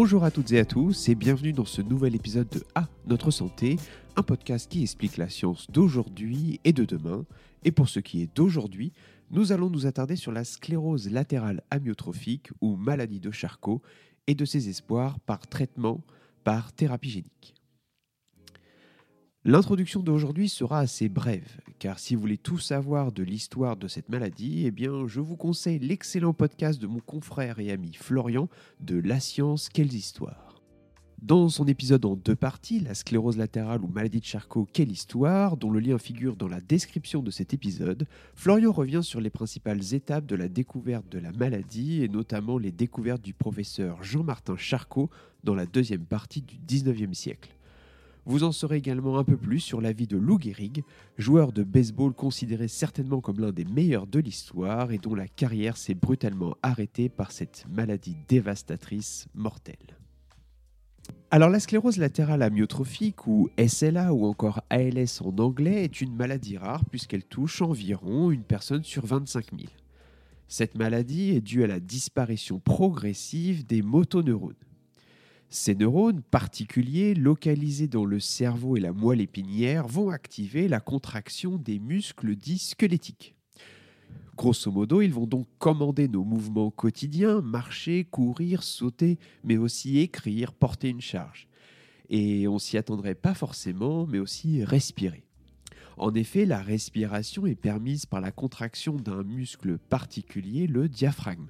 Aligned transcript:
Bonjour 0.00 0.22
à 0.22 0.30
toutes 0.30 0.52
et 0.52 0.60
à 0.60 0.64
tous 0.64 1.08
et 1.08 1.16
bienvenue 1.16 1.52
dans 1.52 1.64
ce 1.64 1.82
nouvel 1.82 2.14
épisode 2.14 2.48
de 2.50 2.62
A, 2.76 2.86
notre 3.08 3.32
santé, 3.32 3.78
un 4.14 4.22
podcast 4.22 4.70
qui 4.70 4.82
explique 4.82 5.16
la 5.16 5.28
science 5.28 5.68
d'aujourd'hui 5.72 6.60
et 6.62 6.72
de 6.72 6.84
demain. 6.84 7.26
Et 7.64 7.72
pour 7.72 7.88
ce 7.88 7.98
qui 7.98 8.22
est 8.22 8.32
d'aujourd'hui, 8.32 8.92
nous 9.32 9.50
allons 9.50 9.68
nous 9.68 9.86
attarder 9.86 10.14
sur 10.14 10.30
la 10.30 10.44
sclérose 10.44 11.10
latérale 11.10 11.64
amyotrophique 11.72 12.50
ou 12.60 12.76
maladie 12.76 13.18
de 13.18 13.32
Charcot 13.32 13.82
et 14.28 14.36
de 14.36 14.44
ses 14.44 14.68
espoirs 14.68 15.18
par 15.18 15.48
traitement 15.48 16.04
par 16.44 16.72
thérapie 16.72 17.10
génique. 17.10 17.57
L'introduction 19.44 20.02
d'aujourd'hui 20.02 20.48
sera 20.48 20.80
assez 20.80 21.08
brève, 21.08 21.60
car 21.78 22.00
si 22.00 22.16
vous 22.16 22.20
voulez 22.20 22.38
tout 22.38 22.58
savoir 22.58 23.12
de 23.12 23.22
l'histoire 23.22 23.76
de 23.76 23.86
cette 23.86 24.08
maladie, 24.08 24.66
eh 24.66 24.72
bien, 24.72 25.06
je 25.06 25.20
vous 25.20 25.36
conseille 25.36 25.78
l'excellent 25.78 26.32
podcast 26.32 26.82
de 26.82 26.88
mon 26.88 26.98
confrère 26.98 27.60
et 27.60 27.70
ami 27.70 27.92
Florian 27.92 28.48
de 28.80 28.98
La 28.98 29.20
science, 29.20 29.68
quelles 29.68 29.94
histoires. 29.94 30.60
Dans 31.22 31.48
son 31.48 31.68
épisode 31.68 32.04
en 32.04 32.16
deux 32.16 32.34
parties, 32.34 32.80
la 32.80 32.94
sclérose 32.94 33.36
latérale 33.36 33.82
ou 33.82 33.86
maladie 33.86 34.18
de 34.18 34.24
Charcot, 34.24 34.66
quelle 34.72 34.90
histoire, 34.90 35.56
dont 35.56 35.70
le 35.70 35.80
lien 35.80 35.98
figure 35.98 36.34
dans 36.34 36.48
la 36.48 36.60
description 36.60 37.22
de 37.22 37.30
cet 37.30 37.54
épisode, 37.54 38.06
Florian 38.34 38.72
revient 38.72 39.04
sur 39.04 39.20
les 39.20 39.30
principales 39.30 39.94
étapes 39.94 40.26
de 40.26 40.36
la 40.36 40.48
découverte 40.48 41.08
de 41.08 41.18
la 41.20 41.30
maladie 41.30 42.02
et 42.02 42.08
notamment 42.08 42.58
les 42.58 42.72
découvertes 42.72 43.22
du 43.22 43.34
professeur 43.34 44.02
Jean-Martin 44.02 44.56
Charcot 44.56 45.10
dans 45.44 45.54
la 45.54 45.66
deuxième 45.66 46.04
partie 46.04 46.42
du 46.42 46.56
19e 46.56 47.14
siècle. 47.14 47.57
Vous 48.28 48.44
en 48.44 48.52
saurez 48.52 48.76
également 48.76 49.16
un 49.16 49.24
peu 49.24 49.38
plus 49.38 49.58
sur 49.58 49.80
la 49.80 49.90
vie 49.90 50.06
de 50.06 50.18
Lou 50.18 50.38
Gehrig, 50.38 50.84
joueur 51.16 51.50
de 51.50 51.62
baseball 51.62 52.12
considéré 52.12 52.68
certainement 52.68 53.22
comme 53.22 53.40
l'un 53.40 53.52
des 53.52 53.64
meilleurs 53.64 54.06
de 54.06 54.18
l'histoire 54.18 54.92
et 54.92 54.98
dont 54.98 55.14
la 55.14 55.26
carrière 55.26 55.78
s'est 55.78 55.94
brutalement 55.94 56.54
arrêtée 56.62 57.08
par 57.08 57.32
cette 57.32 57.64
maladie 57.70 58.18
dévastatrice 58.28 59.28
mortelle. 59.34 59.96
Alors 61.30 61.48
la 61.48 61.58
sclérose 61.58 61.96
latérale 61.96 62.42
amyotrophique 62.42 63.26
ou 63.26 63.48
SLA 63.66 64.12
ou 64.12 64.26
encore 64.26 64.60
ALS 64.68 65.22
en 65.24 65.34
anglais 65.38 65.84
est 65.84 66.02
une 66.02 66.14
maladie 66.14 66.58
rare 66.58 66.84
puisqu'elle 66.84 67.24
touche 67.24 67.62
environ 67.62 68.30
une 68.30 68.44
personne 68.44 68.84
sur 68.84 69.06
25 69.06 69.52
000. 69.56 69.72
Cette 70.48 70.76
maladie 70.76 71.30
est 71.30 71.40
due 71.40 71.64
à 71.64 71.66
la 71.66 71.80
disparition 71.80 72.58
progressive 72.58 73.64
des 73.64 73.80
motoneurones. 73.80 74.52
Ces 75.50 75.74
neurones 75.74 76.20
particuliers, 76.20 77.14
localisés 77.14 77.88
dans 77.88 78.04
le 78.04 78.20
cerveau 78.20 78.76
et 78.76 78.80
la 78.80 78.92
moelle 78.92 79.22
épinière, 79.22 79.88
vont 79.88 80.10
activer 80.10 80.68
la 80.68 80.78
contraction 80.78 81.56
des 81.56 81.78
muscles 81.78 82.36
dits 82.36 82.58
squelettiques. 82.58 83.34
Grosso 84.36 84.70
modo, 84.70 85.00
ils 85.00 85.12
vont 85.12 85.26
donc 85.26 85.46
commander 85.58 86.06
nos 86.06 86.22
mouvements 86.22 86.70
quotidiens, 86.70 87.40
marcher, 87.40 88.04
courir, 88.04 88.62
sauter, 88.62 89.18
mais 89.42 89.56
aussi 89.56 89.98
écrire, 89.98 90.52
porter 90.52 90.90
une 90.90 91.00
charge. 91.00 91.48
Et 92.10 92.46
on 92.46 92.58
s'y 92.58 92.76
attendrait 92.76 93.14
pas 93.14 93.34
forcément, 93.34 94.06
mais 94.06 94.18
aussi 94.18 94.62
respirer. 94.62 95.24
En 95.96 96.14
effet, 96.14 96.44
la 96.44 96.62
respiration 96.62 97.46
est 97.46 97.56
permise 97.56 98.04
par 98.04 98.20
la 98.20 98.30
contraction 98.30 98.96
d'un 98.96 99.24
muscle 99.24 99.78
particulier, 99.78 100.66
le 100.66 100.88
diaphragme. 100.88 101.48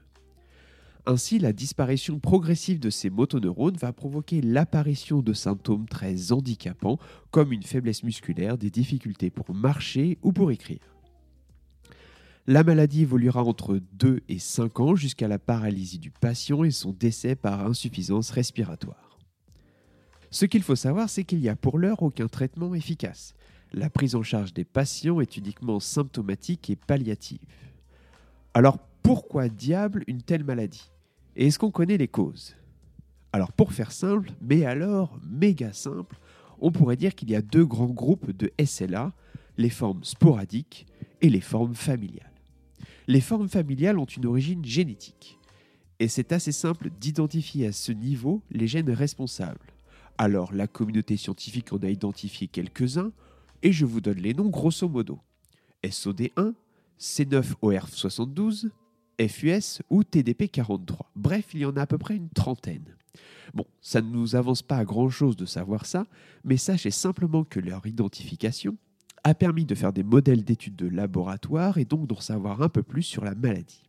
Ainsi, 1.11 1.39
la 1.39 1.55
disparition 1.55 2.19
progressive 2.19 2.81
de 2.81 2.91
ces 2.91 3.09
motoneurones 3.09 3.79
va 3.79 3.95
provoquer 3.95 4.43
l'apparition 4.43 5.23
de 5.23 5.33
symptômes 5.33 5.89
très 5.89 6.33
handicapants 6.33 6.99
comme 7.31 7.51
une 7.51 7.63
faiblesse 7.63 8.03
musculaire, 8.03 8.59
des 8.59 8.69
difficultés 8.69 9.31
pour 9.31 9.55
marcher 9.55 10.19
ou 10.21 10.33
pour 10.33 10.51
écrire. 10.51 10.99
La 12.47 12.63
maladie 12.63 13.03
évoluera 13.03 13.43
entre 13.43 13.81
2 13.95 14.21
et 14.29 14.39
5 14.39 14.81
ans 14.81 14.97
jusqu'à 14.97 15.29
la 15.29 15.39
paralysie 15.39 15.99
du 15.99 16.11
patient 16.11 16.63
et 16.63 16.71
son 16.71 16.93
décès 16.93 17.37
par 17.37 17.65
insuffisance 17.65 18.31
respiratoire. 18.31 19.19
Ce 20.31 20.45
qu'il 20.45 20.63
faut 20.63 20.77
savoir, 20.77 21.09
c'est 21.09 21.25
qu'il 21.25 21.41
n'y 21.41 21.49
a 21.49 21.57
pour 21.57 21.79
l'heure 21.79 22.03
aucun 22.03 22.27
traitement 22.27 22.75
efficace. 22.75 23.33
La 23.73 23.89
prise 23.89 24.15
en 24.15 24.23
charge 24.23 24.53
des 24.53 24.67
patients 24.67 25.23
est 25.23 25.39
uniquement 25.39 25.81
symptomatique 25.81 26.69
et 26.69 26.77
palliative. 26.77 27.41
Alors 28.53 28.77
pourquoi 29.03 29.49
diable 29.49 30.05
une 30.07 30.21
telle 30.21 30.45
maladie? 30.45 30.91
Et 31.39 31.47
est-ce 31.47 31.59
qu'on 31.59 31.71
connaît 31.71 31.97
les 31.97 32.09
causes? 32.09 32.57
Alors 33.33 33.53
pour 33.53 33.73
faire 33.73 33.93
simple, 33.93 34.33
mais 34.43 34.67
alors 34.67 35.19
méga 35.31 35.73
simple, 35.73 36.19
on 36.59 36.73
pourrait 36.73 36.97
dire 36.97 37.15
qu'il 37.15 37.31
y 37.31 37.37
a 37.37 37.43
deux 37.43 37.65
grands 37.65 37.87
groupes 37.87 38.33
de 38.33 38.53
SLA, 38.63 39.13
les 39.57 39.71
formes 39.71 40.03
sporadiques 40.03 40.87
et 41.23 41.31
les 41.31 41.41
formes 41.41 41.77
familiales. 41.77 42.33
Les 43.07 43.21
formes 43.21 43.49
familiales 43.49 43.99
ont 43.99 44.05
une 44.05 44.27
origine 44.27 44.65
génétique. 44.65 45.39
Et 46.01 46.09
c'est 46.09 46.33
assez 46.33 46.53
simple 46.53 46.91
d'identifier 46.91 47.69
à 47.69 47.73
ce 47.73 47.93
niveau 47.93 48.43
les 48.51 48.67
gènes 48.67 48.91
responsables. 48.91 49.73
Alors 50.19 50.53
la 50.53 50.67
communauté 50.67 51.17
scientifique 51.17 51.73
en 51.73 51.79
a 51.79 51.89
identifié 51.89 52.49
quelques-uns, 52.49 53.13
et 53.63 53.71
je 53.71 53.85
vous 53.85 54.01
donne 54.01 54.19
les 54.19 54.35
noms 54.35 54.49
grosso 54.49 54.89
modo. 54.89 55.21
SOD1, 55.85 56.55
C9OR72, 56.99 58.71
FUS 59.21 59.83
ou 59.91 60.03
TDP43. 60.03 60.97
Bref, 61.17 61.47
il 61.55 61.61
y 61.61 61.65
en 61.67 61.77
a 61.77 61.83
à 61.83 61.87
peu 61.87 61.99
près 61.99 62.17
une 62.17 62.29
trentaine. 62.29 62.95
Bon, 63.55 63.65
ça 63.81 64.01
ne 64.01 64.11
nous 64.11 64.37
avance 64.37 64.63
pas 64.63 64.77
à 64.77 64.85
grand-chose 64.85 65.37
de 65.37 65.47
savoir 65.47 65.87
ça, 65.87 66.07
mais 66.45 66.57
sachez 66.57 66.91
simplement 66.91 67.45
que 67.45 67.61
leur 67.61 67.87
identification 67.87 68.77
a 69.25 69.35
permis 69.35 69.65
de 69.65 69.75
faire 69.75 69.93
des 69.93 70.05
modèles 70.05 70.45
d'études 70.45 70.77
de 70.77 70.89
laboratoire 70.89 71.79
et 71.79 71.85
donc 71.85 72.07
d'en 72.07 72.21
savoir 72.21 72.63
un 72.63 72.69
peu 72.69 72.83
plus 72.83 73.03
sur 73.03 73.25
la 73.25 73.35
maladie. 73.35 73.89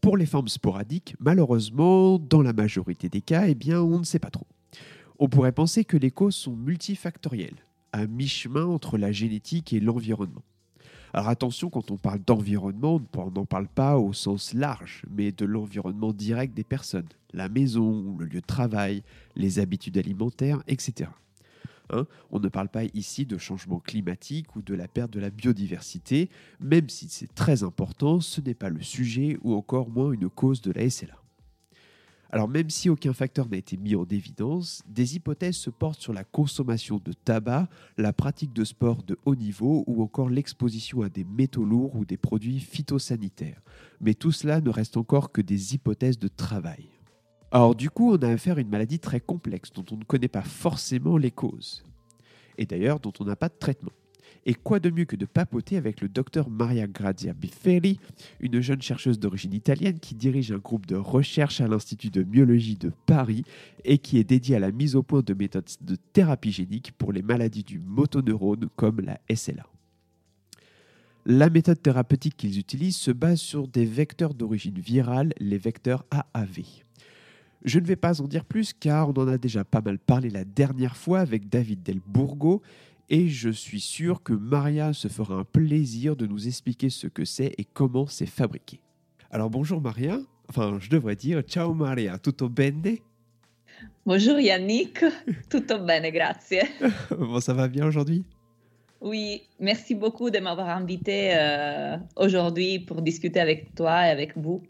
Pour 0.00 0.16
les 0.16 0.26
formes 0.26 0.48
sporadiques, 0.48 1.16
malheureusement, 1.18 2.18
dans 2.18 2.42
la 2.42 2.52
majorité 2.52 3.08
des 3.08 3.20
cas, 3.20 3.48
eh 3.48 3.54
bien, 3.54 3.80
on 3.80 3.98
ne 3.98 4.04
sait 4.04 4.20
pas 4.20 4.30
trop. 4.30 4.46
On 5.18 5.28
pourrait 5.28 5.52
penser 5.52 5.84
que 5.84 5.96
les 5.96 6.12
causes 6.12 6.36
sont 6.36 6.54
multifactorielles, 6.54 7.64
à 7.92 8.06
mi-chemin 8.06 8.64
entre 8.64 8.98
la 8.98 9.10
génétique 9.10 9.72
et 9.72 9.80
l'environnement. 9.80 10.44
Alors 11.12 11.28
attention, 11.28 11.70
quand 11.70 11.90
on 11.90 11.96
parle 11.96 12.20
d'environnement, 12.20 13.00
on 13.16 13.30
n'en 13.30 13.46
parle 13.46 13.68
pas 13.68 13.98
au 13.98 14.12
sens 14.12 14.52
large, 14.54 15.02
mais 15.10 15.32
de 15.32 15.44
l'environnement 15.44 16.12
direct 16.12 16.54
des 16.54 16.64
personnes, 16.64 17.08
la 17.32 17.48
maison, 17.48 18.16
le 18.18 18.26
lieu 18.26 18.40
de 18.40 18.46
travail, 18.46 19.02
les 19.34 19.58
habitudes 19.58 19.96
alimentaires, 19.98 20.62
etc. 20.68 21.10
Hein, 21.90 22.06
on 22.30 22.38
ne 22.38 22.48
parle 22.48 22.68
pas 22.68 22.84
ici 22.92 23.24
de 23.24 23.38
changement 23.38 23.80
climatique 23.80 24.54
ou 24.56 24.62
de 24.62 24.74
la 24.74 24.88
perte 24.88 25.10
de 25.10 25.20
la 25.20 25.30
biodiversité, 25.30 26.28
même 26.60 26.88
si 26.88 27.08
c'est 27.08 27.34
très 27.34 27.62
important, 27.62 28.20
ce 28.20 28.40
n'est 28.42 28.54
pas 28.54 28.68
le 28.68 28.82
sujet 28.82 29.38
ou 29.42 29.54
encore 29.54 29.88
moins 29.88 30.12
une 30.12 30.28
cause 30.28 30.60
de 30.60 30.72
la 30.72 30.88
SLA. 30.90 31.14
Alors 32.30 32.48
même 32.48 32.68
si 32.68 32.90
aucun 32.90 33.14
facteur 33.14 33.48
n'a 33.48 33.56
été 33.56 33.78
mis 33.78 33.94
en 33.94 34.04
évidence, 34.04 34.82
des 34.86 35.16
hypothèses 35.16 35.56
se 35.56 35.70
portent 35.70 36.00
sur 36.00 36.12
la 36.12 36.24
consommation 36.24 37.00
de 37.02 37.12
tabac, 37.12 37.68
la 37.96 38.12
pratique 38.12 38.52
de 38.52 38.64
sport 38.64 39.02
de 39.02 39.18
haut 39.24 39.34
niveau 39.34 39.82
ou 39.86 40.02
encore 40.02 40.28
l'exposition 40.28 41.00
à 41.00 41.08
des 41.08 41.24
métaux 41.24 41.64
lourds 41.64 41.96
ou 41.96 42.04
des 42.04 42.18
produits 42.18 42.60
phytosanitaires. 42.60 43.62
Mais 44.00 44.12
tout 44.12 44.32
cela 44.32 44.60
ne 44.60 44.68
reste 44.68 44.98
encore 44.98 45.32
que 45.32 45.40
des 45.40 45.74
hypothèses 45.74 46.18
de 46.18 46.28
travail. 46.28 46.90
Alors 47.50 47.74
du 47.74 47.88
coup, 47.88 48.12
on 48.12 48.18
a 48.18 48.28
affaire 48.28 48.58
à 48.58 48.60
une 48.60 48.68
maladie 48.68 48.98
très 48.98 49.20
complexe 49.20 49.72
dont 49.72 49.86
on 49.90 49.96
ne 49.96 50.04
connaît 50.04 50.28
pas 50.28 50.42
forcément 50.42 51.16
les 51.16 51.30
causes. 51.30 51.82
Et 52.58 52.66
d'ailleurs 52.66 53.00
dont 53.00 53.12
on 53.20 53.24
n'a 53.24 53.36
pas 53.36 53.48
de 53.48 53.58
traitement. 53.58 53.92
Et 54.46 54.54
quoi 54.54 54.80
de 54.80 54.90
mieux 54.90 55.04
que 55.04 55.16
de 55.16 55.26
papoter 55.26 55.76
avec 55.76 56.00
le 56.00 56.08
docteur 56.08 56.48
Maria 56.48 56.86
Grazia 56.86 57.34
Biferi, 57.34 58.00
une 58.40 58.60
jeune 58.60 58.82
chercheuse 58.82 59.18
d'origine 59.18 59.52
italienne 59.52 59.98
qui 60.00 60.14
dirige 60.14 60.52
un 60.52 60.58
groupe 60.58 60.86
de 60.86 60.96
recherche 60.96 61.60
à 61.60 61.68
l'Institut 61.68 62.10
de 62.10 62.22
myologie 62.22 62.76
de 62.76 62.90
Paris 63.06 63.44
et 63.84 63.98
qui 63.98 64.18
est 64.18 64.24
dédié 64.24 64.56
à 64.56 64.60
la 64.60 64.72
mise 64.72 64.96
au 64.96 65.02
point 65.02 65.22
de 65.22 65.34
méthodes 65.34 65.68
de 65.80 65.96
thérapie 66.12 66.52
génique 66.52 66.92
pour 66.92 67.12
les 67.12 67.22
maladies 67.22 67.64
du 67.64 67.78
motoneurone 67.78 68.68
comme 68.76 69.00
la 69.00 69.20
SLA. 69.34 69.66
La 71.26 71.50
méthode 71.50 71.82
thérapeutique 71.82 72.38
qu'ils 72.38 72.58
utilisent 72.58 72.96
se 72.96 73.10
base 73.10 73.40
sur 73.40 73.68
des 73.68 73.84
vecteurs 73.84 74.32
d'origine 74.32 74.78
virale, 74.78 75.34
les 75.38 75.58
vecteurs 75.58 76.06
AAV. 76.10 76.62
Je 77.64 77.80
ne 77.80 77.84
vais 77.84 77.96
pas 77.96 78.22
en 78.22 78.28
dire 78.28 78.44
plus 78.44 78.72
car 78.72 79.10
on 79.10 79.12
en 79.12 79.28
a 79.28 79.36
déjà 79.36 79.64
pas 79.64 79.80
mal 79.80 79.98
parlé 79.98 80.30
la 80.30 80.44
dernière 80.44 80.96
fois 80.96 81.20
avec 81.20 81.48
David 81.48 81.82
Del 81.82 82.00
Burgo 82.06 82.62
et 83.10 83.28
je 83.28 83.48
suis 83.48 83.80
sûr 83.80 84.22
que 84.22 84.32
Maria 84.32 84.92
se 84.92 85.08
fera 85.08 85.34
un 85.34 85.44
plaisir 85.44 86.16
de 86.16 86.26
nous 86.26 86.46
expliquer 86.46 86.90
ce 86.90 87.06
que 87.06 87.24
c'est 87.24 87.54
et 87.58 87.64
comment 87.64 88.06
c'est 88.06 88.26
fabriqué. 88.26 88.80
Alors 89.30 89.50
bonjour 89.50 89.80
Maria, 89.80 90.18
enfin 90.48 90.78
je 90.80 90.90
devrais 90.90 91.16
dire 91.16 91.42
ciao 91.42 91.74
Maria, 91.74 92.18
tutto 92.18 92.48
bene? 92.48 92.98
Bonjour 94.04 94.38
Yannick, 94.38 95.04
tutto 95.50 95.78
bene, 95.78 96.10
grazie. 96.10 96.62
bon, 97.10 97.40
ça 97.40 97.54
va 97.54 97.68
bien 97.68 97.86
aujourd'hui? 97.86 98.24
Oui, 99.00 99.42
merci 99.60 99.94
beaucoup 99.94 100.30
de 100.30 100.38
m'avoir 100.40 100.70
invité 100.70 101.30
euh, 101.34 101.96
aujourd'hui 102.16 102.80
pour 102.80 103.00
discuter 103.00 103.38
avec 103.38 103.74
toi 103.74 104.06
et 104.06 104.10
avec 104.10 104.36
vous. 104.36 104.62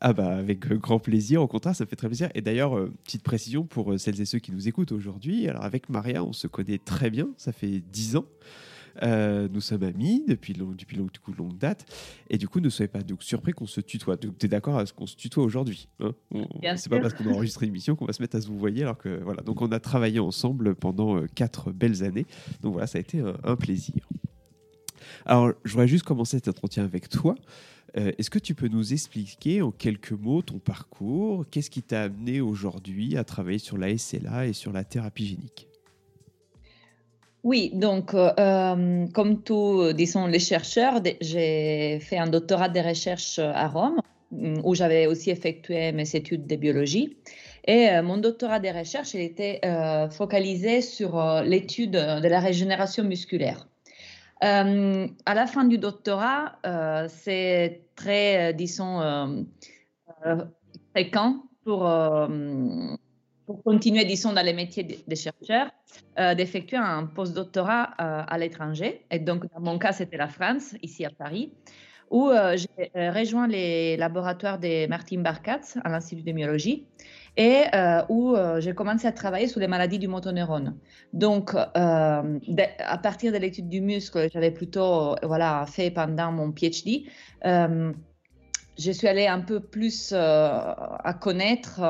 Ah 0.00 0.12
bah 0.12 0.36
avec 0.36 0.70
euh, 0.70 0.76
grand 0.76 1.00
plaisir, 1.00 1.42
au 1.42 1.48
contraire, 1.48 1.74
ça 1.74 1.84
fait 1.86 1.96
très 1.96 2.06
plaisir. 2.06 2.30
Et 2.34 2.40
d'ailleurs, 2.40 2.78
euh, 2.78 2.92
petite 3.04 3.22
précision 3.22 3.64
pour 3.64 3.92
euh, 3.92 3.98
celles 3.98 4.20
et 4.20 4.24
ceux 4.24 4.38
qui 4.38 4.52
nous 4.52 4.68
écoutent 4.68 4.92
aujourd'hui, 4.92 5.48
alors 5.48 5.64
avec 5.64 5.88
Maria, 5.88 6.22
on 6.22 6.32
se 6.32 6.46
connaît 6.46 6.78
très 6.78 7.10
bien, 7.10 7.28
ça 7.36 7.52
fait 7.52 7.80
dix 7.80 8.16
ans. 8.16 8.26
nous 9.02 9.60
sommes 9.60 9.82
amis 9.82 10.24
depuis, 10.28 10.52
depuis 10.52 10.96
long, 10.96 11.08
du 11.12 11.18
coup, 11.20 11.32
longue 11.32 11.58
date. 11.58 11.84
Et 12.30 12.38
du 12.38 12.48
coup, 12.48 12.60
ne 12.60 12.68
soyez 12.68 12.88
pas 12.88 13.02
donc, 13.02 13.24
surpris 13.24 13.52
qu'on 13.52 13.66
se 13.66 13.80
tutoie. 13.80 14.16
Tu 14.16 14.28
es 14.42 14.48
d'accord 14.48 14.78
à 14.78 14.86
ce 14.86 14.92
qu'on 14.92 15.06
se 15.06 15.16
tutoie 15.16 15.42
aujourd'hui 15.42 15.88
hein? 16.00 16.12
C'est 16.76 16.90
pas 16.90 17.00
parce 17.00 17.14
qu'on 17.14 17.26
a 17.26 17.32
enregistré 17.32 17.66
une 17.66 17.72
émission 17.72 17.96
qu'on 17.96 18.06
va 18.06 18.12
se 18.12 18.22
mettre 18.22 18.36
à 18.36 18.40
se 18.40 18.46
vous 18.46 18.58
voyez. 18.58 18.82
Alors 18.82 18.98
que, 18.98 19.20
voilà. 19.22 19.42
Donc, 19.42 19.62
on 19.62 19.72
a 19.72 19.80
travaillé 19.80 20.20
ensemble 20.20 20.76
pendant 20.76 21.24
quatre 21.34 21.72
belles 21.72 22.04
années. 22.04 22.26
Donc, 22.62 22.72
voilà, 22.72 22.86
ça 22.86 22.98
a 22.98 23.00
été 23.00 23.20
un 23.42 23.56
plaisir. 23.56 24.08
Alors, 25.26 25.52
je 25.64 25.72
voudrais 25.72 25.88
juste 25.88 26.04
commencer 26.04 26.36
cet 26.38 26.48
entretien 26.48 26.84
avec 26.84 27.08
toi. 27.08 27.34
Euh, 27.96 28.12
est-ce 28.18 28.30
que 28.30 28.38
tu 28.38 28.54
peux 28.54 28.68
nous 28.68 28.92
expliquer 28.92 29.62
en 29.62 29.70
quelques 29.70 30.12
mots 30.12 30.42
ton 30.42 30.58
parcours? 30.58 31.44
Qu'est-ce 31.50 31.70
qui 31.70 31.82
t'a 31.82 32.02
amené 32.02 32.40
aujourd'hui 32.40 33.16
à 33.16 33.24
travailler 33.24 33.58
sur 33.58 33.78
la 33.78 33.96
SLA 33.96 34.46
et 34.46 34.52
sur 34.52 34.72
la 34.72 34.84
thérapie 34.84 35.26
génique? 35.26 35.68
Oui, 37.44 37.70
donc 37.72 38.12
euh, 38.14 39.06
comme 39.14 39.42
tous, 39.42 39.92
disons, 39.94 40.26
les 40.26 40.40
chercheurs, 40.40 41.00
j'ai 41.20 41.98
fait 42.00 42.18
un 42.18 42.26
doctorat 42.26 42.68
de 42.68 42.80
recherche 42.80 43.38
à 43.38 43.68
Rome, 43.68 44.00
où 44.32 44.74
j'avais 44.74 45.06
aussi 45.06 45.30
effectué 45.30 45.92
mes 45.92 46.14
études 46.14 46.46
de 46.46 46.56
biologie. 46.56 47.16
Et 47.66 47.88
euh, 47.88 48.02
mon 48.02 48.18
doctorat 48.18 48.60
de 48.60 48.68
recherche 48.68 49.14
était 49.14 49.60
focalisé 50.10 50.82
sur 50.82 51.42
l'étude 51.42 51.92
de 51.92 52.28
la 52.28 52.40
régénération 52.40 53.04
musculaire. 53.04 53.66
Euh, 54.44 55.08
à 55.26 55.34
la 55.34 55.46
fin 55.46 55.64
du 55.64 55.78
doctorat, 55.78 56.58
euh, 56.64 57.06
c'est 57.08 57.82
très, 57.96 58.50
euh, 58.50 58.52
disons, 58.52 59.46
fréquent 60.94 61.42
pour, 61.64 61.90
pour 63.46 63.62
continuer, 63.62 64.04
disons, 64.04 64.32
dans 64.32 64.44
les 64.44 64.52
métiers 64.52 64.84
des 64.84 65.16
chercheurs, 65.16 65.70
d'effectuer 66.36 66.76
un 66.76 67.06
postdoctorat 67.06 67.82
à 67.98 68.38
l'étranger. 68.38 69.04
Et 69.10 69.18
donc, 69.18 69.44
dans 69.52 69.60
mon 69.60 69.78
cas, 69.78 69.92
c'était 69.92 70.16
la 70.16 70.28
France, 70.28 70.74
ici 70.82 71.04
à 71.04 71.10
Paris, 71.10 71.52
où 72.10 72.30
j'ai 72.54 72.90
rejoint 73.10 73.46
les 73.46 73.96
laboratoires 73.96 74.58
de 74.58 74.86
Martin 74.86 75.20
Barkatz 75.20 75.76
à 75.84 75.90
l'Institut 75.90 76.22
de 76.22 76.32
biologie 76.32 76.86
et 77.38 77.66
euh, 77.72 78.02
où 78.08 78.34
euh, 78.34 78.60
j'ai 78.60 78.74
commencé 78.74 79.06
à 79.06 79.12
travailler 79.12 79.46
sur 79.46 79.60
les 79.60 79.68
maladies 79.68 80.00
du 80.00 80.08
motoneurone. 80.08 80.76
Donc, 81.12 81.54
euh, 81.54 81.60
à 81.76 82.98
partir 82.98 83.32
de 83.32 83.38
l'étude 83.38 83.68
du 83.68 83.80
muscle, 83.80 84.28
j'avais 84.32 84.50
plutôt 84.50 85.14
voilà, 85.22 85.64
fait 85.66 85.92
pendant 85.92 86.32
mon 86.32 86.50
PhD, 86.52 87.04
je 87.44 88.92
suis 88.92 89.08
allée 89.08 89.26
un 89.26 89.40
peu 89.40 89.60
plus 89.60 90.12
à 90.12 91.16
connaître 91.20 91.80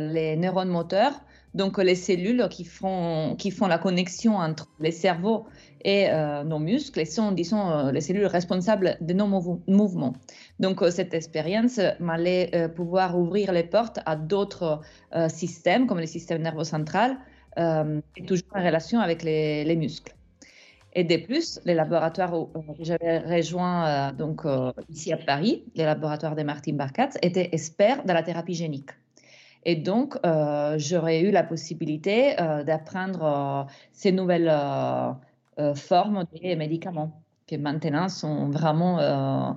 les 0.00 0.36
neurones 0.36 0.68
moteurs, 0.68 1.14
donc 1.54 1.78
les 1.78 1.96
cellules 1.96 2.46
qui 2.48 2.64
font, 2.64 3.34
qui 3.36 3.50
font 3.50 3.66
la 3.66 3.78
connexion 3.78 4.36
entre 4.36 4.68
les 4.78 4.92
cerveaux 4.92 5.46
et 5.84 6.10
euh, 6.10 6.44
nos 6.44 6.58
muscles 6.58 7.06
sont, 7.06 7.32
disons, 7.32 7.70
euh, 7.70 7.92
les 7.92 8.00
cellules 8.00 8.26
responsables 8.26 8.96
de 9.00 9.12
nos 9.14 9.26
mouvements. 9.26 10.14
Donc, 10.58 10.82
euh, 10.82 10.90
cette 10.90 11.14
expérience 11.14 11.80
m'allait 11.98 12.68
pouvoir 12.74 13.18
ouvrir 13.18 13.52
les 13.52 13.64
portes 13.64 14.00
à 14.06 14.16
d'autres 14.16 14.80
systèmes, 15.28 15.86
comme 15.86 15.98
le 15.98 16.06
système 16.06 16.42
nerveux 16.42 16.64
central, 16.64 17.16
et 17.56 18.24
toujours 18.26 18.48
en 18.54 18.64
relation 18.64 19.00
avec 19.00 19.22
les, 19.22 19.76
muscles. 19.76 20.14
Et 20.92 21.04
de 21.04 21.16
plus, 21.16 21.60
les 21.64 21.74
laboratoires 21.74 22.32
que 22.32 22.84
j'avais 22.84 23.18
rejoints 23.18 24.12
donc, 24.12 24.42
ici 24.88 25.12
à 25.12 25.16
Paris, 25.16 25.64
les 25.74 25.84
laboratoires 25.84 26.36
de 26.36 26.42
Martin 26.42 26.74
Barkatz, 26.74 27.16
étaient 27.22 27.50
experts 27.52 28.04
de 28.04 28.12
la 28.12 28.22
thérapie 28.22 28.54
génique. 28.54 28.90
Et 29.64 29.76
donc, 29.76 30.16
j'aurais 30.76 31.20
eu 31.20 31.30
la 31.30 31.42
possibilité 31.42 32.34
d'apprendre 32.66 33.66
ces 33.92 34.12
nouvelles 34.12 34.50
euh, 35.58 35.74
formes 35.74 36.24
des 36.40 36.54
médicaments 36.56 37.22
qui 37.46 37.58
maintenant 37.58 38.08
sont 38.08 38.50
vraiment, 38.50 39.00
euh, 39.00 39.52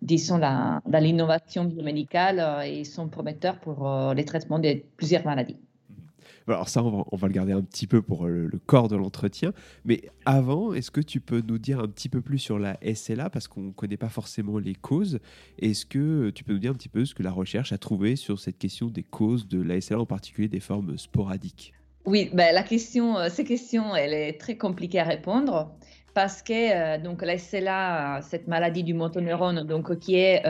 disons, 0.00 0.38
la, 0.38 0.80
dans 0.86 0.98
l'innovation 0.98 1.64
biomédicale 1.64 2.40
euh, 2.40 2.62
et 2.62 2.84
sont 2.84 3.08
prometteurs 3.08 3.60
pour 3.60 4.14
les 4.14 4.24
traitements 4.24 4.58
de 4.58 4.82
plusieurs 4.96 5.24
maladies. 5.24 5.58
Alors 6.46 6.68
ça, 6.68 6.82
on 6.82 7.16
va, 7.16 7.26
le 7.26 7.32
garder 7.32 7.52
un 7.52 7.62
petit 7.62 7.86
peu 7.86 8.02
pour 8.02 8.26
le, 8.26 8.50
corps 8.66 8.88
de 8.88 8.96
l'entretien. 8.96 9.52
Mais 9.84 10.02
avant, 10.26 10.74
est-ce 10.74 10.90
que 10.90 11.00
tu 11.00 11.20
peux 11.20 11.42
nous 11.46 11.58
dire 11.58 11.80
un 11.80 11.88
petit 11.88 12.10
peu 12.10 12.20
plus 12.20 12.38
sur 12.38 12.58
la 12.58 12.76
SLA 12.94 13.30
parce 13.30 13.48
qu'on 13.48 13.62
ne 13.62 13.70
connaît 13.70 13.96
pas 13.96 14.10
forcément 14.10 14.58
les 14.58 14.74
causes 14.74 15.20
Est-ce 15.58 15.86
que 15.86 16.30
tu 16.30 16.44
peux 16.44 16.52
nous 16.52 16.58
dire 16.58 16.72
un 16.72 16.74
petit 16.74 16.90
peu 16.90 17.06
ce 17.06 17.14
que 17.14 17.22
la 17.22 17.32
recherche 17.32 17.72
a 17.72 17.78
trouvé 17.78 18.16
sur 18.16 18.38
cette 18.38 18.58
question 18.58 18.88
des 18.88 19.02
causes 19.02 19.48
de 19.48 19.62
la 19.62 19.80
SLA, 19.80 20.00
en 20.00 20.06
particulier 20.06 20.48
des 20.48 20.60
formes 20.60 20.98
sporadiques? 20.98 21.72
Oui, 22.06 22.30
ben, 22.34 22.54
la 22.54 22.62
question, 22.62 23.16
euh, 23.18 23.28
ces 23.30 23.44
questions, 23.44 23.96
elle 23.96 24.12
est 24.12 24.38
très 24.38 24.56
compliquée 24.56 25.00
à 25.00 25.04
répondre 25.04 25.74
parce 26.12 26.42
que 26.42 26.52
euh, 26.52 26.98
donc 26.98 27.22
la 27.22 27.38
SLA, 27.38 28.20
cette 28.22 28.46
maladie 28.46 28.84
du 28.84 28.92
motoneurone, 28.94 29.64
donc 29.64 29.98
qui 29.98 30.16
est 30.16 30.42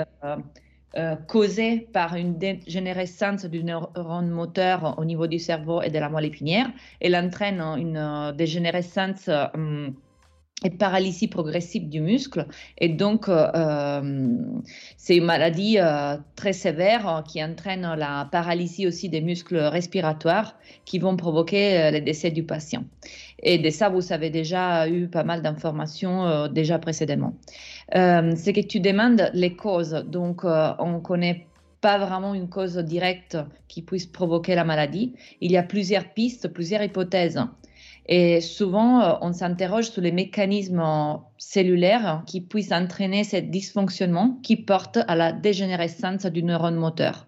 euh, 0.97 1.17
causée 1.29 1.89
par 1.93 2.17
une 2.17 2.39
dégénérescence 2.39 3.45
du 3.45 3.63
neurone 3.63 4.31
moteur 4.31 4.99
au 4.99 5.05
niveau 5.05 5.27
du 5.27 5.39
cerveau 5.39 5.81
et 5.81 5.91
de 5.91 5.99
la 5.99 6.09
moelle 6.09 6.27
épinière, 6.27 6.71
elle 7.01 7.17
entraîne 7.17 7.61
une 7.61 8.33
dégénérescence 8.37 9.29
hum, 9.55 9.95
et 10.63 10.71
paralysie 10.71 11.29
progressive 11.29 11.89
du 11.89 12.01
muscle. 12.01 12.47
Et 12.79 12.89
donc, 12.89 13.29
euh, 13.29 13.51
euh, 13.55 14.31
c'est 14.97 15.17
une 15.17 15.25
maladie 15.25 15.79
euh, 15.79 16.17
très 16.37 16.53
sévère 16.53 17.23
qui 17.29 17.43
entraîne 17.43 17.83
la 17.97 18.29
paralysie 18.31 18.87
aussi 18.87 19.09
des 19.09 19.21
muscles 19.21 19.59
respiratoires 19.59 20.57
qui 20.85 20.99
vont 20.99 21.17
provoquer 21.17 21.91
le 21.91 22.01
décès 22.01 22.31
du 22.31 22.45
patient. 22.45 22.85
Et 23.43 23.59
de 23.59 23.69
ça, 23.71 23.89
vous 23.89 24.13
avez 24.13 24.31
déjà 24.31 24.89
eu 24.89 25.09
pas 25.09 25.25
mal 25.25 25.43
d'informations 25.43 26.49
déjà 26.49 26.79
précédemment. 26.79 27.35
c'est 27.93 28.53
que 28.55 28.67
tu 28.67 28.81
demandes 28.81 29.31
les 29.35 29.55
causes. 29.55 30.05
Donc, 30.09 30.45
on 30.45 30.93
ne 30.93 31.01
connaît 31.01 31.47
pas 31.83 31.99
vraiment 31.99 32.33
une 32.33 32.49
cause 32.49 32.79
directe 32.79 33.37
qui 33.69 33.83
puisse 33.83 34.07
provoquer 34.07 34.55
la 34.55 34.65
maladie. 34.65 35.13
Il 35.43 35.53
y 35.53 35.59
a 35.59 35.63
plusieurs 35.63 36.09
pistes, 36.15 36.49
plusieurs 36.49 36.83
hypothèses. 36.83 37.39
Et 38.07 38.41
souvent, 38.41 39.01
euh, 39.01 39.15
on 39.23 39.33
s'interroge 39.33 39.91
sur 39.91 40.03
les 40.03 40.13
mécanismes 40.13 40.83
cellulaires 41.39 42.23
qui 42.27 42.41
puissent 42.41 42.73
entraîner 42.73 43.25
ce 43.25 43.37
dysfonctionnement 43.37 44.39
qui 44.43 44.57
porte 44.57 44.99
à 45.09 45.17
la 45.17 45.33
dégénérescence 45.33 46.27
du 46.27 46.43
neurone 46.43 46.77
moteur. 46.77 47.27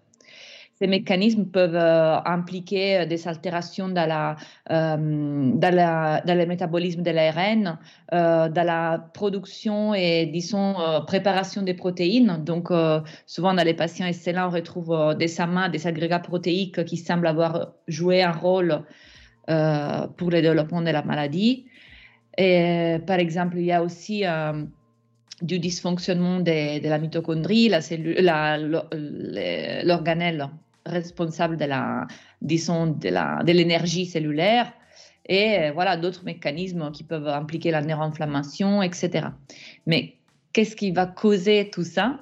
Ces 0.79 0.85
mécanismes 0.85 1.45
peuvent 1.45 1.75
euh, 1.75 2.19
impliquer 2.23 2.97
euh, 2.97 3.05
des 3.07 3.27
altérations 3.27 3.89
dans, 3.89 4.07
la, 4.07 4.35
dans, 4.69 6.37
le 6.37 6.45
métabolisme 6.45 7.01
de 7.01 7.09
l'ARN, 7.09 7.79
dans 8.11 8.65
la 8.65 9.09
production 9.15 9.95
et, 9.95 10.27
disons, 10.27 10.75
préparation 11.07 11.63
des 11.63 11.73
protéines. 11.73 12.43
Donc, 12.45 12.69
souvent, 13.25 13.55
dans 13.55 13.63
les 13.63 13.73
patients 13.73 14.05
excellents, 14.05 14.49
on 14.49 14.51
retrouve 14.51 15.15
des 15.17 15.41
amas, 15.41 15.69
des 15.69 15.87
agrégats 15.87 16.19
protéiques 16.19 16.85
qui 16.85 16.97
semblent 16.97 17.25
avoir 17.25 17.73
joué 17.87 18.21
un 18.21 18.31
rôle 18.31 18.83
euh, 19.49 20.07
pour 20.17 20.29
le 20.29 20.41
développement 20.41 20.81
de 20.81 20.89
la 20.89 21.03
maladie. 21.03 21.65
Par 22.37 23.19
exemple, 23.19 23.57
il 23.57 23.65
y 23.65 23.71
a 23.71 23.81
aussi 23.81 24.25
euh, 24.25 24.63
du 25.41 25.59
dysfonctionnement 25.59 26.39
de, 26.39 26.87
la 26.87 26.99
mitochondrie, 26.99 27.69
l'organelle 29.83 30.49
responsable 30.85 31.57
de 31.57 31.65
la, 31.65 32.07
disons, 32.41 32.87
de 32.87 33.51
l'énergie 33.51 34.05
cellulaire 34.05 34.71
et 35.27 35.71
voilà 35.71 35.97
d'autres 35.97 36.23
mécanismes 36.23 36.91
qui 36.91 37.03
peuvent 37.03 37.27
impliquer 37.27 37.71
la 37.71 37.81
neuroinflammation, 37.81 38.81
etc. 38.81 39.27
Mais 39.85 40.13
qu'est-ce 40.53 40.75
qui 40.75 40.91
va 40.91 41.05
causer 41.05 41.69
tout 41.71 41.83
ça? 41.83 42.19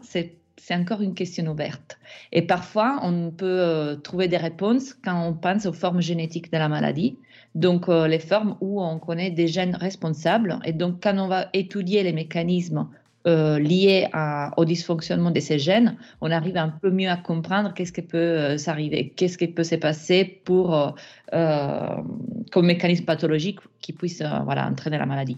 C'est 0.58 0.76
encore 0.76 1.02
une 1.02 1.14
question 1.14 1.46
ouverte. 1.48 1.98
Et 2.32 2.42
parfois, 2.42 3.00
on 3.04 3.32
peut 3.32 3.46
euh, 3.46 3.96
trouver 3.96 4.28
des 4.28 4.38
réponses 4.38 4.94
quand 4.94 5.28
on 5.28 5.34
pense 5.34 5.66
aux 5.66 5.74
formes 5.74 6.02
génétiques 6.02 6.52
de 6.52 6.58
la 6.58 6.70
maladie, 6.70 7.18
donc 7.56 7.90
euh, 7.90 8.08
les 8.08 8.20
formes 8.20 8.58
où 8.62 8.82
on 8.82 9.00
connaît 9.00 9.32
des 9.32 9.48
gènes 9.48 9.76
responsables. 9.76 10.60
Et 10.66 10.74
donc, 10.74 11.04
quand 11.04 11.18
on 11.18 11.28
va 11.28 11.48
étudier 11.54 12.04
les 12.04 12.14
mécanismes 12.14 12.88
euh, 13.28 13.60
liés 13.60 14.08
au 14.56 14.66
dysfonctionnement 14.66 15.32
de 15.32 15.40
ces 15.40 15.60
gènes, 15.60 15.98
on 16.22 16.32
arrive 16.32 16.58
un 16.58 16.70
peu 16.70 16.92
mieux 16.92 17.10
à 17.10 17.18
comprendre 17.18 17.74
qu'est-ce 17.74 17.92
qui 17.92 18.04
peut 18.04 18.58
s'arriver, 18.58 19.14
qu'est-ce 19.16 19.38
qui 19.38 19.48
peut 19.48 19.64
se 19.64 19.76
passer 19.76 20.42
pour, 20.46 20.96
comme 21.32 22.66
mécanisme 22.66 23.06
pathologique 23.06 23.60
qui 23.82 23.94
puisse 23.94 24.22
entraîner 24.22 25.00
la 25.00 25.08
maladie. 25.08 25.38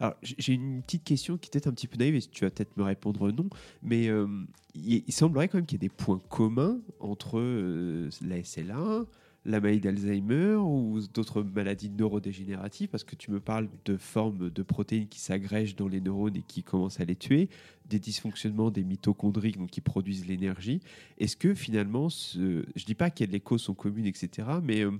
Alors, 0.00 0.14
j'ai 0.22 0.54
une 0.54 0.82
petite 0.82 1.04
question 1.04 1.36
qui 1.36 1.48
est 1.48 1.50
peut-être 1.52 1.66
un 1.66 1.72
petit 1.72 1.86
peu 1.86 1.98
naïve 1.98 2.14
et 2.14 2.22
tu 2.22 2.44
vas 2.44 2.50
peut-être 2.50 2.74
me 2.78 2.82
répondre 2.82 3.30
non, 3.30 3.50
mais 3.82 4.08
euh, 4.08 4.26
il, 4.74 5.12
semblerait 5.12 5.48
quand 5.48 5.58
même 5.58 5.66
qu'il 5.66 5.76
y 5.76 5.84
ait 5.84 5.88
des 5.88 5.94
points 5.94 6.20
communs 6.30 6.80
entre 7.00 7.38
euh, 7.38 8.08
la 8.26 8.42
SLA, 8.42 9.04
la 9.46 9.60
maladie 9.60 9.80
d'Alzheimer 9.80 10.56
ou 10.56 11.00
d'autres 11.12 11.42
maladies 11.42 11.90
neurodégénératives 11.90 12.88
Parce 12.88 13.04
que 13.04 13.16
tu 13.16 13.30
me 13.30 13.40
parles 13.40 13.68
de 13.84 13.96
formes 13.96 14.50
de 14.50 14.62
protéines 14.62 15.08
qui 15.08 15.20
s'agrègent 15.20 15.76
dans 15.76 15.88
les 15.88 16.00
neurones 16.00 16.36
et 16.36 16.42
qui 16.42 16.62
commencent 16.62 17.00
à 17.00 17.04
les 17.04 17.16
tuer, 17.16 17.48
des 17.88 17.98
dysfonctionnements 17.98 18.70
des 18.70 18.84
mitochondries 18.84 19.52
donc, 19.52 19.70
qui 19.70 19.80
produisent 19.80 20.26
l'énergie. 20.26 20.80
Est-ce 21.18 21.36
que 21.36 21.54
finalement, 21.54 22.08
je 22.08 22.40
ne 22.40 22.84
dis 22.86 22.94
pas 22.94 23.10
que 23.10 23.24
les 23.24 23.40
causes 23.40 23.62
sont 23.62 23.74
communes, 23.74 24.06
etc., 24.06 24.48
mais 24.62 24.84
euh, 24.84 24.92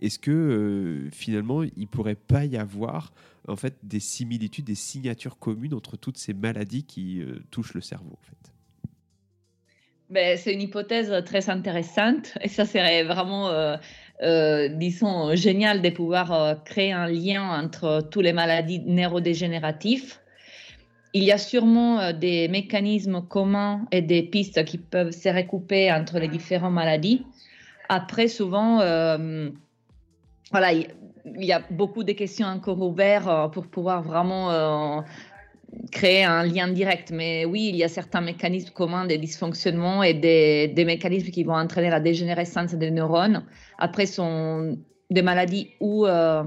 est-ce 0.00 0.18
que 0.18 0.30
euh, 0.30 1.10
finalement, 1.10 1.62
il 1.62 1.72
ne 1.76 1.86
pourrait 1.86 2.14
pas 2.14 2.44
y 2.44 2.56
avoir 2.56 3.12
en 3.48 3.56
fait, 3.56 3.78
des 3.82 4.00
similitudes, 4.00 4.66
des 4.66 4.74
signatures 4.74 5.38
communes 5.38 5.74
entre 5.74 5.96
toutes 5.96 6.18
ces 6.18 6.34
maladies 6.34 6.84
qui 6.84 7.22
euh, 7.22 7.38
touchent 7.50 7.74
le 7.74 7.80
cerveau 7.80 8.12
en 8.12 8.22
fait? 8.22 8.55
Ben, 10.08 10.38
c'est 10.38 10.52
une 10.52 10.62
hypothèse 10.62 11.12
très 11.24 11.50
intéressante 11.50 12.38
et 12.40 12.48
ça 12.48 12.64
serait 12.64 13.02
vraiment, 13.02 13.48
euh, 13.48 13.76
euh, 14.22 14.68
disons, 14.68 15.34
génial 15.34 15.82
de 15.82 15.90
pouvoir 15.90 16.32
euh, 16.32 16.54
créer 16.64 16.92
un 16.92 17.08
lien 17.08 17.42
entre 17.42 18.06
toutes 18.10 18.22
les 18.22 18.32
maladies 18.32 18.80
neurodégénératives. 18.86 20.14
Il 21.12 21.24
y 21.24 21.32
a 21.32 21.38
sûrement 21.38 22.12
des 22.12 22.46
mécanismes 22.46 23.22
communs 23.22 23.86
et 23.90 24.02
des 24.02 24.22
pistes 24.22 24.64
qui 24.64 24.78
peuvent 24.78 25.12
se 25.12 25.28
recouper 25.28 25.90
entre 25.90 26.18
les 26.18 26.28
différentes 26.28 26.74
maladies. 26.74 27.24
Après, 27.88 28.28
souvent, 28.28 28.78
voilà, 30.50 30.72
il 30.72 30.88
y 31.24 31.52
a 31.52 31.62
beaucoup 31.70 32.04
de 32.04 32.12
questions 32.12 32.46
encore 32.46 32.82
ouvertes 32.82 33.50
pour 33.52 33.66
pouvoir 33.66 34.02
vraiment 34.02 35.02
créer 35.90 36.24
un 36.24 36.44
lien 36.44 36.68
direct. 36.68 37.10
Mais 37.10 37.44
oui, 37.44 37.68
il 37.68 37.76
y 37.76 37.84
a 37.84 37.88
certains 37.88 38.20
mécanismes 38.20 38.72
communs 38.72 39.06
des 39.06 39.18
dysfonctionnements 39.18 40.02
et 40.02 40.14
des, 40.14 40.84
mécanismes 40.84 41.30
qui 41.30 41.44
vont 41.44 41.54
entraîner 41.54 41.90
la 41.90 42.00
dégénérescence 42.00 42.74
des 42.74 42.90
neurones. 42.90 43.44
Après, 43.78 44.06
sont 44.06 44.78
des 45.10 45.22
maladies 45.22 45.70
où, 45.80 46.06
euh, 46.06 46.42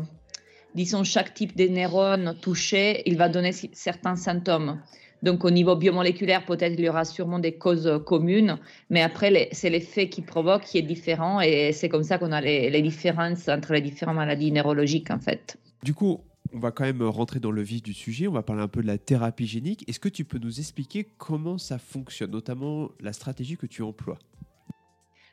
disons, 0.76 1.04
chaque 1.04 1.34
type 1.34 1.56
de 1.56 1.68
neurone 1.68 2.36
touché, 2.42 3.04
il 3.06 3.18
va 3.18 3.30
donner 3.30 3.52
certains 3.52 4.16
symptômes. 4.16 4.82
Donc, 5.22 5.44
au 5.44 5.52
niveau 5.52 5.76
biomoléculaire, 5.76 6.46
peut-être 6.46 6.76
il 6.78 6.86
y 6.86 6.90
aura 6.90 7.04
sûrement 7.04 7.40
des 7.40 7.58
causes 7.58 8.02
communes, 8.06 8.58
mais 8.90 9.02
après, 9.02 9.50
c'est 9.52 9.70
l'effet 9.70 10.08
qui 10.08 10.22
provoque 10.22 10.64
qui 10.64 10.78
est 10.78 10.82
différent 10.82 11.42
et 11.42 11.74
c'est 11.74 11.90
comme 11.90 12.04
ça 12.04 12.18
qu'on 12.18 12.32
a 12.32 12.40
les, 12.40 12.70
les 12.70 12.82
différences 12.82 13.50
entre 13.50 13.74
les 13.74 13.82
différentes 13.82 14.16
maladies 14.16 14.54
neurologiques, 14.54 15.12
en 15.12 15.20
fait. 15.20 15.58
Du 15.84 15.94
coup, 15.94 16.22
on 16.54 16.60
va 16.60 16.72
quand 16.72 16.84
même 16.84 17.04
rentrer 17.04 17.40
dans 17.40 17.52
le 17.52 17.62
vif 17.62 17.84
du 17.84 17.94
sujet. 17.94 18.28
On 18.28 18.32
va 18.32 18.44
parler 18.44 18.62
un 18.62 18.68
peu 18.68 18.82
de 18.82 18.88
la 18.88 18.98
thérapie 18.98 19.48
génique. 19.48 19.88
Est-ce 19.88 20.00
que 20.00 20.10
tu 20.10 20.26
peux 20.26 20.40
nous 20.40 20.60
expliquer 20.60 21.08
comment 21.18 21.58
ça 21.58 21.78
fonctionne, 21.78 22.32
notamment 22.32 22.90
la 23.00 23.14
stratégie 23.14 23.58
que 23.58 23.66
tu 23.66 23.82
emploies? 23.84 24.18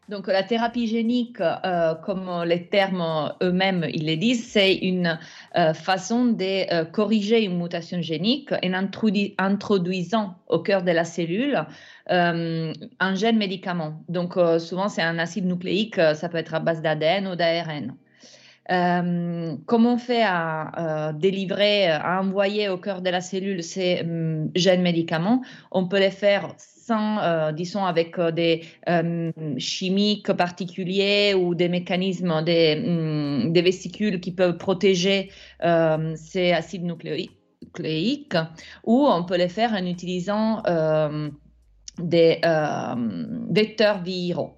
Donc 0.08 0.28
la 0.28 0.44
thérapie 0.44 0.86
génique, 0.86 1.40
euh, 1.40 1.94
comme 1.96 2.30
les 2.46 2.68
termes 2.68 3.34
eux-mêmes 3.42 3.84
ils 3.92 4.06
le 4.06 4.16
disent, 4.16 4.46
c'est 4.46 4.74
une 4.76 5.18
euh, 5.56 5.74
façon 5.74 6.26
de 6.26 6.72
euh, 6.72 6.84
corriger 6.84 7.42
une 7.42 7.60
mutation 7.60 8.00
génique 8.00 8.52
en 8.52 8.72
introduisant 8.72 10.36
au 10.46 10.60
cœur 10.60 10.82
de 10.82 10.92
la 10.92 11.04
cellule 11.04 11.64
un 12.08 13.14
gène 13.16 13.36
médicament. 13.36 14.00
Donc 14.08 14.34
souvent 14.60 14.88
c'est 14.88 15.02
un 15.02 15.18
acide 15.18 15.44
nucléique, 15.44 15.96
ça 15.96 16.28
peut 16.28 16.38
être 16.38 16.54
à 16.54 16.60
base 16.60 16.80
d'ADN 16.80 17.26
ou 17.26 17.34
d'ARN. 17.34 17.96
Euh, 18.70 19.56
comment 19.66 19.94
on 19.94 19.98
fait 19.98 20.24
à 20.24 21.12
délivrer, 21.14 21.88
à 21.88 22.20
envoyer 22.20 22.68
au 22.68 22.78
cœur 22.78 23.00
de 23.00 23.10
la 23.10 23.20
cellule 23.20 23.62
ces 23.62 24.00
hum, 24.00 24.50
gènes 24.54 24.82
médicaments? 24.82 25.42
On 25.70 25.86
peut 25.86 26.00
les 26.00 26.10
faire 26.10 26.54
sans, 26.56 27.18
euh, 27.18 27.52
disons, 27.52 27.84
avec 27.84 28.18
euh, 28.18 28.30
des 28.30 28.62
chimiques 29.58 30.32
particuliers 30.32 31.34
ou 31.34 31.54
des 31.54 31.68
mécanismes, 31.68 32.42
des, 32.42 32.82
hum, 32.84 33.52
des 33.52 33.62
vésicules 33.62 34.20
qui 34.20 34.32
peuvent 34.32 34.56
protéger 34.56 35.30
ces 36.16 36.52
acides 36.52 36.84
nucléiques, 36.84 38.36
ou 38.84 39.06
on 39.06 39.24
peut 39.24 39.36
les 39.36 39.48
faire 39.48 39.72
en 39.72 39.84
utilisant 39.86 40.62
des 41.98 42.40
vecteurs 43.50 44.02
viraux. 44.02 44.55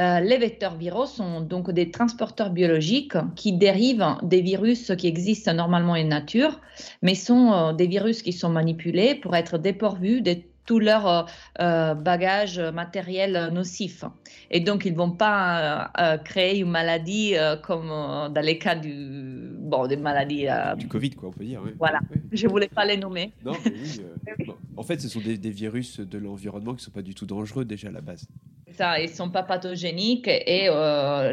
Euh, 0.00 0.20
les 0.20 0.38
vecteurs 0.38 0.76
viraux 0.76 1.06
sont 1.06 1.40
donc 1.40 1.72
des 1.72 1.90
transporteurs 1.90 2.50
biologiques 2.50 3.16
qui 3.34 3.52
dérivent 3.52 4.16
des 4.22 4.42
virus 4.42 4.92
qui 4.96 5.08
existent 5.08 5.52
normalement 5.52 5.94
en 5.94 6.04
nature, 6.04 6.60
mais 7.02 7.16
sont 7.16 7.52
euh, 7.52 7.72
des 7.72 7.88
virus 7.88 8.22
qui 8.22 8.32
sont 8.32 8.48
manipulés 8.48 9.16
pour 9.16 9.34
être 9.34 9.58
dépourvus 9.58 10.20
de 10.20 10.36
tout 10.68 10.78
leur 10.78 11.08
euh, 11.08 11.22
euh, 11.60 11.94
bagage 11.94 12.60
matériel 12.60 13.50
nocif. 13.54 14.04
Et 14.50 14.60
donc, 14.60 14.84
ils 14.84 14.92
ne 14.92 14.98
vont 14.98 15.10
pas 15.10 15.90
euh, 15.98 16.18
créer 16.18 16.60
une 16.60 16.70
maladie 16.70 17.34
comme 17.62 17.88
dans 17.88 18.44
les 18.44 18.58
cas 18.58 18.74
du, 18.74 19.50
bon, 19.58 19.86
des 19.86 19.96
maladies. 19.96 20.46
du 20.76 20.86
Covid, 20.86 21.10
quoi, 21.10 21.30
on 21.30 21.32
peut 21.32 21.44
dire. 21.44 21.62
Voilà, 21.78 22.00
je 22.30 22.46
ne 22.46 22.50
voulais 22.50 22.68
pas 22.68 22.84
les 22.84 22.98
nommer. 22.98 23.32
Non, 23.44 23.52
mais 23.64 23.72
oui, 23.72 24.44
en 24.76 24.82
fait, 24.82 25.00
ce 25.00 25.08
sont 25.08 25.20
des, 25.20 25.38
des 25.38 25.50
virus 25.50 26.00
de 26.00 26.18
l'environnement 26.18 26.72
qui 26.72 26.82
ne 26.82 26.84
sont 26.84 26.90
pas 26.90 27.02
du 27.02 27.14
tout 27.14 27.26
dangereux 27.26 27.64
déjà 27.64 27.88
à 27.88 27.92
la 27.92 28.02
base. 28.02 28.26
Ça, 28.70 29.00
ils 29.00 29.10
ne 29.10 29.14
sont 29.14 29.30
pas 29.30 29.42
pathogéniques 29.42 30.28
et 30.28 30.68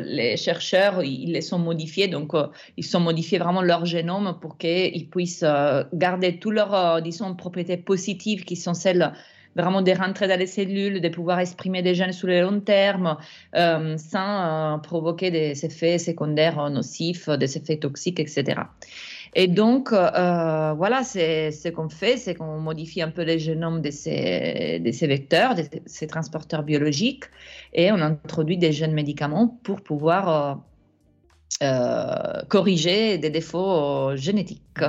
les 0.02 0.38
chercheurs, 0.38 1.04
ils 1.04 1.34
les 1.34 1.42
sont 1.42 1.60
modifiés. 1.60 2.08
Donc, 2.08 2.32
ils 2.78 2.86
sont 2.86 3.02
modifiés 3.02 3.38
vraiment 3.38 3.62
leur 3.62 3.86
génome 3.86 4.38
pour 4.42 4.58
qu'ils 4.58 5.10
puissent 5.10 5.46
garder 5.94 6.40
toutes 6.40 6.54
leurs, 6.54 7.02
disons, 7.02 7.36
propriétés 7.36 7.78
positives 7.78 8.46
qui 8.46 8.56
sont 8.56 8.74
celles 8.74 9.12
vraiment 9.56 9.82
de 9.82 9.92
rentrer 9.92 10.28
dans 10.28 10.38
les 10.38 10.48
cellules, 10.48 11.02
de 11.02 11.10
pouvoir 11.10 11.40
exprimer 11.40 11.82
des 11.82 11.96
gènes 11.96 12.12
sur 12.12 12.28
le 12.28 12.42
long 12.42 12.60
terme 12.60 13.18
euh, 13.56 13.98
sans 13.98 14.76
euh, 14.76 14.78
provoquer 14.80 15.32
des 15.32 15.66
effets 15.66 15.98
secondaires 15.98 16.70
nocifs, 16.70 17.30
des 17.30 17.58
effets 17.58 17.78
toxiques, 17.78 18.20
etc. 18.20 18.62
Et 19.34 19.48
donc, 19.48 19.92
euh, 19.92 20.74
voilà, 20.74 21.04
c'est 21.04 21.52
ce 21.52 21.70
qu'on 21.70 21.90
fait, 21.90 22.18
c'est 22.18 22.36
qu'on 22.36 22.60
modifie 22.60 23.02
un 23.02 23.12
peu 23.12 23.24
les 23.24 23.40
génomes 23.40 23.82
de 23.82 23.92
ces, 23.92 24.80
de 24.80 24.92
ces 24.92 25.08
vecteurs, 25.08 25.56
de 25.56 25.64
ces 25.86 26.08
transporteurs 26.08 26.64
biologiques, 26.64 27.26
et 27.74 27.92
on 27.92 28.00
introduit 28.00 28.58
des 28.58 28.72
jeunes 28.72 28.94
médicaments 28.94 29.60
pour 29.64 29.82
pouvoir 29.82 30.62
corriger 32.50 33.18
des 33.18 33.30
défauts 33.30 34.16
génétiques. 34.16 34.84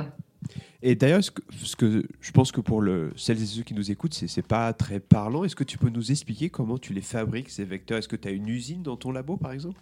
Et 0.83 0.95
d'ailleurs, 0.95 1.23
ce, 1.23 1.31
que, 1.75 2.03
je 2.21 2.31
pense 2.31 2.51
que 2.51 2.61
pour 2.61 2.81
le, 2.81 3.11
celles 3.15 3.41
et 3.41 3.45
ceux 3.45 3.63
qui 3.63 3.73
nous 3.73 3.89
écoutent, 3.89 4.13
c'est 4.13 4.35
n'est 4.37 4.43
pas 4.43 4.71
très 4.73 4.99
parlant. 4.99 5.43
Est-ce 5.43 5.55
que 5.55 5.63
tu 5.63 5.77
peux 5.77 5.89
nous 5.89 6.11
expliquer 6.11 6.49
comment 6.49 6.77
tu 6.77 6.93
les 6.93 7.01
fabriques, 7.01 7.49
ces 7.49 7.65
vecteurs? 7.65 7.97
Est-ce 7.97 8.07
que 8.07 8.15
tu 8.15 8.27
as 8.27 8.31
une 8.31 8.47
usine 8.47 8.83
dans 8.83 8.95
ton 8.95 9.11
labo, 9.11 9.37
par 9.37 9.51
exemple? 9.51 9.79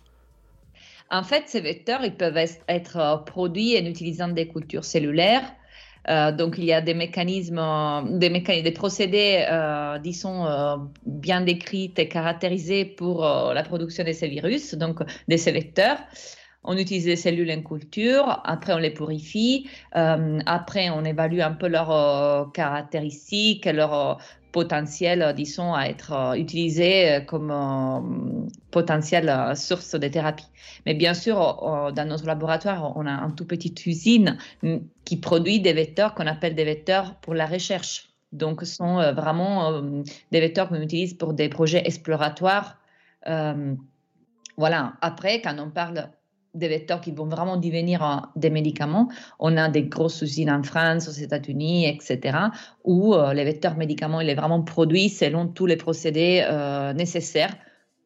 En 1.12 1.24
fait, 1.24 1.44
ces 1.48 1.62
vecteurs, 1.62 2.04
ils 2.04 2.16
peuvent 2.16 2.38
être 2.68 2.98
euh, 2.98 3.18
produits 3.18 3.78
en 3.78 3.86
utilisant 3.86 4.30
des 4.30 4.48
cultures 4.48 4.86
cellulaires. 4.86 5.54
Euh, 6.10 6.32
donc, 6.32 6.56
il 6.58 6.66
y 6.66 6.74
a 6.74 6.82
des 6.82 6.94
mécanismes, 6.94 7.62
des, 8.20 8.30
mécanismes, 8.30 8.64
des 8.64 8.72
procédés, 8.72 9.46
euh, 9.50 9.98
disons, 10.00 10.46
euh, 10.46 10.78
bien 11.06 11.42
décrits 11.42 11.94
et 11.98 12.08
caractérisés 12.08 12.86
pour 12.86 13.24
la 13.24 13.64
production 13.64 14.04
de 14.04 14.12
ces 14.12 14.28
virus, 14.28 14.76
donc 14.76 15.00
de 15.28 15.38
ces 15.38 15.52
vecteurs 15.52 15.98
on 16.66 16.78
utilise 16.78 17.06
les 17.06 17.16
cellules 17.16 17.52
en 17.52 17.62
culture, 17.62 18.42
après 18.44 18.74
on 18.74 18.78
les 18.78 18.92
purifie, 18.92 19.70
euh, 19.96 20.40
après 20.46 20.90
on 20.90 21.06
évalue 21.06 21.40
un 21.40 21.52
peu 21.52 21.68
leurs 21.68 21.92
euh, 21.92 22.46
caractéristiques, 22.54 23.66
leur 23.66 23.94
euh, 23.94 24.14
potentiel, 24.52 25.34
disons, 25.36 25.74
à 25.74 25.86
être 25.88 26.34
utilisé 26.38 27.20
comme 27.28 28.50
potentielle 28.72 29.54
source 29.54 29.96
de 29.96 30.08
thérapie. 30.08 30.46
Mais 30.86 30.94
bien 30.94 31.14
sûr, 31.14 31.92
dans 31.94 32.08
notre 32.08 32.26
laboratoire, 32.26 32.96
on 32.96 33.06
a 33.06 33.12
une 33.12 33.36
toute 33.36 33.50
petite 33.50 33.86
usine 33.86 34.38
mm, 34.64 34.78
qui 35.04 35.18
produit 35.18 35.60
des 35.60 35.74
vecteurs 35.74 36.16
qu'on 36.16 36.26
appelle 36.26 36.56
des 36.56 36.64
vecteurs 36.64 37.16
pour 37.16 37.34
la 37.34 37.48
recherche. 37.48 38.08
Donc, 38.32 38.62
ce 38.62 38.76
sont 38.78 38.96
vraiment 39.12 39.92
des 40.32 40.40
vecteurs 40.40 40.70
qu'on 40.70 40.82
utilise 40.82 41.16
pour 41.16 41.34
des 41.34 41.50
projets 41.50 41.82
exploratoires. 41.86 42.78
voilà. 44.56 44.94
Après, 45.02 45.42
quand 45.42 45.60
on 45.60 45.70
parle 45.70 46.10
des 46.56 46.68
vecteurs 46.68 47.02
qui 47.02 47.12
vont 47.12 47.26
vraiment 47.26 47.58
devenir 47.58 48.30
des 48.36 48.50
médicaments. 48.50 49.10
On 49.40 49.56
a 49.58 49.70
des 49.70 49.84
grosses 49.84 50.22
usines 50.22 50.50
en 50.50 50.64
France, 50.64 51.08
aux 51.08 51.12
États-Unis, 51.12 51.88
etc., 51.88 52.38
où 52.84 53.14
euh, 53.14 53.34
les 53.34 53.44
vecteurs 53.44 53.78
médicaments, 53.78 54.22
il 54.22 54.30
est 54.30 54.36
vraiment 54.36 54.62
produit 54.62 55.10
selon 55.10 55.48
tous 55.48 55.66
les 55.66 55.76
procédés 55.76 56.44
euh, 56.50 56.94
nécessaires. 56.94 57.56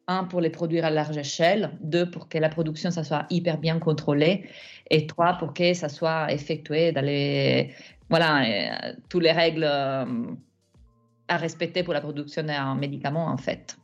Un, 0.07 0.23
pour 0.23 0.41
les 0.41 0.49
produire 0.49 0.85
à 0.85 0.89
large 0.89 1.17
échelle. 1.17 1.69
Deux, 1.81 2.09
pour 2.09 2.29
que 2.29 2.39
la 2.39 2.49
production, 2.49 2.89
ça 2.89 3.03
soit 3.03 3.27
hyper 3.29 3.59
bien 3.59 3.77
contrôlé. 3.77 4.49
Et 4.89 5.05
trois, 5.05 5.33
pour 5.37 5.53
que 5.53 5.75
ça 5.75 5.87
soit 5.87 6.33
effectué 6.33 6.91
dans 6.91 7.05
les, 7.05 7.71
voilà, 8.09 8.41
euh, 8.41 8.93
toutes 9.07 9.21
les 9.21 9.31
règles 9.31 9.65
à 9.65 11.37
respecter 11.37 11.83
pour 11.83 11.93
la 11.93 12.01
production 12.01 12.41
d'un 12.41 12.73
médicament, 12.73 13.27
en 13.27 13.37
fait. 13.37 13.77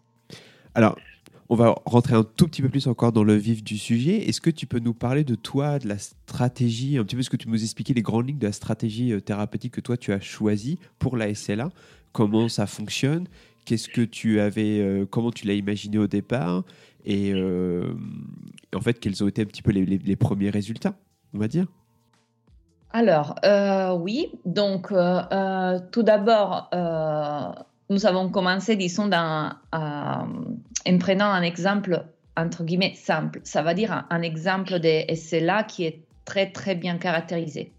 Alors, 0.73 0.97
on 1.49 1.55
va 1.55 1.75
rentrer 1.85 2.15
un 2.15 2.23
tout 2.23 2.47
petit 2.47 2.61
peu 2.61 2.69
plus 2.69 2.87
encore 2.87 3.11
dans 3.11 3.23
le 3.23 3.35
vif 3.35 3.63
du 3.63 3.77
sujet. 3.77 4.27
Est-ce 4.27 4.41
que 4.41 4.49
tu 4.49 4.65
peux 4.65 4.79
nous 4.79 4.93
parler 4.93 5.23
de 5.23 5.35
toi, 5.35 5.77
de 5.79 5.87
la 5.87 5.97
stratégie, 5.97 6.97
un 6.97 7.03
petit 7.03 7.15
peu 7.15 7.21
ce 7.21 7.29
que 7.29 7.37
tu 7.37 7.49
nous 7.49 7.61
expliquer 7.61 7.93
les 7.93 8.01
grandes 8.01 8.27
lignes 8.27 8.39
de 8.39 8.47
la 8.47 8.51
stratégie 8.51 9.11
euh, 9.11 9.21
thérapeutique 9.21 9.73
que 9.73 9.81
toi 9.81 9.97
tu 9.97 10.11
as 10.11 10.19
choisie 10.19 10.79
pour 10.97 11.17
la 11.17 11.33
SLA 11.33 11.69
Comment 12.13 12.49
ça 12.49 12.65
fonctionne? 12.65 13.27
Qu'est-ce 13.65 13.89
que 13.89 14.01
tu 14.01 14.39
avais, 14.39 15.05
comment 15.09 15.31
tu 15.31 15.47
l'as 15.47 15.53
imaginé 15.53 15.97
au 15.97 16.07
départ? 16.07 16.63
Et 17.03 17.33
en 18.73 18.79
fait, 18.79 18.99
quels 18.99 19.21
ont 19.21 19.27
été 19.27 19.41
un 19.41 19.45
petit 19.45 19.61
peu 19.61 19.71
les, 19.71 20.15
premiers 20.15 20.49
résultats, 20.49 20.93
on 21.33 21.39
va 21.39 21.49
dire? 21.49 21.65
Alors, 22.91 23.35
oui, 24.01 24.31
donc 24.45 24.93
tout 25.91 26.03
d'abord, 26.03 26.69
nous 27.89 28.05
avons 28.05 28.29
commencé, 28.29 28.75
disons, 28.75 29.07
dans, 29.07 29.53
en 29.71 30.97
prenant 30.99 31.25
un 31.25 31.41
exemple 31.41 32.05
entre 32.37 32.63
guillemets 32.63 32.93
simple. 32.95 33.39
Ça 33.43 33.61
va 33.61 33.73
dire 33.73 34.05
un, 34.09 34.21
exemple 34.21 34.79
de 34.79 35.13
SLA 35.13 35.63
qui 35.63 35.85
est 35.85 36.01
très 36.25 36.51
très 36.51 36.75
bien 36.75 36.97
caractérisé. 36.97 37.71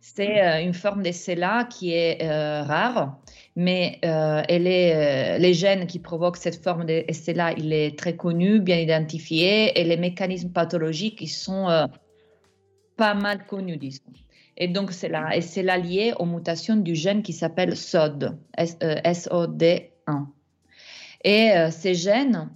C'est 0.00 0.42
euh, 0.42 0.60
une 0.60 0.74
forme 0.74 1.02
de 1.02 1.12
SLA 1.12 1.64
qui 1.64 1.92
est 1.92 2.22
euh, 2.22 2.64
rare, 2.64 3.18
mais 3.54 4.00
euh, 4.04 4.42
elle 4.48 4.66
est, 4.66 5.38
les 5.38 5.54
gènes 5.54 5.86
qui 5.86 6.00
provoquent 6.00 6.38
cette 6.38 6.60
forme 6.60 6.84
de 6.84 7.04
SLA, 7.12 7.52
il 7.52 7.72
est 7.72 7.96
très 7.96 8.16
connu, 8.16 8.60
bien 8.60 8.78
identifié, 8.78 9.78
et 9.80 9.84
les 9.84 9.96
mécanismes 9.96 10.50
pathologiques 10.50 11.20
ils 11.20 11.28
sont 11.28 11.88
pas 12.96 13.14
mal 13.14 13.46
connus, 13.46 13.76
disons. 13.76 14.02
Et 14.62 14.68
donc, 14.68 14.92
c'est 14.92 15.08
la 15.08 15.40
SLA 15.40 15.76
liée 15.78 16.14
aux 16.20 16.24
mutations 16.24 16.76
du 16.76 16.94
gène 16.94 17.22
qui 17.22 17.32
s'appelle 17.32 17.76
SOD, 17.76 18.38
SOD1. 18.56 20.26
Et 21.24 21.50
ces 21.70 21.94
gènes, 21.94 22.48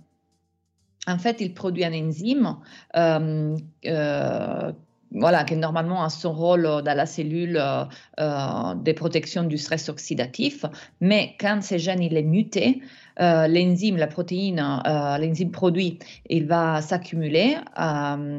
en 1.09 1.19
fait, 1.19 1.41
il 1.41 1.53
produit 1.53 1.85
un 1.85 1.93
enzyme 1.93 2.59
euh, 2.97 3.57
euh, 3.87 4.73
voilà, 5.13 5.45
qui 5.45 5.57
normalement 5.57 6.03
a 6.05 6.11
son 6.11 6.33
rôle 6.33 6.63
dans 6.63 6.97
la 6.97 7.07
cellule 7.07 7.57
euh, 7.57 7.85
euh, 8.21 8.75
de 8.75 8.93
protection 8.93 9.45
du 9.45 9.57
stress 9.59 9.89
oxydatif, 9.89 10.65
mais 11.01 11.35
quand 11.41 11.63
ce 11.63 11.79
gène 11.79 12.03
il 12.03 12.17
est 12.17 12.23
muté, 12.23 12.83
euh, 13.21 13.49
l'enzyme, 13.49 13.97
la 13.97 14.07
protéine, 14.07 14.63
l'enzyme 14.85 15.51
produit, 15.51 15.99
il 16.29 16.47
va 16.47 16.81
s'accumuler 16.83 17.57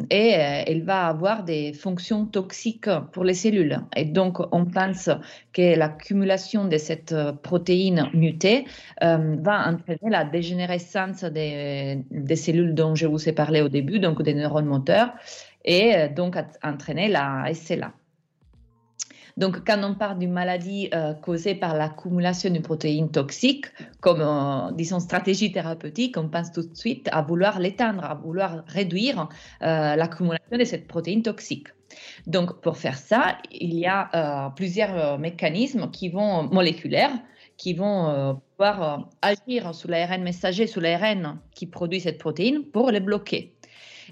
et 0.10 0.72
il 0.72 0.84
va 0.84 1.08
avoir 1.08 1.44
des 1.44 1.74
fonctions 1.74 2.26
toxiques 2.26 2.90
pour 3.12 3.24
les 3.24 3.34
cellules. 3.34 3.80
Et 3.96 4.06
donc, 4.06 4.40
on 4.52 4.66
pense 4.66 5.10
que 5.54 5.78
l'accumulation 5.78 6.66
de 6.66 6.78
cette 6.78 7.16
protéine 7.44 8.10
mutée 8.14 8.66
va 9.02 9.70
entraîner 9.70 10.10
la 10.10 10.26
dégénérescence 10.26 11.24
des, 11.24 12.04
des 12.12 12.36
cellules 12.36 12.74
dont 12.74 12.96
je 12.96 13.08
vous 13.08 13.28
ai 13.28 13.34
parlé 13.34 13.62
au 13.62 13.70
début, 13.70 14.00
donc 14.00 14.22
des 14.22 14.34
neurones 14.34 14.66
moteurs 14.66 15.14
et 15.68 15.96
euh, 15.96 16.08
donc 16.08 16.36
entraîner 16.64 17.10
la 17.10 17.54
SLA. 17.54 17.94
Donc, 19.38 19.64
quand 19.66 19.82
on 19.84 19.94
parle 19.94 20.18
d'une 20.18 20.32
maladie 20.32 20.90
euh, 20.94 21.14
causée 21.14 21.54
par 21.54 21.76
l'accumulation 21.76 22.50
d'une 22.50 22.64
protéine 22.64 23.12
toxique, 23.12 23.68
comme, 24.02 24.22
euh, 24.22 24.72
disons, 24.72 25.00
stratégie 25.00 25.52
thérapeutique, 25.52 26.18
on 26.18 26.28
pense 26.28 26.52
tout 26.52 26.64
de 26.64 26.76
suite 26.76 27.08
à 27.12 27.22
vouloir 27.22 27.60
l'éteindre, 27.60 28.04
à 28.04 28.16
vouloir 28.16 28.64
réduire 28.68 29.30
l'accumulation 29.62 30.58
de 30.58 30.64
cette 30.64 30.88
protéine 30.88 31.22
toxique. 31.22 31.68
Donc, 32.26 32.62
pour 32.62 32.78
faire 32.78 32.98
ça, 32.98 33.38
il 33.52 33.76
y 33.76 33.86
a 33.86 34.52
plusieurs 34.56 35.20
mécanismes 35.20 35.90
qui 35.92 36.10
vont, 36.10 36.44
moléculaires 36.44 37.14
qui 37.58 37.74
vont 37.74 38.40
pouvoir 38.52 39.10
agir 39.22 39.74
sur 39.74 39.90
l'ARN 39.90 40.22
messager, 40.22 40.68
sur 40.68 40.82
l'ARN 40.82 41.40
qui 41.56 41.66
produit 41.66 42.00
cette 42.00 42.20
protéine 42.20 42.64
pour 42.64 42.92
les 42.92 43.00
bloquer. 43.00 43.57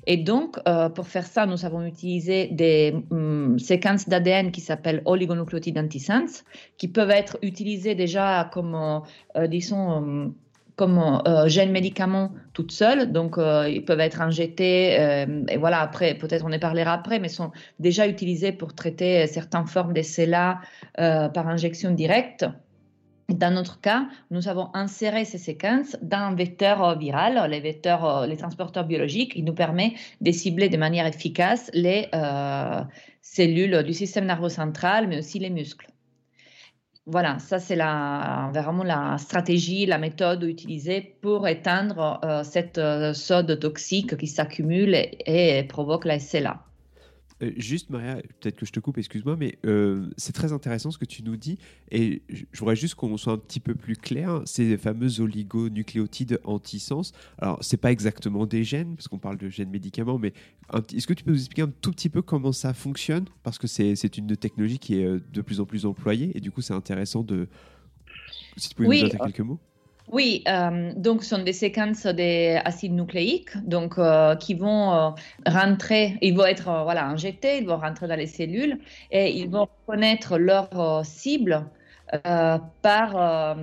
Et 0.08 0.18
donc, 0.18 0.58
euh, 0.68 0.90
pour 0.90 1.08
faire 1.08 1.25
ça, 1.25 1.46
nous 1.46 1.66
avons 1.66 1.86
utilisé 1.86 2.48
des 2.48 2.96
hum, 3.12 3.58
séquences 3.60 4.08
d'ADN 4.08 4.52
qui 4.52 4.62
s'appellent 4.62 5.02
oligonucléotides 5.06 5.78
antisense, 5.78 6.44
qui 6.78 6.88
peuvent 6.88 7.12
être 7.12 7.38
utilisées 7.42 7.96
déjà 7.96 8.50
comme, 8.54 8.75
euh, 8.75 9.00
euh, 9.38 9.48
disons, 9.48 9.92
hum, 9.92 10.34
comme 10.75 11.22
gènes 11.48 11.72
médicaments 11.72 12.32
toutes 12.52 12.74
seules, 12.74 13.14
donc 13.14 13.38
ils 13.38 13.86
peuvent 13.86 14.02
être 14.02 14.20
injectés, 14.22 14.96
et 15.48 15.56
voilà, 15.56 15.80
après, 15.80 16.16
peut-être 16.16 16.44
on 16.46 16.52
en 16.52 16.60
parlera 16.60 16.92
après, 16.92 17.18
mais 17.18 17.30
sont 17.30 17.52
déjà 17.80 18.10
utilisés 18.10 18.52
pour 18.52 18.75
traiter 18.75 19.25
certaines 19.28 19.68
formes 19.68 19.94
de 19.94 20.02
CELA 20.02 20.60
par 20.98 21.48
injection 21.48 21.92
directe. 21.92 22.46
Dans 23.29 23.51
notre 23.51 23.82
cas, 23.82 24.08
nous 24.29 24.48
avons 24.48 24.70
inséré 24.75 25.25
ces 25.25 25.39
séquences 25.39 25.98
dans 26.03 26.20
un 26.20 26.36
vecteur 26.36 26.84
euh, 26.84 26.96
viral, 26.96 27.50
les 27.50 27.60
vecteurs, 27.60 28.05
euh, 28.05 28.27
les 28.27 28.38
transporteurs 28.38 28.86
biologiques, 28.86 29.34
qui 29.34 29.41
nous 29.41 29.55
permet 29.55 29.96
de 30.22 30.32
cibler 30.32 30.70
de 30.70 30.77
manière 30.77 31.08
efficace 31.08 31.72
les 31.74 32.08
euh, 32.13 32.84
cellules 33.22 33.82
du 33.82 33.94
système 33.94 34.25
nerveux 34.25 34.50
central, 34.50 35.07
mais 35.07 35.18
aussi 35.18 35.40
les 35.40 35.50
muscles. 35.50 35.88
Voilà, 37.07 37.40
ça 37.40 37.57
c'est 37.57 37.75
la, 37.75 38.51
vraiment 38.53 38.83
la 38.83 39.18
stratégie, 39.18 39.88
la 39.88 39.98
méthode 39.98 40.44
utilisée 40.44 41.18
pour 41.22 41.48
éteindre 41.48 42.20
cette 42.44 42.81
sode 43.14 43.59
toxique 43.59 44.18
qui 44.18 44.25
s'accumule 44.25 44.96
et, 44.96 45.59
et, 45.59 45.64
provoque 45.66 46.05
la 46.05 46.18
SLA. 46.18 46.66
Euh, 47.43 47.51
juste, 47.57 47.89
Maria, 47.89 48.15
peut-être 48.39 48.55
que 48.55 48.65
je 48.65 48.71
te 48.71 48.79
coupe, 48.79 48.98
excuse-moi, 48.98 49.35
mais 49.37 49.57
euh, 49.65 50.09
c'est 50.17 50.33
très 50.33 50.53
intéressant 50.53 50.91
ce 50.91 50.98
que 50.98 51.05
tu 51.05 51.24
nous 51.24 51.35
dis. 51.35 51.57
Et 51.91 52.21
je 52.29 52.59
voudrais 52.59 52.75
juste 52.75 52.95
qu'on 52.95 53.17
soit 53.17 53.33
un 53.33 53.37
petit 53.37 53.59
peu 53.59 53.75
plus 53.75 53.95
clair. 53.95 54.41
Ces 54.45 54.77
fameux 54.77 55.19
oligonucléotides 55.19 56.39
antisens, 56.43 57.11
alors 57.37 57.57
c'est 57.61 57.77
pas 57.77 57.91
exactement 57.91 58.45
des 58.45 58.63
gènes, 58.63 58.95
parce 58.95 59.07
qu'on 59.07 59.19
parle 59.19 59.37
de 59.37 59.50
gènes 59.50 59.69
médicaments, 59.69 60.17
mais 60.17 60.33
est-ce 60.93 61.07
que 61.07 61.13
tu 61.13 61.24
peux 61.24 61.31
nous 61.31 61.39
expliquer 61.39 61.63
un 61.63 61.74
tout 61.81 61.91
petit 61.91 62.09
peu 62.09 62.21
comment 62.21 62.51
ça 62.51 62.74
fonctionne? 62.74 63.25
Parce 63.43 63.57
que 63.57 63.67
c'est 63.67 64.17
une 64.17 64.35
technologie 64.37 64.79
qui 64.79 65.00
est 65.00 65.05
euh, 65.05 65.19
de 65.33 65.41
plus 65.41 65.59
en 65.59 65.65
plus 65.65 65.85
employée, 65.85 66.31
et 66.35 66.39
du 66.39 66.51
coup, 66.51 66.61
c'est 66.61 66.74
intéressant 66.74 67.24
de. 67.24 67.48
Si 68.57 68.69
tu 68.69 68.75
pouvais 68.75 69.01
nous 69.01 69.09
dire 69.09 69.19
quelques 69.19 69.41
mots 69.41 69.59
oui, 70.11 70.44
euh, 70.48 70.91
donc 70.96 71.24
ce 71.24 71.29
sont 71.29 71.44
des 71.44 71.53
séquences 71.53 72.05
d'acides 72.05 72.94
nucléiques 72.94 73.57
donc, 73.65 73.98
euh, 73.98 74.35
qui 74.35 74.53
vont 74.53 74.94
euh, 74.94 75.09
rentrer, 75.48 76.18
ils 76.22 76.35
vont 76.35 76.46
être 76.46 76.83
voilà, 76.83 77.07
injectés, 77.07 77.57
ils 77.57 77.65
vont 77.65 77.77
rentrer 77.77 78.07
dans 78.07 78.15
les 78.15 78.27
cellules 78.27 78.79
et 79.11 79.31
ils 79.31 79.50
vont 79.50 79.68
connaître 79.87 80.37
leur 80.37 81.03
cible 81.03 81.65
par 82.81 83.57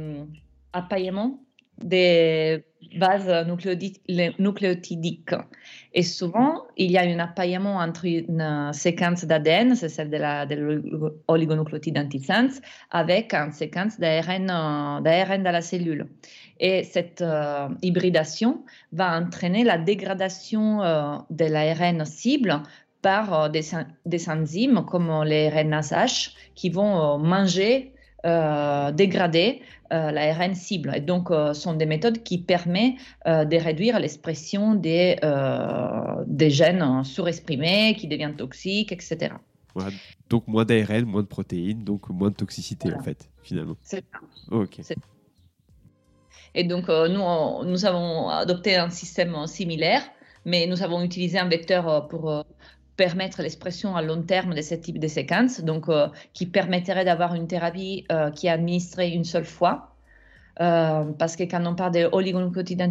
appaillement 0.72 1.38
des 1.78 2.64
bases 2.96 3.46
nucléotidiques. 3.46 5.34
Et 5.94 6.02
souvent, 6.02 6.62
il 6.76 6.90
y 6.90 6.96
a 6.96 7.02
un 7.02 7.18
appaillement 7.18 7.76
entre 7.76 8.06
une 8.06 8.70
séquence 8.72 9.24
d'ADN, 9.24 9.74
c'est 9.74 9.90
celle 9.90 10.08
de 10.08 10.16
l'oligonucléotide 11.28 11.98
antisense, 11.98 12.60
avec 12.90 13.34
une 13.34 13.52
séquence 13.52 14.00
d'ARN 14.00 14.46
dans 14.46 15.02
la 15.52 15.60
cellule. 15.60 16.06
Et 16.60 16.84
cette 16.84 17.20
euh, 17.20 17.68
hybridation 17.82 18.62
va 18.92 19.18
entraîner 19.18 19.64
la 19.64 19.78
dégradation 19.78 20.82
euh, 20.82 21.16
de 21.28 21.44
l'ARN 21.44 22.04
cible 22.06 22.62
par 23.02 23.34
euh, 23.34 23.48
des, 23.48 23.62
des, 24.06 24.30
enzymes 24.30 24.84
comme 24.86 25.24
les 25.24 25.48
RNASH 25.50 26.34
qui 26.54 26.70
vont 26.70 27.18
manger, 27.18 27.92
dégrader 28.24 29.62
l'ARN 29.92 30.54
cible. 30.54 30.92
Et 30.94 31.00
donc, 31.00 31.28
ce 31.30 31.52
sont 31.52 31.74
des 31.74 31.86
méthodes 31.86 32.22
qui 32.22 32.38
permettent 32.38 32.96
de 33.26 33.56
réduire 33.56 34.00
l'expression 34.00 34.74
des, 34.74 35.16
des 36.26 36.50
gènes 36.50 37.04
surexprimés 37.04 37.94
qui 37.98 38.08
deviennent 38.08 38.36
toxiques, 38.36 38.92
etc. 38.92 39.34
donc 40.28 40.48
moins 40.48 40.64
d'ARN, 40.64 41.04
moins 41.04 41.22
de 41.22 41.26
protéines, 41.28 41.84
donc 41.84 42.08
moins 42.08 42.30
de 42.30 42.36
toxicité 42.36 42.92
en 42.94 43.02
fait, 43.02 43.28
finalement. 43.42 43.76
C'est 43.82 44.04
ça. 44.12 44.18
Ok. 44.50 44.80
Et 46.54 46.64
donc, 46.64 46.88
euh, 46.88 47.08
nous, 47.08 47.70
nous 47.70 47.84
avons 47.86 48.28
adopté 48.28 48.76
un 48.76 48.90
système 48.90 49.46
similaire, 49.46 50.02
mais 50.44 50.66
nous 50.66 50.82
avons 50.82 51.02
utilisé 51.02 51.38
un 51.38 51.48
vecteur 51.48 51.88
euh, 51.88 52.00
pour 52.00 52.30
euh, 52.30 52.42
permettre 53.06 53.42
l'expression 53.42 53.96
à 53.96 54.02
long 54.02 54.22
terme 54.22 54.54
de 54.54 54.62
ce 54.62 54.76
type 54.84 54.98
de 55.06 55.08
séquence, 55.08 55.60
donc 55.70 55.84
qui 56.36 56.46
permettrait 56.46 57.04
d'avoir 57.04 57.34
une 57.34 57.48
thérapie 57.48 58.06
qui 58.36 58.46
est 58.46 58.54
administrée 58.60 59.08
une 59.18 59.24
seule 59.34 59.48
fois. 59.58 59.76
parce 60.56 61.34
que 61.38 61.44
quand 61.52 61.64
on 61.66 61.74
parle 61.74 61.92
des 61.98 62.06
oligonucléotides 62.18 62.82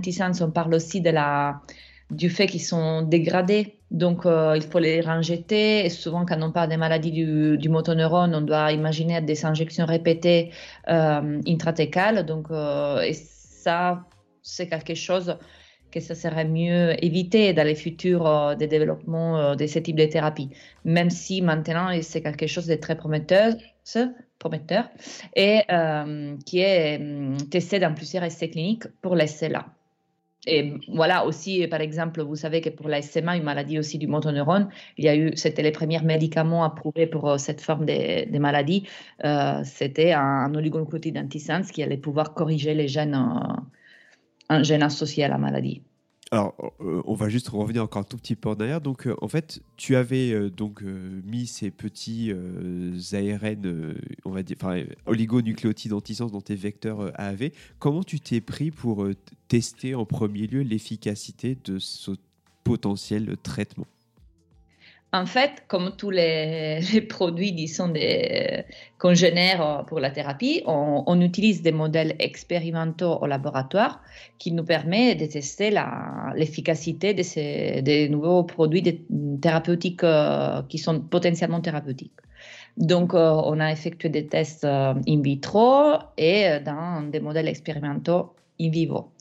on 0.47 0.51
parle 0.51 0.73
aussi 0.79 0.99
de 1.07 1.11
la, 1.11 1.61
du 2.09 2.29
fait 2.29 2.47
qu'ils 2.51 2.67
sont 2.73 3.03
dégradés. 3.15 3.65
Donc, 4.03 4.19
il 4.59 4.65
faut 4.69 4.79
les 4.79 4.99
injecter. 5.07 5.85
Et 5.85 5.89
souvent, 5.89 6.25
quand 6.25 6.41
on 6.41 6.51
parle 6.51 6.69
des 6.69 6.81
maladies 6.85 7.15
du, 7.21 7.57
du 7.57 7.69
motoneurone, 7.69 8.33
on 8.35 8.41
doit 8.41 8.71
imaginer 8.71 9.21
des 9.21 9.45
injections 9.45 9.85
répétées 9.85 10.51
euh, 10.89 11.39
intratécales. 11.47 12.25
Donc, 12.25 12.47
et 13.09 13.13
ça, 13.13 14.05
c'est 14.41 14.67
quelque 14.67 14.95
chose 14.95 15.37
que 15.91 15.99
ça 15.99 16.15
serait 16.15 16.45
mieux 16.45 17.03
éviter 17.03 17.53
dans 17.53 17.65
les 17.65 17.75
futurs 17.75 18.25
euh, 18.27 18.55
des 18.55 18.67
développements 18.67 19.37
euh, 19.37 19.55
de 19.55 19.67
ce 19.67 19.79
type 19.79 19.97
de 19.97 20.05
thérapie, 20.05 20.49
même 20.85 21.09
si 21.09 21.41
maintenant 21.41 21.89
c'est 22.01 22.21
quelque 22.21 22.47
chose 22.47 22.67
de 22.67 22.75
très 22.75 22.95
prometteur, 22.95 23.53
prometteur 24.39 24.89
et 25.35 25.61
euh, 25.69 26.35
qui 26.45 26.59
est 26.59 26.99
testé 27.49 27.79
dans 27.79 27.93
plusieurs 27.93 28.23
essais 28.23 28.49
cliniques 28.49 28.87
pour 29.01 29.15
les 29.15 29.27
là 29.49 29.65
et 30.47 30.73
voilà 30.87 31.27
aussi, 31.27 31.67
par 31.67 31.81
exemple, 31.81 32.23
vous 32.23 32.35
savez 32.35 32.61
que 32.61 32.69
pour 32.69 32.89
la 32.89 33.03
SMA, 33.03 33.37
une 33.37 33.43
maladie 33.43 33.77
aussi 33.77 33.99
du 33.99 34.07
motoneurone, 34.07 34.69
il 34.97 35.05
y 35.05 35.07
a 35.07 35.15
eu, 35.15 35.33
c'était 35.35 35.61
les 35.61 35.71
premiers 35.71 36.01
médicaments 36.01 36.63
approuvés 36.63 37.05
pour 37.05 37.39
cette 37.39 37.61
forme 37.61 37.85
de, 37.85 38.27
de 38.27 38.39
maladie. 38.39 38.87
C'était 39.63 40.13
un, 40.13 40.51
oligonucléotide 40.55 41.19
antisense 41.19 41.69
qui 41.71 41.83
allait 41.83 41.95
pouvoir 41.95 42.33
corriger 42.33 42.73
les 42.73 42.87
gènes, 42.87 43.15
un 44.51 44.63
gène 44.63 44.83
associé 44.83 45.23
à 45.23 45.27
la 45.27 45.37
maladie. 45.37 45.81
Alors, 46.33 46.55
euh, 46.79 47.01
on 47.05 47.13
va 47.13 47.27
juste 47.27 47.49
revenir 47.49 47.83
encore 47.83 48.01
un 48.01 48.05
tout 48.05 48.17
petit 48.17 48.35
peu 48.35 48.49
en 48.49 48.53
arrière. 48.53 48.79
Donc, 48.79 49.05
euh, 49.05 49.15
en 49.21 49.27
fait, 49.27 49.61
tu 49.75 49.97
avais 49.97 50.31
euh, 50.31 50.49
donc 50.49 50.81
mis 50.81 51.45
ces 51.45 51.71
petits 51.71 52.31
ARN, 52.31 53.95
on 54.23 54.31
va 54.31 54.41
dire, 54.41 54.55
enfin, 54.61 54.83
oligonucléotides 55.05 55.91
antisens 55.91 56.31
dans 56.31 56.39
tes 56.39 56.55
vecteurs 56.55 57.11
AAV. 57.19 57.51
Comment 57.79 58.03
tu 58.03 58.19
t'es 58.21 58.39
pris 58.39 58.71
pour 58.71 59.07
tester 59.49 59.93
en 59.93 60.05
premier 60.05 60.47
lieu 60.47 60.61
l'efficacité 60.61 61.57
de 61.65 61.79
ce 61.79 62.11
potentiel 62.63 63.35
traitement? 63.43 63.87
En 65.13 65.25
fait, 65.25 65.63
comme 65.67 65.91
tous 65.97 66.09
les, 66.09 66.79
produits, 67.09 67.51
disons, 67.51 67.89
des 67.89 68.63
congénères 68.97 69.83
pour 69.87 69.99
la 69.99 70.09
thérapie, 70.09 70.61
on, 70.65 71.19
utilise 71.19 71.61
des 71.61 71.73
modèles 71.73 72.15
expérimentaux 72.19 73.17
au 73.21 73.25
laboratoire 73.25 74.01
qui 74.37 74.53
nous 74.53 74.63
permettent 74.63 75.19
de 75.19 75.25
tester 75.25 75.73
l'efficacité 76.35 77.13
des 77.13 78.09
nouveaux 78.09 78.43
produits 78.43 79.05
thérapeutiques 79.41 80.03
euh, 80.03 80.61
qui 80.69 80.77
sont 80.77 81.01
potentiellement 81.01 81.59
thérapeutiques. 81.59 82.13
Donc, 82.77 83.13
euh, 83.13 83.41
on 83.45 83.59
a 83.59 83.69
effectué 83.71 84.07
des 84.07 84.27
tests 84.27 84.63
euh, 84.63 84.93
in 85.07 85.21
vitro 85.21 85.95
et 86.17 86.59
dans 86.63 87.09
des 87.09 87.19
modèles 87.19 87.49
expérimentaux 87.49 88.33
in 88.59 88.69
vivo. 88.69 89.11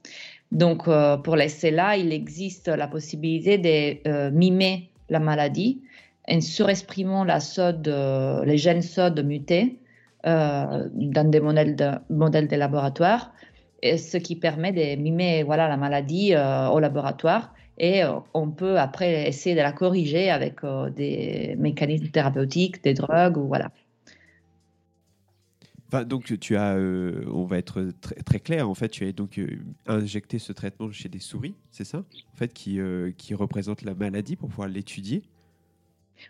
Donc, 0.52 0.88
pour 1.22 1.36
les 1.36 1.70
là 1.70 1.96
il 1.96 2.12
existe 2.12 2.66
la 2.66 2.88
possibilité 2.88 3.56
de 3.58 4.30
mimer 4.30 4.90
la 5.10 5.20
maladie 5.20 5.82
en 6.28 6.40
surexprimant 6.40 7.24
la 7.24 7.40
SOD, 7.40 7.88
euh, 7.88 8.44
les 8.44 8.56
gènes 8.56 8.82
SOD 8.82 9.24
mutés 9.24 9.78
euh, 10.26 10.88
dans 10.92 11.28
des 11.30 11.40
modèles 11.40 11.76
de, 11.76 11.90
modèles 12.08 12.48
de 12.48 12.56
laboratoire, 12.56 13.32
et 13.82 13.96
ce 13.98 14.18
qui 14.18 14.36
permet 14.36 14.72
de 14.72 15.00
mimer 15.00 15.42
voilà, 15.42 15.68
la 15.68 15.76
maladie 15.76 16.34
euh, 16.34 16.68
au 16.68 16.78
laboratoire. 16.78 17.54
Et 17.78 18.02
on 18.34 18.50
peut 18.50 18.78
après 18.78 19.26
essayer 19.26 19.56
de 19.56 19.62
la 19.62 19.72
corriger 19.72 20.30
avec 20.30 20.56
des 20.94 21.56
mécanismes 21.58 22.08
thérapeutiques, 22.08 22.84
des 22.84 22.92
drogues, 22.92 23.38
ou 23.38 23.48
voilà. 23.48 23.70
Donc 26.06 26.38
tu 26.38 26.56
as, 26.56 26.76
on 26.76 27.44
va 27.44 27.58
être 27.58 27.92
très, 28.24 28.40
clair, 28.40 28.68
en 28.68 28.74
fait, 28.74 28.88
tu 28.88 29.06
as 29.06 29.12
donc 29.12 29.40
injecté 29.86 30.38
ce 30.38 30.52
traitement 30.52 30.90
chez 30.92 31.08
des 31.08 31.18
souris, 31.18 31.54
c'est 31.70 31.84
ça, 31.84 31.98
en 31.98 32.36
fait, 32.36 32.52
qui, 32.52 32.78
qui 33.16 33.34
représente 33.34 33.82
la 33.82 33.94
maladie 33.94 34.36
pour 34.36 34.48
pouvoir 34.48 34.68
l'étudier? 34.68 35.22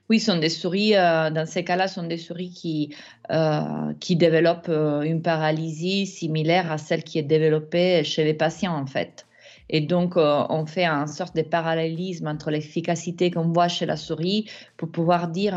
Oui, 0.09 0.20
sont 0.20 0.38
des 0.38 0.49
souris, 0.49 0.96
euh, 0.96 1.31
dans 1.31 1.46
ces 1.46 1.64
cas-là, 1.64 1.88
sont 1.88 2.07
des 2.07 2.16
souris 2.16 2.51
qui, 2.51 2.94
euh, 3.31 3.92
qui 4.01 4.16
développent 4.16 4.68
euh, 4.68 5.03
une 5.03 5.23
paralysie 5.23 6.07
similaire 6.07 6.70
à 6.70 6.79
celle 6.79 7.05
qui 7.05 7.18
est 7.18 7.23
développée 7.25 8.05
chez 8.05 8.25
les 8.25 8.35
patients, 8.35 8.77
en 8.77 8.87
fait. 8.87 9.27
Et 9.73 9.81
donc, 9.81 10.14
on 10.16 10.66
fait 10.66 10.85
une 10.85 11.07
sorte 11.07 11.37
de 11.37 11.42
parallélisme 11.42 12.27
entre 12.27 12.51
l'efficacité 12.51 13.31
qu'on 13.31 13.53
voit 13.53 13.68
chez 13.68 13.87
la 13.87 13.96
souris 13.96 14.51
pour 14.77 14.88
pouvoir 14.88 15.29
dire, 15.29 15.55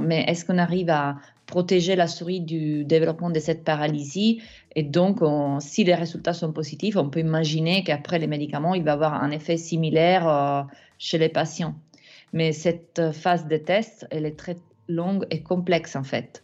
mais 0.00 0.24
est-ce 0.28 0.44
qu'on 0.44 0.58
arrive 0.58 0.88
à 0.88 1.16
protéger 1.46 1.96
la 1.96 2.06
souris 2.08 2.40
du 2.40 2.84
développement 2.84 3.30
de 3.30 3.38
cette 3.38 3.64
paralysie 3.64 4.42
Et 4.74 4.82
donc, 4.82 5.20
si 5.60 5.84
les 5.84 5.94
résultats 5.94 6.32
sont 6.32 6.52
positifs, 6.52 6.96
on 6.96 7.08
peut 7.08 7.20
imaginer 7.20 7.84
qu'après 7.84 8.18
les 8.18 8.26
médicaments, 8.26 8.74
il 8.74 8.82
va 8.82 8.92
avoir 8.92 9.14
un 9.14 9.30
effet 9.30 9.56
similaire 9.56 10.66
chez 10.98 11.18
les 11.18 11.28
patients. 11.28 11.76
Mais 12.32 12.52
cette 12.52 13.12
phase 13.12 13.46
de 13.46 13.56
test, 13.56 14.06
elle 14.10 14.26
est 14.26 14.36
très 14.36 14.56
longue 14.88 15.26
et 15.30 15.42
complexe 15.42 15.96
en 15.96 16.04
fait. 16.04 16.42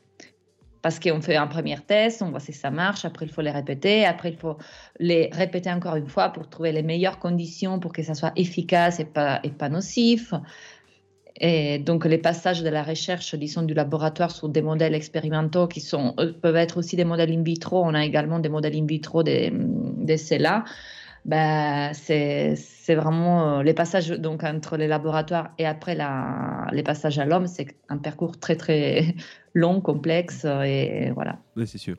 Parce 0.83 0.99
qu'on 0.99 1.21
fait 1.21 1.37
un 1.37 1.47
premier 1.47 1.79
test, 1.79 2.23
on 2.23 2.31
voit 2.31 2.41
si 2.41 2.53
ça 2.53 2.73
marche, 2.73 3.05
après 3.05 3.27
il 3.27 3.31
faut 3.31 3.41
les 3.41 3.53
répéter, 3.53 4.05
après 4.05 4.31
il 4.31 4.37
faut 4.37 4.57
les 4.99 5.31
répéter 5.33 5.71
encore 5.71 5.95
une 5.95 6.09
fois 6.09 6.31
pour 6.31 6.49
trouver 6.49 6.73
les 6.73 6.83
meilleures 6.83 7.21
conditions 7.21 7.79
pour 7.79 7.93
que 7.93 8.03
ça 8.03 8.15
soit 8.15 8.33
efficace 8.35 8.99
et 8.99 9.05
pas, 9.05 9.39
et 9.45 9.51
pas 9.51 9.69
nocif. 9.69 10.35
Et 11.45 11.79
donc 11.79 12.05
les 12.05 12.19
passages 12.19 12.63
de 12.63 12.69
la 12.69 12.83
recherche, 12.85 13.35
disons, 13.35 13.63
du 13.63 13.75
laboratoire 13.75 14.31
sur 14.31 14.49
des 14.49 14.63
modèles 14.63 14.95
expérimentaux 14.95 15.67
qui 15.67 15.81
sont, 15.81 16.15
peuvent 16.41 16.57
être 16.57 16.79
aussi 16.79 16.97
des 16.97 17.05
modèles 17.05 17.33
in 17.33 17.43
vitro. 17.43 17.83
On 17.85 17.95
a 17.95 18.05
également 18.05 18.39
des 18.39 18.49
modèles 18.49 18.77
in 18.77 18.87
vitro 18.87 19.23
de, 19.23 19.51
de 19.51 20.17
ceux-là 20.17 20.65
bah, 21.25 21.93
c'est 21.95 22.57
vraiment 22.89 23.59
euh, 23.59 23.63
les 23.63 23.75
passages 23.75 24.09
donc 24.09 24.43
entre 24.43 24.77
les 24.77 24.89
laboratoires 24.89 25.53
et 25.59 25.67
après 25.67 25.95
la, 25.95 26.67
les 26.73 26.83
passages 26.83 27.19
à 27.19 27.25
l'homme, 27.25 27.47
c'est 27.47 27.77
un 27.89 27.99
parcours 27.99 28.39
très 28.39 28.57
très 28.57 29.15
long, 29.55 29.81
complexe 29.81 30.45
et 30.45 31.11
voilà. 31.15 31.39
Oui, 31.57 31.67
c'est 31.67 31.79
sûr. 31.79 31.97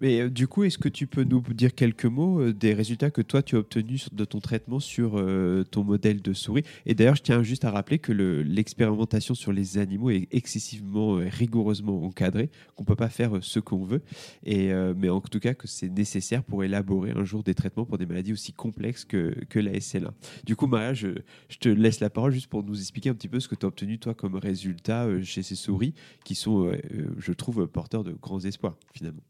Mais 0.00 0.20
euh, 0.20 0.30
du 0.30 0.48
coup, 0.48 0.64
est-ce 0.64 0.78
que 0.78 0.88
tu 0.88 1.06
peux 1.06 1.24
nous 1.24 1.40
dire 1.40 1.74
quelques 1.74 2.04
mots 2.04 2.40
euh, 2.40 2.52
des 2.52 2.74
résultats 2.74 3.10
que 3.10 3.22
toi 3.22 3.42
tu 3.42 3.56
as 3.56 3.58
obtenus 3.58 4.08
de 4.12 4.24
ton 4.24 4.40
traitement 4.40 4.80
sur 4.80 5.18
euh, 5.18 5.64
ton 5.64 5.84
modèle 5.84 6.22
de 6.22 6.32
souris? 6.32 6.64
Et 6.86 6.94
d'ailleurs, 6.94 7.16
je 7.16 7.22
tiens 7.22 7.42
juste 7.42 7.64
à 7.64 7.70
rappeler 7.70 7.98
que 7.98 8.12
l'expérimentation 8.12 9.34
sur 9.34 9.52
les 9.52 9.78
animaux 9.78 10.10
est 10.10 10.28
excessivement, 10.32 11.14
rigoureusement 11.14 12.04
encadrée, 12.04 12.50
qu'on 12.74 12.82
ne 12.82 12.86
peut 12.86 12.96
pas 12.96 13.08
faire 13.08 13.38
ce 13.40 13.60
qu'on 13.60 13.84
veut, 13.84 14.02
et, 14.44 14.72
mais 14.96 15.08
en 15.08 15.20
tout 15.20 15.40
cas 15.40 15.54
que 15.54 15.66
c'est 15.66 15.88
nécessaire 15.88 16.42
pour 16.42 16.64
élaborer 16.64 17.12
un 17.12 17.24
jour 17.24 17.42
des 17.42 17.54
traitements 17.54 17.84
pour 17.84 17.98
des 17.98 18.06
maladies 18.06 18.32
aussi 18.32 18.52
complexes 18.52 19.04
que, 19.04 19.34
que 19.48 19.58
la 19.58 19.78
SLA. 19.80 20.12
Du 20.44 20.56
coup, 20.56 20.66
Maria, 20.66 20.94
je, 20.94 21.08
je, 21.48 21.58
te 21.58 21.68
laisse 21.68 22.00
la 22.00 22.10
parole 22.10 22.32
juste 22.32 22.48
pour 22.48 22.62
nous 22.62 22.78
expliquer 22.78 23.10
un 23.10 23.14
petit 23.14 23.28
peu 23.28 23.40
ce 23.40 23.48
que 23.48 23.54
tu 23.54 23.66
as 23.66 23.68
obtenu 23.68 23.98
toi 23.98 24.14
comme 24.14 24.36
résultat 24.36 25.08
chez 25.22 25.42
ces 25.42 25.56
souris 25.56 25.94
qui 26.24 26.34
sont, 26.34 26.72
je 27.18 27.32
trouve, 27.32 27.66
porteurs 27.66 28.04
de 28.04 28.12
grands 28.12 28.40
espoirs 28.40 28.76
finalement. 28.92 29.22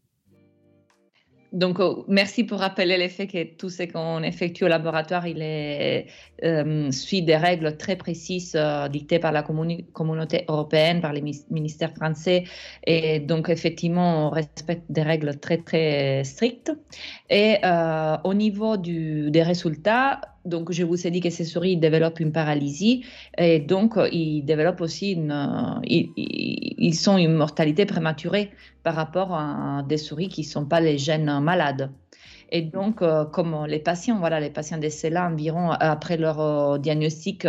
Donc, 1.55 1.79
oh, 1.79 2.03
merci 2.09 2.43
pour 2.43 2.59
rappeler 2.59 2.97
l'effet 2.97 3.27
que 3.27 3.55
tout 3.55 3.69
ce 3.69 3.83
qu'on 3.83 4.21
effectue 4.23 4.65
au 4.65 4.67
laboratoire, 4.67 5.25
il 5.25 5.41
est, 5.41 6.07
euh, 6.43 6.91
suit 6.91 7.21
des 7.21 7.37
règles 7.37 7.77
très 7.77 7.95
précises 7.95 8.57
euh, 8.57 8.89
dictées 8.89 9.19
par 9.19 9.31
la 9.31 9.41
communauté 9.41 10.43
européenne, 10.49 10.99
par 10.99 11.13
les 11.13 11.23
ministères 11.49 11.93
français. 11.95 12.43
Et 12.85 13.21
donc, 13.21 13.47
effectivement, 13.47 14.27
on 14.27 14.29
respecte 14.31 14.83
des 14.89 15.01
règles 15.01 15.39
très, 15.39 15.59
très 15.59 16.25
strictes. 16.25 16.73
Et 17.29 17.55
euh, 17.63 18.17
au 18.25 18.33
niveau 18.33 18.75
du, 18.75 19.31
des 19.31 19.43
résultats, 19.43 20.19
donc, 20.45 20.71
je 20.71 20.83
vous 20.83 21.07
ai 21.07 21.11
dit 21.11 21.21
que 21.21 21.29
ces 21.29 21.43
souris 21.43 21.77
développent 21.77 22.19
une 22.19 22.31
paralysie 22.31 23.03
et 23.37 23.59
donc 23.59 23.97
ils 24.11 24.43
développent 24.43 24.81
aussi 24.81 25.13
une, 25.13 25.81
ils, 25.83 26.11
ils 26.15 27.09
une 27.17 27.33
mortalité 27.33 27.85
prématurée 27.85 28.51
par 28.83 28.95
rapport 28.95 29.33
à 29.33 29.83
des 29.87 29.97
souris 29.97 30.29
qui 30.29 30.41
ne 30.41 30.45
sont 30.45 30.65
pas 30.65 30.79
les 30.79 30.97
gènes 30.97 31.39
malades. 31.39 31.89
Et 32.51 32.61
donc, 32.61 33.01
euh, 33.01 33.25
comme 33.25 33.65
les 33.67 33.79
patients, 33.79 34.19
voilà, 34.19 34.39
les 34.39 34.49
patients 34.49 34.77
décédés 34.77 35.17
environ 35.17 35.71
après 35.71 36.17
leur 36.17 36.39
euh, 36.39 36.77
diagnostic, 36.77 37.47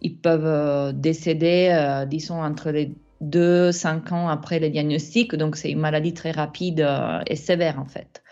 ils 0.00 0.16
peuvent 0.16 0.46
euh, 0.46 0.92
décéder, 0.92 2.04
disons, 2.08 2.42
entre 2.42 2.70
les 2.70 2.94
2 3.20 3.72
5 3.72 4.12
ans 4.12 4.28
après 4.28 4.60
le 4.60 4.70
diagnostic. 4.70 5.34
Donc, 5.34 5.56
c'est 5.56 5.70
une 5.70 5.80
maladie 5.80 6.14
très 6.14 6.30
rapide 6.30 6.86
et 7.26 7.36
sévère, 7.36 7.78
en 7.78 7.84
fait. 7.84 8.22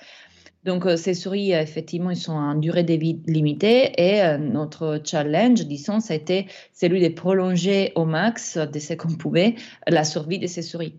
Donc, 0.67 0.87
ces 0.97 1.15
souris, 1.15 1.53
effectivement, 1.53 2.11
ils 2.11 2.17
sont 2.17 2.33
en 2.33 2.55
durée 2.57 2.83
de 2.83 2.95
vie 2.95 3.23
limitée 3.27 3.93
et 3.97 4.37
notre 4.39 5.01
challenge, 5.05 5.65
disons, 5.67 6.01
été 6.01 6.47
celui 6.75 7.01
de 7.01 7.09
prolonger 7.15 7.93
au 7.95 8.05
max 8.05 8.59
de 8.59 8.79
ce 8.79 8.95
qu'on 8.95 9.15
pouvait 9.15 9.55
la 9.87 10.05
survie 10.05 10.39
de 10.39 10.47
ces 10.47 10.63
souris 10.63 10.95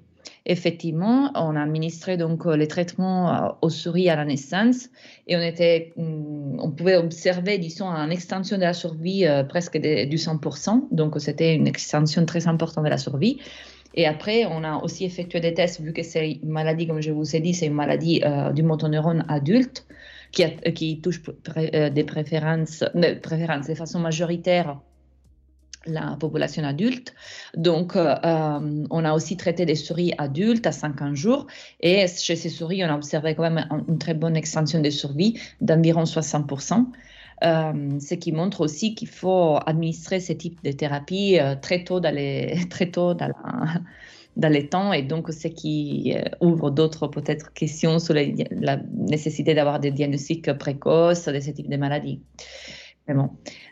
effectivement, 0.48 1.32
on 1.36 1.56
a 1.56 1.62
administré 1.62 2.18
donc 2.18 2.46
euh, 2.46 2.56
les 2.56 2.68
traitements 2.68 3.30
euh, 3.30 3.50
aux 3.62 3.70
souris 3.70 4.10
à 4.10 4.16
la 4.16 4.26
naissance 4.26 4.90
et 5.28 5.36
on 5.36 5.42
était, 5.42 5.94
mm, 5.98 6.60
on 6.60 6.72
pouvait 6.72 6.96
observer, 6.96 7.58
disons, 7.58 7.88
une 7.88 8.12
extension 8.12 8.58
de 8.58 8.64
la 8.64 8.74
survie 8.74 9.26
euh, 9.26 9.44
presque 9.44 9.78
du 9.78 10.18
100%. 10.18 10.88
Donc, 10.92 11.16
c'était 11.20 11.54
une 11.54 11.68
extension 11.68 12.26
très 12.26 12.48
importante 12.48 12.86
de 12.86 12.90
la 12.90 12.98
survie. 12.98 13.40
Et 13.98 14.06
après, 14.06 14.46
on 14.46 14.64
a 14.64 14.78
aussi 14.78 15.04
effectué 15.04 15.42
des 15.42 15.54
tests, 15.54 15.82
vu 15.82 15.92
que 15.92 16.04
c'est 16.04 16.32
une 16.32 16.50
maladie, 16.50 16.88
comme 16.88 17.02
je 17.02 17.12
vous 17.12 17.36
ai 17.36 17.42
dit, 17.42 17.54
c'est 17.54 17.66
une 17.66 17.74
maladie 17.74 18.22
du 18.54 18.64
motoneurone 18.64 19.26
adulte 19.28 19.86
qui, 20.32 21.02
touche 21.02 21.22
des 21.24 22.04
préférences, 22.06 22.84
préférences 23.22 23.68
de 23.68 23.74
façon 23.74 24.00
majoritaire 24.00 24.80
la 25.88 26.18
population 26.20 26.64
adulte. 26.64 27.14
Donc, 27.56 27.96
euh, 27.96 28.16
euh, 28.24 28.86
on 28.90 29.06
a 29.06 29.14
aussi 29.14 29.38
traité 29.38 29.66
des 29.66 29.76
souris 29.76 30.14
adultes 30.18 30.68
à 30.68 30.72
50 30.72 31.16
jours 31.16 31.48
et 31.80 32.08
chez 32.08 32.36
ces 32.36 32.50
souris, 32.50 32.84
on 32.84 32.88
a 32.88 32.96
observé 32.96 33.36
quand 33.36 33.44
même 33.44 33.68
une 33.88 33.98
très 33.98 34.14
bonne 34.14 34.36
extension 34.36 34.82
de 34.82 34.90
survie 34.90 35.40
d'environ 35.62 36.04
60%. 36.04 36.86
Euh, 37.44 38.00
ce 38.00 38.16
qui 38.16 38.32
montre 38.32 38.62
aussi 38.62 38.96
qu'il 38.96 39.10
faut 39.10 39.60
administrer 39.66 40.20
ce 40.20 40.34
type 40.34 40.64
de 40.64 40.72
thérapie 40.72 41.38
très 41.62 41.84
tôt 41.84 42.00
dans, 42.00 42.16
très 42.70 42.90
tôt 42.90 43.14
dans, 43.14 44.50
les 44.50 44.68
temps 44.68 44.92
et 44.92 45.04
donc 45.04 45.32
ce 45.32 45.48
qui 45.48 46.16
ouvre 46.42 46.72
d'autres 46.72 47.08
peut-être 47.08 47.54
questions 47.54 48.00
sur 48.00 48.16
la 48.16 48.78
nécessité 48.94 49.54
d'avoir 49.54 49.80
des 49.80 49.92
diagnostics 49.92 50.52
précoces 50.54 51.26
de 51.26 51.40
ce 51.40 51.52
type 51.52 51.70
de 51.70 51.78
maladies. 51.78 52.22
Euh, 53.10 53.24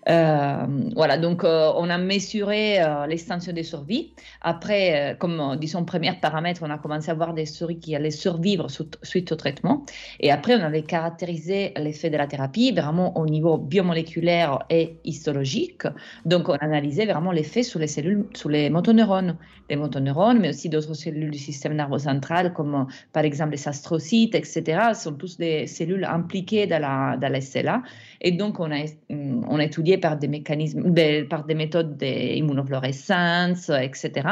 voilà, 0.07 1.17
donc 1.17 1.43
euh, 1.43 1.71
on 1.75 1.89
a 1.89 1.97
mesuré 1.97 2.79
euh, 2.79 3.07
l'extension 3.07 3.53
des 3.53 3.63
survies. 3.63 4.13
Après, 4.41 5.15
comme 5.19 5.57
disons 5.59 5.83
premier 5.83 6.13
paramètre, 6.13 6.61
on 6.63 6.69
a 6.69 6.77
commencé 6.77 7.09
à 7.09 7.13
voir 7.13 7.33
des 7.33 7.45
souris 7.45 7.79
qui 7.79 7.95
allaient 7.95 8.11
survivre 8.11 8.67
suite 8.69 9.31
au 9.31 9.35
traitement. 9.35 9.85
Et 10.19 10.31
après, 10.31 10.55
on 10.55 10.61
avait 10.61 10.83
caractérisé 10.83 11.73
l'effet 11.77 12.09
de 12.09 12.17
la 12.17 12.27
thérapie 12.27 12.71
vraiment 12.71 13.17
au 13.17 13.25
niveau 13.25 13.57
biomoléculaire 13.57 14.59
et 14.69 14.97
histologique. 15.03 15.83
Donc, 16.25 16.49
on 16.49 16.53
analysait 16.53 17.05
vraiment 17.05 17.31
l'effet 17.31 17.63
sur 17.63 17.79
les 17.79 17.87
cellules, 17.87 18.25
sur 18.35 18.49
les 18.49 18.69
motoneurones, 18.69 19.37
les 19.69 19.75
motoneurones, 19.75 20.39
mais 20.39 20.49
aussi 20.49 20.69
d'autres 20.69 20.93
cellules 20.93 21.31
du 21.31 21.39
système 21.39 21.73
nerveux 21.73 21.99
central, 21.99 22.53
comme 22.53 22.87
par 23.11 23.23
exemple 23.23 23.51
les 23.51 23.67
astrocytes, 23.67 24.35
etc. 24.35 24.93
Sont 24.93 25.13
tous 25.13 25.37
des 25.37 25.65
cellules 25.65 26.05
impliquées 26.05 26.67
dans 26.67 26.81
la, 26.81 27.17
dans 27.17 27.31
la 27.31 27.41
SLA. 27.41 27.81
Et 28.21 28.31
donc, 28.31 28.59
on 28.59 28.71
a 28.71 29.63
étudié 29.63 29.94
par 29.97 30.17
des 30.17 30.27
mécanismes, 30.27 30.93
par 31.29 31.45
des 31.45 31.55
méthodes 31.55 31.97
d'immunofluorescence, 31.97 33.69
etc., 33.69 34.27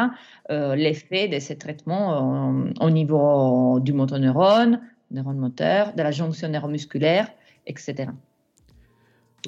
euh, 0.49 0.75
l'effet 0.75 1.27
de 1.27 1.39
ces 1.39 1.57
traitements 1.57 2.51
euh, 2.67 2.71
au 2.79 2.89
niveau 2.89 3.79
du 3.79 3.93
motoneurone, 3.93 4.81
neurone 5.11 5.37
moteur, 5.37 5.93
de 5.93 6.03
la 6.03 6.11
jonction 6.11 6.49
neuromusculaire, 6.49 7.29
etc. 7.67 8.09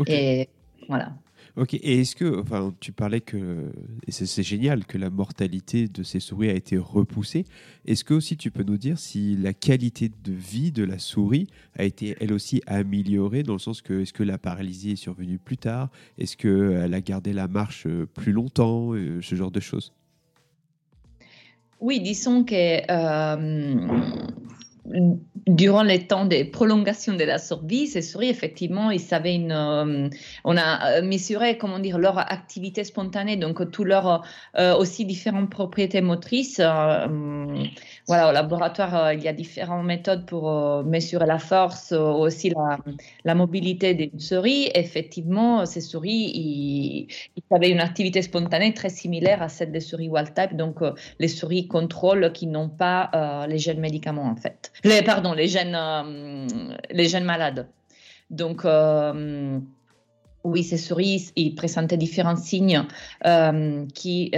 Et 0.07 0.49
voilà. 0.87 1.13
Ok, 1.57 1.73
et 1.73 2.01
est-ce 2.01 2.17
que, 2.17 2.41
enfin, 2.41 2.73
tu 2.81 2.91
parlais 2.91 3.21
que, 3.21 3.71
et 4.05 4.11
c'est 4.11 4.43
génial, 4.43 4.85
que 4.85 4.97
la 4.97 5.09
mortalité 5.09 5.87
de 5.87 6.03
ces 6.03 6.19
souris 6.19 6.49
a 6.49 6.53
été 6.53 6.77
repoussée. 6.77 7.45
Est-ce 7.85 8.03
que 8.03 8.13
aussi 8.13 8.35
tu 8.35 8.51
peux 8.51 8.63
nous 8.63 8.77
dire 8.77 8.99
si 8.99 9.37
la 9.37 9.53
qualité 9.53 10.11
de 10.25 10.33
vie 10.33 10.73
de 10.73 10.83
la 10.83 10.99
souris 10.99 11.47
a 11.77 11.85
été 11.85 12.17
elle 12.19 12.33
aussi 12.33 12.61
améliorée, 12.67 13.43
dans 13.43 13.53
le 13.53 13.59
sens 13.59 13.81
que, 13.81 14.01
est-ce 14.01 14.11
que 14.11 14.23
la 14.23 14.37
paralysie 14.37 14.91
est 14.91 14.95
survenue 14.97 15.37
plus 15.37 15.57
tard? 15.57 15.89
Est-ce 16.17 16.35
qu'elle 16.35 16.93
a 16.93 17.01
gardé 17.01 17.31
la 17.31 17.47
marche 17.47 17.87
euh, 17.87 18.05
plus 18.05 18.33
longtemps 18.33 18.93
euh, 18.93 19.21
Ce 19.21 19.35
genre 19.35 19.51
de 19.51 19.61
choses? 19.61 19.93
Oui, 21.79 22.01
disons 22.01 22.43
que. 22.43 22.81
Euh, 22.91 23.87
durant 25.47 25.83
les 25.83 26.07
temps 26.07 26.25
de 26.25 26.43
prolongation 26.43 27.13
de 27.13 27.23
la 27.23 27.37
survie, 27.37 27.87
ces 27.87 28.01
souris, 28.01 28.29
effectivement, 28.29 28.91
ils 28.91 29.13
avaient 29.13 29.35
une, 29.35 29.51
euh, 29.51 30.09
on 30.43 30.57
a 30.57 30.97
euh, 30.97 31.01
mesuré, 31.01 31.57
comment 31.57 31.79
dire, 31.79 31.97
leur 31.97 32.19
activité 32.19 32.83
spontanée, 32.83 33.37
donc 33.37 33.71
tout 33.71 33.83
leur 33.83 34.23
euh, 34.57 34.75
aussi 34.75 35.05
différentes 35.05 35.49
propriétés 35.49 36.01
motrices. 36.01 36.59
voilà, 38.07 38.29
au 38.29 38.31
laboratoire, 38.31 39.13
il 39.13 39.21
y 39.21 39.27
a 39.27 39.33
différentes 39.33 39.85
méthodes 39.85 40.25
pour 40.25 40.51
mesurer 40.83 41.25
la 41.25 41.39
force, 41.39 41.91
aussi 41.91 42.53
la, 43.23 43.35
mobilité 43.35 43.93
des 43.93 44.11
souris. 44.17 44.69
Effectivement, 44.75 45.65
ces 45.65 45.81
souris, 45.81 46.31
ils, 46.35 47.07
avaient 47.51 47.71
une 47.71 47.79
activité 47.79 48.21
spontanée 48.21 48.73
très 48.73 48.89
similaire 48.89 49.41
à 49.41 49.49
celle 49.49 49.71
des 49.71 49.79
souris 49.79 50.09
wild 50.09 50.33
type, 50.33 50.55
donc 50.55 50.77
les 51.19 51.27
souris 51.27 51.67
contrôle 51.67 52.31
qui 52.33 52.47
n'ont 52.47 52.69
pas 52.69 53.45
les 53.47 53.57
gènes 53.57 53.79
médicaments 53.79 54.29
en 54.29 54.35
fait. 54.35 54.71
Les, 54.83 55.01
pardon, 55.01 55.33
les 55.33 55.47
gènes, 55.47 55.75
euh, 55.75 56.47
les 56.91 57.07
gènes 57.07 57.23
malades. 57.23 57.67
Donc, 58.29 58.65
euh, 58.65 59.59
oui, 60.43 60.63
ces 60.63 60.77
souris, 60.77 61.31
ils 61.35 61.55
présentaient 61.55 61.97
différents 61.97 62.35
signes 62.35 62.83
euh, 63.25 63.85
qui, 63.93 64.31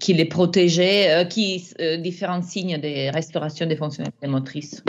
qui 0.00 0.12
les 0.14 0.24
protégeaient, 0.24 1.26
qui, 1.28 1.74
différents 1.98 2.42
signes 2.42 2.78
de 2.78 3.12
restauration 3.12 3.66
des 3.66 3.76
fonctionnalités 3.76 4.26
motrices 4.26 4.84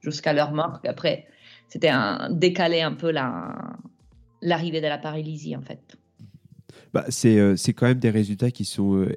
jusqu'à 0.00 0.32
leur 0.32 0.52
mort. 0.52 0.80
Après, 0.86 1.26
c'était 1.68 1.90
un, 1.90 2.30
décaler 2.30 2.80
un 2.80 2.92
peu 2.92 3.12
l'arrivée 4.42 4.80
de 4.80 4.86
la 4.86 4.98
paralysie, 4.98 5.54
en 5.54 5.62
fait. 5.62 5.97
Bah, 6.94 7.04
euh, 7.24 7.56
c'est 7.56 7.72
quand 7.72 7.86
même 7.86 7.98
des 7.98 8.10
résultats 8.10 8.50
qui 8.50 8.64
sont 8.64 8.96
euh, 8.96 9.16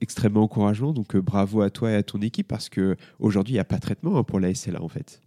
extrêmement 0.00 0.42
encourageants. 0.42 0.92
Donc 0.92 1.14
euh, 1.14 1.20
bravo 1.20 1.60
à 1.62 1.70
toi 1.70 1.90
et 1.90 1.94
à 1.96 2.02
ton 2.02 2.20
équipe 2.20 2.48
parce 2.48 2.68
qu'aujourd'hui, 2.68 3.54
il 3.54 3.56
n'y 3.56 3.60
a 3.60 3.64
pas 3.64 3.76
de 3.76 3.82
traitement 3.82 4.16
hein, 4.16 4.22
pour 4.22 4.40
la 4.40 4.54
SLA 4.54 4.82
en 4.82 4.88
fait. 4.88 5.20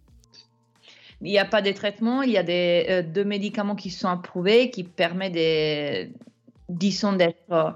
Il 1.21 1.31
n'y 1.31 1.39
a 1.39 1.45
pas 1.45 1.61
de 1.61 1.71
traitement, 1.71 2.21
il 2.21 2.31
y 2.31 2.37
a 2.37 2.43
des, 2.43 3.05
deux 3.13 3.23
médicaments 3.23 3.75
qui 3.75 3.89
sont 3.89 4.09
approuvés 4.09 4.69
qui 4.69 4.83
permettent 4.83 6.11
disons, 6.67 7.13
d'être 7.13 7.75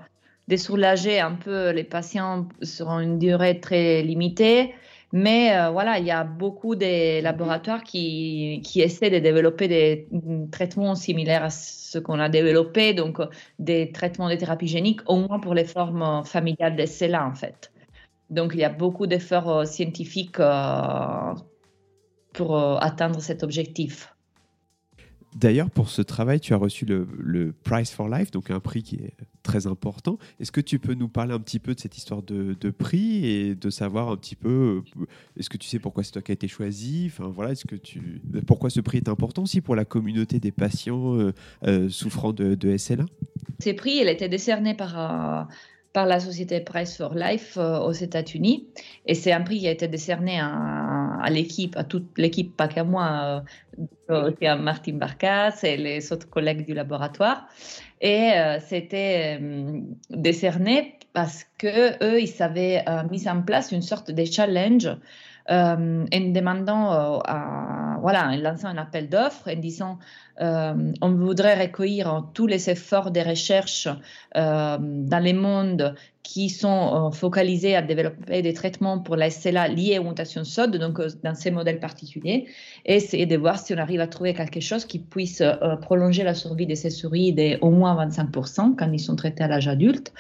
de 0.50 0.58
soulager 0.58 1.20
un 1.20 1.34
peu 1.34 1.72
les 1.72 1.86
patients 1.86 2.48
sur 2.62 2.90
une 3.00 3.20
durée 3.20 3.62
très 3.62 4.02
limitée. 4.02 4.74
Mais 5.14 5.70
voilà, 5.72 6.00
il 6.00 6.06
y 6.06 6.12
a 6.12 6.24
beaucoup 6.26 6.76
de 6.76 7.22
laboratoires 7.22 7.84
qui, 7.84 8.62
qui 8.66 8.82
essaient 8.82 9.10
de 9.10 9.20
développer 9.20 9.68
des 9.68 10.10
traitements 10.52 10.96
similaires 10.96 11.46
à 11.46 11.50
ce 11.88 12.00
qu'on 12.00 12.20
a 12.20 12.30
développé, 12.30 12.94
donc 12.94 13.20
euh, 13.20 13.28
des 13.60 13.92
traitements 13.92 14.30
de 14.30 14.36
thérapie 14.36 14.68
génique, 14.68 15.02
au 15.08 15.18
moins 15.18 15.40
pour 15.40 15.54
les 15.54 15.66
formes 15.66 16.02
euh, 16.02 16.24
familiales 16.24 16.76
de 16.76 16.86
celles-là, 16.86 17.26
en 17.26 17.34
fait. 17.34 17.72
Donc, 18.30 18.52
il 18.54 18.60
y 18.60 18.66
a 18.66 18.70
beaucoup 18.70 19.08
d'efforts 19.08 19.50
euh, 19.50 19.66
scientifiques 19.66 20.42
pour 22.34 22.84
atteindre 22.84 23.20
cet 23.20 23.42
objectif. 23.42 24.14
D'ailleurs, 25.38 25.70
pour 25.70 25.90
ce 25.90 26.02
travail, 26.02 26.40
tu 26.40 26.56
as 26.56 26.58
reçu 26.58 26.84
le, 26.86 27.54
Prize 27.64 27.92
for 27.92 28.10
Life, 28.10 28.32
donc 28.32 28.50
un 28.50 28.60
prix 28.60 28.82
qui 28.82 28.96
est 28.96 29.14
très 29.44 29.68
important. 29.68 30.18
Est-ce 30.40 30.52
que 30.52 30.62
tu 30.62 30.80
peux 30.80 30.96
nous 30.96 31.10
parler 31.10 31.32
un 31.32 31.40
petit 31.40 31.60
peu 31.60 31.76
de 31.76 31.80
cette 31.80 31.96
histoire 31.96 32.24
de, 32.24 32.72
prix 32.72 33.24
et 33.24 33.54
de 33.54 33.70
savoir 33.70 34.10
un 34.10 34.18
petit 34.18 34.36
peu, 34.36 34.84
euh, 34.98 35.06
est-ce 35.38 35.50
que 35.52 35.58
tu 35.58 35.68
sais 35.68 35.78
pourquoi 35.78 36.04
c'est 36.04 36.12
toi 36.12 36.24
qui 36.24 36.32
as 36.32 36.34
été 36.34 36.48
choisi? 36.48 37.12
Enfin 37.12 37.30
voilà, 37.30 37.52
est-ce 37.52 37.66
que 37.66 37.76
tu, 37.76 38.20
pourquoi 38.48 38.72
ce 38.72 38.82
prix 38.82 38.98
est 38.98 39.10
important 39.10 39.44
aussi 39.44 39.62
pour 39.62 39.76
la 39.76 39.86
communauté 39.86 40.40
des 40.40 40.52
patients 40.52 41.16
euh, 41.16 41.34
euh, 41.68 41.88
souffrant 41.88 42.34
de, 42.34 42.78
SLA 42.78 43.06
Ces 43.60 43.74
prix, 43.74 44.00
il 44.02 44.08
a 44.08 44.12
été 44.14 44.28
par 44.76 45.48
par 45.94 46.06
la 46.06 46.20
société 46.20 46.60
Price 46.60 46.98
for 46.98 47.14
Life 47.16 47.58
euh, 47.58 47.80
aux 47.80 47.92
États-Unis. 47.92 48.68
Et 49.06 49.16
c'est 49.16 49.32
un 49.32 49.42
prix 49.42 49.60
qui 49.60 49.68
a 49.68 49.72
été 49.72 49.88
décerné 49.88 50.40
à, 50.40 51.28
l'équipe, 51.30 51.76
à 51.76 51.84
toute 51.84 52.18
l'équipe, 52.18 52.56
pas 52.56 52.68
qu'à 52.68 52.84
moi, 52.84 53.44
euh, 54.10 54.32
à 54.42 54.56
Martin 54.56 54.94
Barcas 54.94 55.60
et 55.64 55.78
les 55.78 56.12
autres 56.12 56.30
collègues 56.30 56.66
du 56.66 56.74
laboratoire. 56.74 57.48
Et 58.02 58.32
euh, 58.34 58.60
c'était 58.60 59.40
décerné 60.10 61.00
parce 61.14 61.46
que 61.58 62.04
eux, 62.04 62.22
ils 62.22 62.44
avaient 62.44 62.86
mis 63.10 63.28
en 63.28 63.42
place 63.42 63.72
une 63.72 63.82
sorte 63.82 64.12
de 64.12 64.24
challenge 64.24 64.88
en 65.50 65.78
demandant, 66.10 66.92
à, 67.26 67.98
voilà, 68.02 68.30
en 68.30 68.38
lançant 68.38 68.68
un 68.68 68.78
appel 68.78 69.10
d'offres, 69.10 69.50
en 69.50 69.60
disant 69.60 69.98
euh, 70.40 70.94
on 71.02 71.12
voudrait 71.12 71.60
recueillir 71.60 72.26
tous 72.34 72.46
les 72.46 72.70
efforts 72.70 73.12
de 73.12 73.20
recherche 73.22 73.88
euh, 74.36 74.78
dans 74.80 75.20
les 75.20 75.34
mondes 75.34 75.96
qui 76.22 76.50
sont 76.50 77.08
euh, 77.08 77.12
focalisés 77.12 77.76
à 77.76 77.82
développer 77.82 78.42
des 78.42 78.54
traitements 78.54 79.00
pour 79.00 79.16
la 79.16 79.30
SLA 79.30 79.68
liés 79.70 79.98
aux 79.98 80.04
mutations 80.04 80.44
SOD, 80.44 80.78
donc 80.78 81.02
dans 81.24 81.34
ces 81.34 81.50
modèles 81.50 81.80
particuliers, 81.80 82.46
et 82.86 82.96
essayer 82.96 83.26
de 83.26 83.36
voir 83.36 83.58
si 83.58 83.74
on 83.74 83.78
arrive 83.78 84.02
à 84.02 84.08
trouver 84.08 84.34
quelque 84.34 84.60
chose 84.60 84.86
qui 84.86 85.00
puisse 85.00 85.42
prolonger 85.82 86.24
la 86.24 86.34
survie 86.34 86.68
de 86.68 86.76
ces 86.76 86.90
souris 86.90 87.34
d'au 87.34 87.72
moins 87.72 88.06
25% 88.06 88.76
quand 88.76 88.92
ils 88.92 89.00
sont 89.00 89.16
traités 89.16 89.44
à 89.44 89.48
l'âge 89.48 89.68
adulte. 89.68 90.14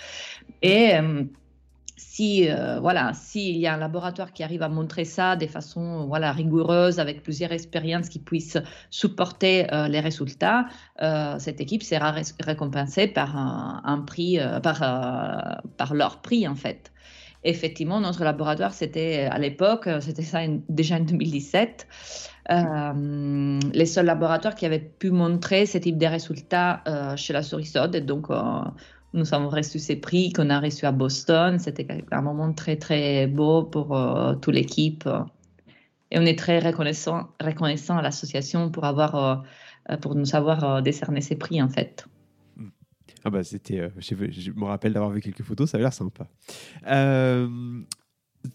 Si 1.97 2.47
euh, 2.47 2.79
voilà, 2.79 3.11
s'il 3.13 3.57
y 3.57 3.65
a 3.65 3.73
un 3.73 3.77
laboratoire 3.77 4.31
qui 4.31 4.43
arrive 4.43 4.61
à 4.61 4.69
montrer 4.69 5.03
ça 5.03 5.35
de 5.35 5.47
façon 5.47 6.05
voilà 6.07 6.31
rigoureuse 6.31 6.99
avec 6.99 7.23
plusieurs 7.23 7.51
expériences 7.51 8.07
qui 8.07 8.19
puissent 8.19 8.59
supporter 8.91 9.71
euh, 9.73 9.87
les 9.87 9.99
résultats, 9.99 10.67
euh, 11.01 11.35
cette 11.39 11.59
équipe 11.59 11.81
sera 11.81 12.13
récompensée 12.39 13.07
par 13.07 13.35
un, 13.35 14.03
prix, 14.05 14.39
par 14.61 14.79
par 15.77 15.93
leur 15.95 16.21
prix 16.21 16.47
en 16.47 16.55
fait. 16.55 16.91
Effectivement, 17.43 17.99
notre 17.99 18.23
laboratoire, 18.23 18.73
c'était 18.73 19.27
à 19.31 19.39
l'époque, 19.39 19.89
c'était 20.01 20.23
ça 20.23 20.39
déjà 20.69 20.97
en 20.97 21.01
2017, 21.01 21.87
les 23.73 23.85
seuls 23.85 24.05
laboratoires 24.05 24.55
qui 24.55 24.65
avaient 24.65 24.79
pu 24.79 25.11
montrer 25.11 25.65
ce 25.65 25.77
type 25.77 25.97
de 25.97 26.05
résultats 26.07 26.83
chez 27.15 27.33
la 27.33 27.43
souris 27.43 27.71
Et 27.93 28.01
donc, 28.01 28.27
nous 29.17 29.33
avons 29.33 29.49
reçu 29.49 29.79
ces 29.79 29.95
prix 29.95 30.31
qu'on 30.31 30.49
a 30.49 30.59
reçus 30.59 30.85
à 30.85 30.91
Boston. 30.91 31.59
C'était 31.59 31.87
un 32.11 32.21
moment 32.21 32.53
très, 32.53 32.77
très 32.77 33.27
beau 33.27 33.63
pour 33.63 33.97
euh, 33.97 34.35
toute 34.35 34.53
l'équipe. 34.53 35.07
Et 36.11 36.19
on 36.19 36.25
est 36.25 36.39
très 36.39 36.59
reconnaissant, 36.59 37.29
reconnaissant 37.41 37.97
à 37.97 38.01
l'association 38.01 38.71
pour, 38.71 38.85
avoir, 38.85 39.43
euh, 39.89 39.97
pour 39.97 40.15
nous 40.15 40.35
avoir 40.35 40.63
euh, 40.63 40.81
décerné 40.81 41.21
ces 41.21 41.35
prix, 41.35 41.61
en 41.61 41.69
fait. 41.69 42.05
Ah 43.25 43.29
bah 43.29 43.43
c'était, 43.43 43.89
je, 43.97 44.51
me 44.51 44.65
rappelle 44.65 44.93
d'avoir 44.93 45.11
vu 45.11 45.19
quelques 45.19 45.43
photos, 45.43 45.69
ça 45.71 45.77
a 45.77 45.81
l'air 45.81 45.91
sympa. 45.91 46.27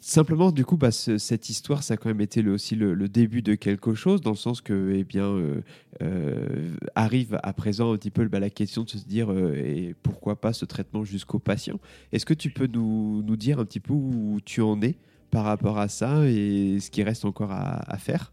Simplement, 0.01 0.51
du 0.51 0.65
coup, 0.65 0.77
bah, 0.77 0.91
cette 0.91 1.51
histoire, 1.51 1.83
ça 1.83 1.95
a 1.95 1.97
quand 1.97 2.09
même 2.09 2.21
été 2.21 2.47
aussi 2.49 2.75
le, 2.75 3.09
début 3.09 3.43
de 3.43 3.55
quelque 3.55 3.95
chose, 3.95 4.21
dans 4.21 4.31
le 4.31 4.37
sens 4.37 4.61
que, 4.61 4.95
eh 4.95 5.05
bien, 5.05 5.27
euh, 5.27 5.63
euh, 6.03 6.75
arrive 6.95 7.39
à 7.43 7.53
présent 7.53 7.93
un 7.93 7.97
petit 7.97 8.11
peu 8.11 8.29
la 8.33 8.51
question 8.51 8.85
de 8.85 8.91
se 8.91 8.99
dire, 8.99 9.31
et 9.31 9.95
pourquoi 10.03 10.41
pas 10.41 10.53
ce 10.53 10.65
traitement 10.65 11.05
jusqu'au 11.05 11.39
patient. 11.39 11.79
Est-ce 12.13 12.27
que 12.27 12.35
tu 12.35 12.51
peux 12.51 12.67
nous, 12.67 13.23
dire 13.37 13.59
un 13.59 13.65
petit 13.65 13.81
peu 13.81 13.93
où 13.93 14.39
tu 14.45 14.61
en 14.61 14.81
es 14.83 14.97
par 15.31 15.45
rapport 15.45 15.79
à 15.79 15.89
ça 15.89 16.27
et 16.27 16.79
ce 16.81 16.91
qui 16.91 17.03
reste 17.03 17.25
encore 17.25 17.53
à 17.53 17.97
faire? 17.99 18.33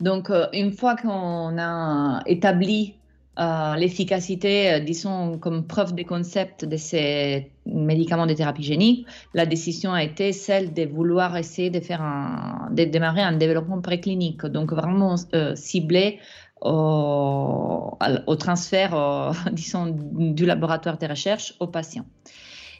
Donc, 0.00 0.30
une 0.52 0.72
fois 0.72 0.96
qu'on 0.96 1.58
a 1.58 2.22
établi 2.26 2.94
euh, 3.38 3.74
l'efficacité, 3.76 4.72
euh, 4.72 4.80
disons, 4.80 5.38
comme 5.38 5.66
preuve 5.66 5.94
de 5.94 6.02
concept 6.02 6.64
de 6.64 6.76
ces 6.76 7.52
médicaments 7.66 8.26
de 8.26 8.32
thérapie 8.32 8.62
génique, 8.62 9.06
la 9.34 9.44
décision 9.44 9.92
a 9.92 10.02
été 10.02 10.32
celle 10.32 10.72
de 10.72 10.86
vouloir 10.86 11.36
essayer 11.36 11.68
de 11.68 11.80
faire 11.80 12.00
un, 12.00 12.68
de 12.70 12.84
démarrer 12.84 13.20
un 13.22 13.32
développement 13.32 13.80
préclinique, 13.82 14.46
donc 14.46 14.72
vraiment 14.72 15.16
euh, 15.34 15.54
ciblé 15.54 16.18
au, 16.62 17.98
au 18.26 18.36
transfert, 18.36 19.32
disons, 19.52 19.94
du 19.94 20.46
laboratoire 20.46 20.96
de 20.96 21.06
recherche 21.06 21.54
aux 21.60 21.66
patients. 21.66 22.06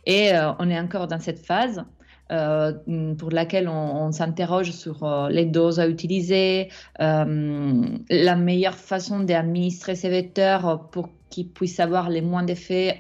Et 0.07 0.31
on 0.61 0.71
est 0.71 0.79
encore 0.79 1.09
dans 1.09 1.19
cette 1.19 1.45
phase. 1.45 1.85
Euh, 2.33 2.73
pour 3.19 3.31
laquelle 3.31 3.69
on, 3.69 4.11
s'interroge 4.11 4.73
sur 4.73 5.05
euh, 5.05 5.29
les 5.29 5.45
doses 5.45 5.79
à 5.79 5.87
utiliser, 5.87 6.71
euh, 7.01 7.85
la 8.11 8.35
meilleure 8.35 8.75
façon 8.75 9.21
d'administrer 9.21 9.95
ces 9.95 10.09
vecteurs 10.09 10.89
pour 10.91 11.11
qu'ils 11.31 11.49
puissent 11.49 11.79
avoir 11.79 12.11
les 12.11 12.23
moins 12.23 12.43
d'effets 12.43 12.99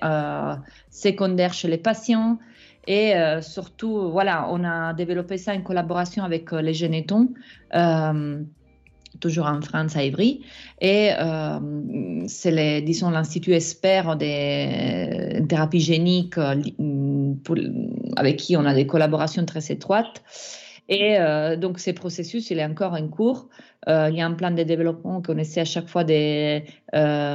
secondaires 0.90 1.54
chez 1.54 1.68
les 1.68 1.78
patients. 1.78 2.38
Et 2.86 3.14
surtout, 3.40 4.10
voilà, 4.10 4.48
on 4.50 4.62
a 4.62 4.94
développé 4.94 5.38
ça 5.38 5.52
en 5.52 5.60
collaboration 5.60 6.22
avec 6.22 6.52
les 6.52 6.74
Génétons 6.74 7.30
toujours 9.20 9.46
en 9.46 9.60
France 9.62 9.96
à 9.96 10.04
Ivry. 10.04 10.42
Et 10.80 11.10
c'est, 12.26 12.82
disons, 12.82 13.10
l'Institut 13.10 13.54
Expert 13.54 14.16
des 14.16 15.42
thérapies 15.48 15.80
géniques 15.80 16.38
euh, 17.54 17.70
avec 18.16 18.36
qui 18.36 18.56
on 18.56 18.64
a 18.64 18.74
des 18.74 18.86
collaborations 18.86 19.44
très 19.44 19.70
étroites. 19.70 20.22
Et 20.88 21.18
euh, 21.18 21.56
donc, 21.56 21.78
ce 21.80 21.90
processus, 21.90 22.50
il 22.50 22.58
est 22.58 22.64
encore 22.64 22.94
en 22.94 23.08
cours. 23.08 23.48
il 23.88 24.14
y 24.14 24.20
a 24.20 24.26
un 24.26 24.34
plan 24.34 24.50
de 24.50 24.62
développement 24.62 25.20
qu'on 25.22 25.36
essaie 25.38 25.60
à 25.60 25.64
chaque 25.64 25.88
fois 25.88 26.04
de 26.04 26.60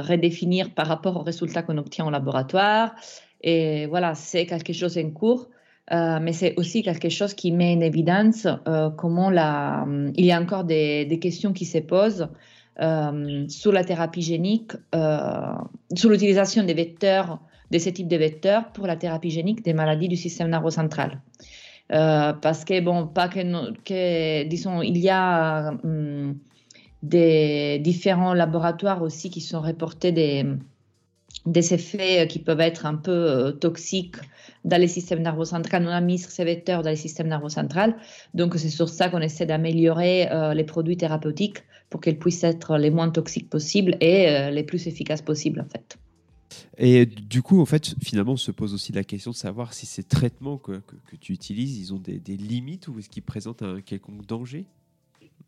redéfinir 0.08 0.70
par 0.74 0.86
rapport 0.86 1.16
aux 1.16 1.22
résultats 1.22 1.62
qu'on 1.62 1.78
obtient 1.78 2.06
au 2.06 2.10
laboratoire. 2.10 2.94
Et 3.42 3.86
voilà, 3.86 4.14
c'est 4.14 4.46
quelque 4.46 4.72
chose 4.72 4.96
en 4.98 5.10
cours. 5.10 5.48
Euh, 5.90 6.20
mais 6.22 6.32
c'est 6.32 6.54
aussi 6.56 6.82
quelque 6.82 7.08
chose 7.08 7.34
qui 7.34 7.50
met 7.50 7.74
en 7.76 7.80
évidence 7.80 8.46
euh, 8.68 8.90
comment 8.90 9.30
euh, 9.30 10.10
il 10.16 10.24
y 10.24 10.32
a 10.32 10.40
encore 10.40 10.64
des 10.64 11.18
questions 11.20 11.52
qui 11.52 11.64
se 11.64 11.78
posent 11.78 12.28
sur 13.48 13.70
la 13.70 13.84
thérapie 13.84 14.22
génique, 14.22 14.72
sur 15.94 16.10
l'utilisation 16.10 16.64
des 16.64 16.72
vecteurs, 16.72 17.38
de 17.72 17.78
ce 17.78 17.90
type 17.90 18.08
de 18.08 18.16
vecteurs 18.16 18.64
pour 18.72 18.86
la 18.86 18.96
thérapie 18.96 19.30
génique 19.30 19.64
des 19.64 19.72
maladies 19.72 20.08
du 20.08 20.16
système 20.16 20.50
nerveux 20.50 20.70
central. 20.70 21.20
parce 21.88 22.64
que, 22.64 22.80
bon, 22.80 23.06
pas 23.06 23.28
que, 23.28 23.42
que 23.88 24.44
disons, 24.44 24.82
il 24.82 24.98
y 24.98 25.10
a 25.10 25.72
hum, 25.84 26.38
des 27.02 27.78
différents 27.80 28.34
laboratoires 28.34 29.02
aussi 29.02 29.30
qui 29.30 29.40
sont 29.40 29.60
reportés 29.60 30.12
des, 30.12 30.44
des 31.46 31.74
effets 31.74 32.26
qui 32.28 32.38
peuvent 32.38 32.60
être 32.60 32.86
un 32.86 32.94
peu 32.94 33.56
toxiques 33.60 34.16
dans 34.64 34.80
les 34.80 34.88
systèmes 34.88 35.22
nerveux 35.22 35.44
central. 35.44 35.84
On 35.86 35.90
a 35.90 36.00
mis 36.00 36.18
ces 36.18 36.44
vecteurs 36.44 36.82
dans 36.82 36.90
les 36.90 36.96
systèmes 36.96 37.28
nerveux 37.28 37.48
central. 37.48 37.96
Donc, 38.34 38.54
c'est 38.56 38.68
sur 38.68 38.88
ça 38.88 39.08
qu'on 39.08 39.20
essaie 39.20 39.46
d'améliorer 39.46 40.30
euh, 40.30 40.54
les 40.54 40.64
produits 40.64 40.96
thérapeutiques 40.96 41.58
pour 41.90 42.00
qu'ils 42.00 42.18
puissent 42.18 42.44
être 42.44 42.78
les 42.78 42.90
moins 42.90 43.10
toxiques 43.10 43.50
possibles 43.50 43.96
et 44.00 44.28
euh, 44.28 44.50
les 44.50 44.62
plus 44.62 44.86
efficaces 44.86 45.22
possibles, 45.22 45.60
en 45.60 45.68
fait. 45.68 45.98
Et 46.78 47.06
du 47.06 47.42
coup, 47.42 47.60
en 47.60 47.66
fait, 47.66 47.94
finalement, 48.02 48.32
on 48.32 48.36
se 48.36 48.50
pose 48.50 48.74
aussi 48.74 48.92
la 48.92 49.04
question 49.04 49.30
de 49.30 49.36
savoir 49.36 49.72
si 49.74 49.86
ces 49.86 50.02
traitements 50.02 50.58
que, 50.58 50.80
que, 51.06 51.16
tu 51.16 51.32
utilises, 51.32 51.78
ils 51.78 51.94
ont 51.94 51.98
des, 51.98 52.18
des 52.18 52.36
limites 52.36 52.88
ou 52.88 52.98
est-ce 52.98 53.08
qu'ils 53.08 53.22
présentent 53.22 53.62
un 53.62 53.80
quelconque 53.80 54.26
danger? 54.26 54.66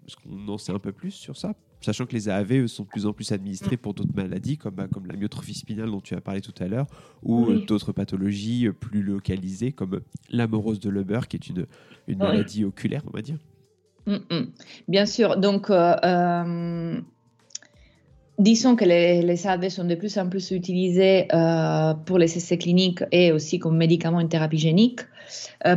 Est-ce 0.07 0.17
qu'on 0.17 0.49
en 0.49 0.59
sait 0.59 0.73
un 0.73 0.79
peu 0.79 0.93
plus 0.93 1.13
sur 1.13 1.37
ça 1.37 1.55
sachant 1.85 2.07
que 2.07 2.15
les 2.15 2.29
AAV 2.29 2.67
sont 2.67 2.85
de 2.85 2.89
plus 2.89 3.07
en 3.07 3.13
plus 3.13 3.31
administrés 3.33 3.77
pour 3.77 3.95
d'autres 3.95 4.15
maladies, 4.15 4.57
comme, 4.57 4.75
bah, 4.75 4.89
comme 4.91 5.07
la 5.07 5.17
myotrophie 5.17 5.55
spinale 5.55 5.91
dont 5.91 6.01
tu 6.01 6.15
as 6.15 6.21
parlé 6.21 6.41
tout 6.41 6.55
à 6.59 6.67
l'heure, 6.67 6.87
ou 7.23 7.51
euh, 7.51 7.65
d'autres 7.65 7.93
pathologies 7.93 8.67
euh, 8.67 8.73
plus 8.73 9.03
localisées, 9.03 9.73
comme 9.73 10.01
l'amorose 10.31 10.81
de 10.81 10.89
Leber, 10.89 11.21
qui 11.29 11.37
est 11.37 11.49
une, 11.49 11.67
une 12.09 12.19
maladie 12.19 12.65
oculaire, 12.65 13.03
on 13.07 13.11
va 13.11 13.23
dire. 13.23 13.37
Mm, 14.07 14.17
mm. 14.31 14.47
Bien 14.89 15.07
sûr. 15.07 15.37
Donc, 15.37 15.71
euh, 15.71 17.01
disons 18.39 18.77
que 18.77 18.85
les, 18.85 19.23
les, 19.23 19.47
AAV 19.47 19.69
sont 19.69 19.85
de 19.85 19.95
plus 19.95 20.19
en 20.19 20.29
plus 20.29 20.51
utilisés 20.51 21.29
pour 22.07 22.19
les 22.19 22.37
essais 22.37 22.59
cliniques 22.59 23.05
et 23.13 23.33
aussi 23.33 23.59
comme 23.59 23.77
médicaments 23.77 24.19
en 24.19 24.29
thérapie 24.29 24.59
génique, 24.59 25.01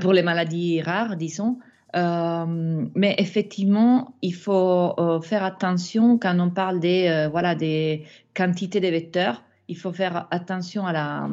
pour 0.02 0.14
les 0.14 0.24
maladies 0.24 0.82
rares, 0.82 1.16
disons. 1.16 1.58
Euh, 1.96 2.86
mais 2.96 3.16
effectivement, 3.18 4.14
il 4.22 4.34
faut 4.34 4.94
euh, 5.00 5.22
faire 5.22 5.44
attention 5.44 6.18
quand 6.18 6.38
on 6.40 6.50
parle 6.50 6.80
des, 6.80 7.08
euh, 7.08 7.30
voilà, 7.30 7.56
des 7.56 8.04
quantités 8.36 8.80
de 8.80 8.88
vecteurs. 8.88 9.44
Il 9.68 9.78
faut 9.78 9.92
faire 9.92 10.28
attention 10.32 10.86
à 10.86 10.94
la, 10.94 11.30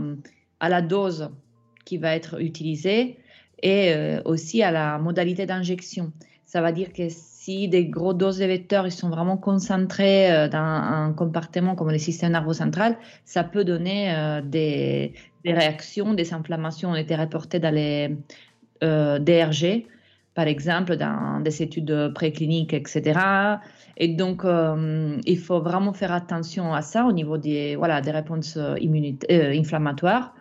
à 0.61 0.69
la 0.69 0.81
dose 0.81 1.31
qui 1.85 1.99
va 1.99 2.15
être 2.15 2.41
utilisée 2.41 3.19
et 3.63 3.95
aussi 4.25 4.63
à 4.63 4.71
la 4.71 4.99
modalité 4.99 5.47
d'injection. 5.47 6.13
Ça 6.45 6.61
veut 6.61 6.73
dire 6.73 6.93
que 6.93 7.09
si 7.45 7.69
des 7.69 7.87
gros 7.87 8.15
doses 8.15 8.39
de 8.39 8.47
vecteurs 8.47 8.87
ils 8.87 8.93
sont 8.93 9.11
vraiment 9.11 9.37
concentrés 9.37 10.49
dans 10.51 10.59
un 10.59 11.13
compartiment 11.13 11.75
comme 11.75 11.91
le 11.91 11.99
système 11.99 12.33
nerveux 12.33 12.55
central, 12.55 12.97
ça 13.25 13.45
peut 13.45 13.65
donner 13.65 14.41
des, 14.45 15.13
des, 15.45 15.53
réactions, 15.53 16.15
des 16.15 16.33
inflammations 16.33 16.91
ont 16.91 16.95
été 16.95 17.15
reportées 17.15 17.59
dans 17.59 17.75
les 17.75 18.17
DRG 18.81 19.87
par 20.35 20.49
exemple, 20.49 20.97
dans 20.97 21.41
des 21.41 21.63
études 21.63 22.13
précliniques, 22.13 22.75
etc. 22.75 23.21
Et 23.97 24.09
donc, 24.09 24.45
euh, 24.45 25.17
il 25.25 25.39
faut 25.39 25.61
vraiment 25.61 25.93
faire 25.93 26.13
attention 26.13 26.75
à 26.75 26.83
ça 26.83 27.07
au 27.07 27.13
niveau 27.13 27.39
des, 27.39 27.77
voilà, 27.77 28.01
des 28.01 28.11
réponses 28.11 28.57
euh, 28.57 28.75
inflammatoires. 29.31 30.35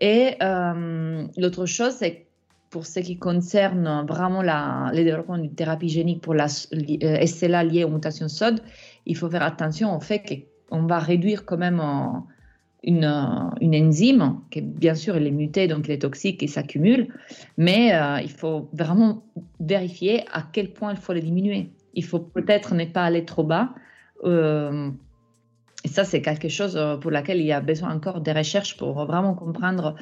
Et 0.00 0.34
euh, 0.42 1.26
l'autre 1.36 1.66
chose, 1.66 1.92
c'est 1.92 2.25
pour 2.70 2.86
ce 2.86 3.00
qui 3.00 3.16
concerne 3.16 4.04
vraiment 4.06 4.42
la, 4.42 4.90
le 4.92 5.04
développement 5.04 5.38
d'une 5.38 5.54
thérapie 5.54 5.88
génique 5.88 6.20
pour 6.20 6.34
la 6.34 6.48
SLA 6.48 7.64
liée 7.64 7.84
aux 7.84 7.90
mutations 7.90 8.28
SOD, 8.28 8.60
il 9.06 9.16
faut 9.16 9.30
faire 9.30 9.42
attention 9.42 9.96
au 9.96 10.00
fait 10.00 10.46
qu'on 10.68 10.86
va 10.86 10.98
réduire 10.98 11.44
quand 11.44 11.56
même 11.56 11.80
une, 12.82 13.04
une, 13.60 13.74
enzyme 13.74 14.40
qui, 14.50 14.60
bien 14.60 14.94
sûr, 14.94 15.16
elle 15.16 15.26
est 15.26 15.32
mutée, 15.32 15.68
donc 15.68 15.88
elle 15.88 15.96
est 15.96 16.02
toxique 16.02 16.42
et 16.42 16.46
s'accumule, 16.46 17.08
mais 17.56 17.94
euh, 17.94 18.20
il 18.20 18.30
faut 18.30 18.68
vraiment 18.72 19.24
vérifier 19.60 20.24
à 20.32 20.42
quel 20.52 20.72
point 20.72 20.92
il 20.92 20.98
faut 20.98 21.12
les 21.12 21.20
diminuer. 21.20 21.70
Il 21.94 22.04
faut 22.04 22.20
peut-être 22.20 22.74
ne 22.74 22.84
pas 22.84 23.04
aller 23.04 23.24
trop 23.24 23.42
bas. 23.42 23.70
Euh, 24.24 24.90
et 25.84 25.88
ça, 25.88 26.04
c'est 26.04 26.20
quelque 26.20 26.48
chose 26.48 26.76
euh, 26.76 26.96
pour 26.96 27.10
laquelle 27.10 27.38
il 27.38 27.46
y 27.46 27.52
a 27.52 27.60
besoin 27.60 27.94
encore 27.94 28.20
de 28.20 28.30
recherches 28.30 28.76
pour 28.76 28.92
vraiment 29.06 29.34
comprendre 29.34 29.94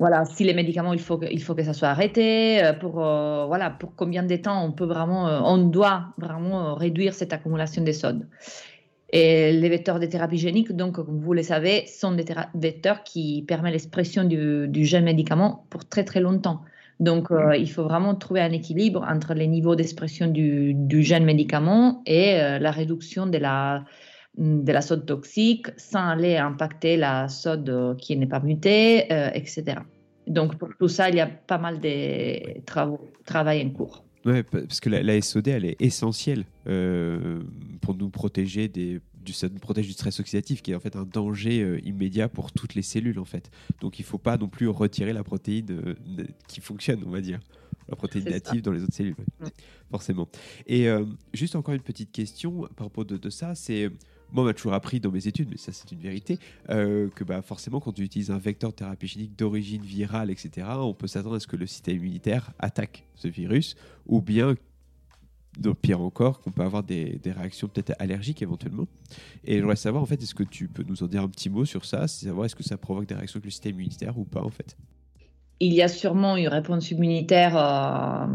voilà, 0.00 0.24
si 0.24 0.42
les 0.42 0.54
médicaments, 0.54 0.92
il 0.92 0.98
faut 0.98 1.18
que, 1.18 1.26
il 1.30 1.42
faut 1.42 1.54
que 1.54 1.62
ça 1.62 1.72
soit 1.72 1.88
arrêté, 1.88 2.60
pour, 2.80 2.94
voilà, 2.94 3.70
pour 3.70 3.94
combien 3.94 4.24
de 4.24 4.34
temps 4.36 4.64
on 4.64 4.72
peut 4.72 4.86
vraiment, 4.86 5.26
on 5.46 5.58
doit 5.58 6.06
vraiment 6.18 6.74
réduire 6.74 7.14
cette 7.14 7.32
accumulation 7.32 7.84
de 7.84 7.92
sodes. 7.92 8.26
Et 9.12 9.52
les 9.52 9.68
vecteurs 9.68 9.98
de 9.98 10.06
thérapie 10.06 10.38
génique, 10.38 10.72
donc, 10.72 10.94
comme 10.94 11.20
vous 11.20 11.32
le 11.32 11.42
savez, 11.42 11.86
sont 11.86 12.12
des 12.12 12.24
vecteurs 12.54 13.02
qui 13.02 13.44
permettent 13.46 13.72
l'expression 13.72 14.24
du, 14.24 14.68
du, 14.68 14.84
gène 14.84 15.04
médicament 15.04 15.66
pour 15.68 15.84
très 15.84 16.04
très 16.04 16.20
longtemps. 16.20 16.60
Donc, 17.00 17.30
euh, 17.30 17.56
il 17.56 17.68
faut 17.68 17.82
vraiment 17.82 18.14
trouver 18.14 18.40
un 18.40 18.52
équilibre 18.52 19.04
entre 19.08 19.34
les 19.34 19.48
niveaux 19.48 19.74
d'expression 19.74 20.28
du, 20.28 20.74
du, 20.74 21.02
gène 21.02 21.24
médicament 21.24 22.02
et 22.06 22.40
euh, 22.40 22.58
la 22.58 22.70
réduction 22.70 23.26
de 23.26 23.38
la, 23.38 23.84
de 24.36 24.72
la 24.72 24.80
sode 24.80 25.06
toxique 25.06 25.66
sans 25.76 26.06
aller 26.06 26.36
impacter 26.36 26.96
la 26.96 27.28
sode 27.28 27.96
qui 27.98 28.16
n'est 28.16 28.26
pas 28.26 28.40
mutée, 28.40 29.12
euh, 29.12 29.30
etc. 29.34 29.80
Donc, 30.26 30.56
pour 30.56 30.68
tout 30.78 30.88
ça, 30.88 31.08
il 31.08 31.16
y 31.16 31.20
a 31.20 31.26
pas 31.26 31.58
mal 31.58 31.80
de 31.80 32.60
travaux, 32.64 33.10
travail 33.24 33.66
en 33.66 33.70
cours. 33.70 34.04
Ouais, 34.24 34.42
parce 34.42 34.80
que 34.80 34.90
la, 34.90 35.20
SOD, 35.20 35.48
elle 35.48 35.64
est 35.64 35.80
essentielle 35.80 36.44
euh, 36.66 37.42
pour 37.80 37.94
nous 37.94 38.10
protéger 38.10 38.68
des, 38.68 39.00
du, 39.14 39.32
ça 39.32 39.48
nous 39.48 39.58
protège 39.58 39.86
du 39.86 39.92
stress 39.92 40.20
oxydatif, 40.20 40.60
qui 40.60 40.72
est 40.72 40.74
en 40.74 40.80
fait 40.80 40.94
un 40.94 41.06
danger 41.06 41.62
euh, 41.62 41.80
immédiat 41.86 42.28
pour 42.28 42.52
toutes 42.52 42.74
les 42.74 42.82
cellules, 42.82 43.18
en 43.18 43.24
fait. 43.24 43.50
Donc, 43.80 43.98
il 43.98 44.02
ne 44.02 44.06
faut 44.06 44.18
pas 44.18 44.36
non 44.36 44.48
plus 44.48 44.68
retirer 44.68 45.14
la 45.14 45.24
protéine 45.24 45.66
euh, 45.70 46.24
qui 46.48 46.60
fonctionne, 46.60 47.02
on 47.06 47.10
va 47.10 47.20
dire. 47.20 47.40
La 47.88 47.96
protéine 47.96 48.24
native 48.24 48.62
dans 48.62 48.70
les 48.70 48.84
autres 48.84 48.94
cellules, 48.94 49.16
forcément. 49.90 50.28
Et 50.68 50.86
juste 51.34 51.56
encore 51.56 51.74
une 51.74 51.80
petite 51.80 52.12
question 52.12 52.64
à 52.66 52.68
propos 52.68 53.02
de, 53.02 53.16
de 53.16 53.30
ça, 53.30 53.56
c'est 53.56 53.90
moi, 54.32 54.44
on 54.44 54.46
m'a 54.46 54.54
toujours 54.54 54.74
appris 54.74 55.00
dans 55.00 55.10
mes 55.10 55.26
études, 55.26 55.48
mais 55.50 55.56
ça 55.56 55.72
c'est 55.72 55.90
une 55.92 56.00
vérité, 56.00 56.38
euh, 56.70 57.08
que 57.14 57.24
bah, 57.24 57.42
forcément 57.42 57.80
quand 57.80 57.92
tu 57.92 58.02
utilises 58.02 58.30
un 58.30 58.38
vecteur 58.38 58.72
thérapie 58.72 59.06
génique 59.06 59.36
d'origine 59.36 59.82
virale, 59.82 60.30
etc., 60.30 60.66
on 60.76 60.94
peut 60.94 61.06
s'attendre 61.06 61.36
à 61.36 61.40
ce 61.40 61.46
que 61.46 61.56
le 61.56 61.66
système 61.66 61.96
immunitaire 61.96 62.52
attaque 62.58 63.04
ce 63.14 63.28
virus, 63.28 63.76
ou 64.06 64.20
bien, 64.20 64.54
pire 65.82 66.00
encore, 66.00 66.40
qu'on 66.40 66.52
peut 66.52 66.62
avoir 66.62 66.82
des, 66.82 67.20
réactions 67.24 67.68
peut-être 67.68 67.92
allergiques 67.98 68.42
éventuellement. 68.42 68.86
Et 69.44 69.56
je 69.56 69.62
voudrais 69.62 69.76
savoir, 69.76 70.02
en 70.02 70.06
fait, 70.06 70.22
est-ce 70.22 70.34
que 70.34 70.44
tu 70.44 70.68
peux 70.68 70.84
nous 70.86 71.02
en 71.02 71.06
dire 71.06 71.22
un 71.22 71.28
petit 71.28 71.50
mot 71.50 71.64
sur 71.64 71.84
ça, 71.84 72.06
savoir 72.06 72.46
est-ce 72.46 72.56
que 72.56 72.62
ça 72.62 72.78
provoque 72.78 73.06
des 73.06 73.14
réactions 73.14 73.38
avec 73.38 73.46
le 73.46 73.50
système 73.50 73.74
immunitaire 73.74 74.16
ou 74.18 74.24
pas, 74.24 74.42
en 74.42 74.50
fait? 74.50 74.76
Il 75.58 75.74
y 75.74 75.82
a 75.82 75.88
sûrement 75.88 76.36
une 76.36 76.48
réponse 76.48 76.90
immunitaire. 76.90 77.56
Euh 77.56 78.26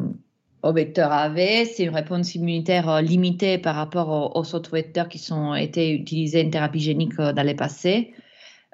au 0.66 0.74
vecteur 0.74 1.12
AV. 1.12 1.38
C'est 1.66 1.84
une 1.84 1.96
réponse 1.96 2.36
immunitaire 2.36 2.90
euh, 2.90 3.02
limitée 3.02 3.58
par 3.60 3.76
rapport 3.76 4.36
aux, 4.36 4.56
autres 4.56 4.72
vecteurs 4.72 5.08
qui 5.08 5.32
ont 5.32 5.54
été 5.54 5.94
utilisés 5.94 6.44
en 6.46 6.50
thérapie 6.50 6.80
génique 6.80 7.20
euh, 7.20 7.32
dans 7.34 7.46
le 7.46 7.56
passé. 7.56 8.14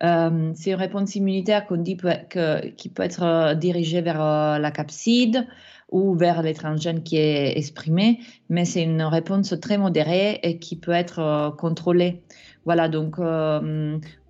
Euh, 0.02 0.52
c'est 0.56 0.72
une 0.72 0.78
réponse 0.78 1.16
immunitaire 1.16 1.68
qu'on 1.68 1.78
dit 1.78 1.98
que, 1.98 2.68
qui 2.70 2.90
peut 2.90 3.04
être 3.04 3.54
dirigée 3.56 4.02
vers 4.02 4.18
la 4.18 4.72
capside 4.72 5.46
ou 5.92 6.16
vers 6.16 6.42
l'étrangène 6.42 7.04
qui 7.04 7.18
est 7.18 7.56
exprimé, 7.56 8.20
mais 8.50 8.66
c'est 8.66 8.82
une 8.82 9.04
réponse 9.04 9.54
très 9.62 9.78
modérée 9.78 10.40
et 10.42 10.58
qui 10.58 10.76
peut 10.76 10.94
être 10.94 11.56
contrôlée. 11.60 12.24
Voilà, 12.66 12.90
donc 12.90 13.18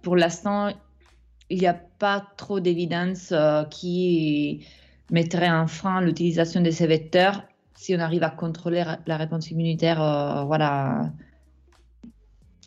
pour 0.01 0.15
l'instant, 0.17 0.73
il 1.49 1.59
n'y 1.59 1.67
a 1.67 1.79
pas 1.99 2.25
trop 2.35 2.59
d'évidence 2.59 3.33
qui 3.69 4.65
mettrait 5.09 5.51
en 5.51 5.67
frein 5.67 6.01
l'utilisation 6.01 6.59
de 6.59 6.71
ces 6.71 6.87
vecteurs 6.87 7.43
si 7.81 7.95
on 7.95 7.99
arrive 7.99 8.21
à 8.21 8.29
contrôler 8.29 8.83
la 9.07 9.17
réponse 9.17 9.49
immunitaire, 9.49 9.99
euh, 9.99 10.43
voilà, 10.43 11.11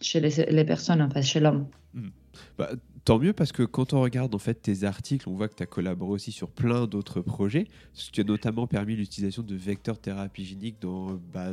chez 0.01 0.19
les, 0.19 0.65
personnes, 0.65 1.01
en 1.01 1.09
fait, 1.09 1.23
chez 1.23 1.39
l'homme. 1.39 1.69
Hmm. 1.95 2.09
Bah, 2.59 2.71
tant 3.05 3.21
mieux 3.21 3.33
parce 3.33 3.53
que 3.53 3.63
quand 3.63 3.93
on 3.93 4.01
regarde 4.01 4.35
en 4.35 4.41
fait 4.41 4.55
tes 4.55 4.83
articles, 4.83 5.29
on 5.29 5.35
voit 5.35 5.47
que 5.47 5.55
tu 5.55 5.63
as 5.63 5.67
collaboré 5.67 6.11
aussi 6.11 6.33
sur 6.33 6.51
plein 6.51 6.89
d'autres 6.89 7.21
projets. 7.21 7.69
Tu 8.13 8.23
as 8.23 8.25
notamment 8.25 8.67
permis 8.67 8.97
l'utilisation 8.97 9.45
de 9.45 9.55
vecteurs 9.55 10.01
thérapie 10.01 10.45
génique 10.45 10.81
dans 10.81 11.21
bah, 11.33 11.53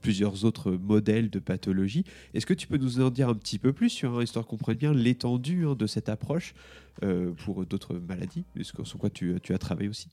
plusieurs 0.00 0.44
autres 0.44 0.70
modèles 0.70 1.28
de 1.28 1.40
pathologie. 1.40 2.04
Est-ce 2.34 2.46
que 2.46 2.54
tu 2.54 2.68
peux 2.68 2.78
nous 2.78 3.00
en 3.00 3.10
dire 3.10 3.28
un 3.28 3.34
petit 3.34 3.58
peu 3.58 3.72
plus 3.72 3.90
sur, 3.90 4.16
hein, 4.16 4.22
histoire 4.22 4.46
qu'on 4.46 4.56
comprenne 4.56 4.76
bien 4.76 4.94
l'étendue 4.94 5.66
hein, 5.66 5.74
de 5.74 5.88
cette 5.88 6.08
approche 6.08 6.54
euh, 7.02 7.32
pour 7.32 7.66
d'autres 7.66 7.94
maladies, 7.94 8.44
sur 8.62 8.98
quoi 8.98 9.10
tu 9.10 9.34
as 9.50 9.58
travaillé 9.58 9.88
aussi 9.88 10.06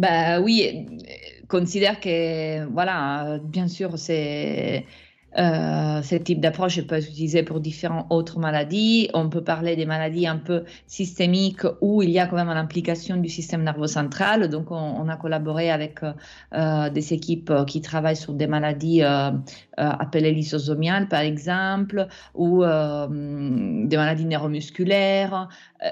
bah 0.00 0.40
oui, 0.40 0.86
considère 1.48 2.00
que, 2.00 2.64
voilà, 2.66 3.38
bien 3.42 3.68
sûr, 3.68 3.98
c'est 3.98 4.86
euh, 5.38 6.02
ce 6.02 6.16
type 6.16 6.40
d'approche 6.40 6.80
peut 6.82 6.96
être 6.96 7.08
utilisé 7.08 7.42
pour 7.42 7.60
différentes 7.60 8.06
autres 8.10 8.38
maladies. 8.38 9.08
On 9.14 9.28
peut 9.28 9.42
parler 9.42 9.76
des 9.76 9.86
maladies 9.86 10.26
un 10.26 10.36
peu 10.36 10.64
systémiques 10.86 11.62
où 11.80 12.02
il 12.02 12.10
y 12.10 12.18
a 12.18 12.26
quand 12.26 12.36
même 12.36 12.48
l'implication 12.48 13.16
du 13.16 13.28
système 13.28 13.62
nerveux 13.62 13.86
central. 13.86 14.48
Donc, 14.48 14.70
on, 14.70 15.08
a 15.08 15.16
collaboré 15.16 15.70
avec 15.70 16.02
euh, 16.02 16.12
euh, 16.54 16.90
des 16.90 17.12
équipes 17.12 17.52
qui 17.66 17.80
travaillent 17.80 18.16
sur 18.16 18.32
des 18.32 18.46
maladies 18.46 19.02
appelées 19.76 20.32
lysosomiales, 20.32 21.08
par 21.08 21.20
exemple, 21.20 22.06
ou 22.34 22.62
des 22.62 23.96
maladies 23.96 24.26
neuromusculaires. 24.26 25.48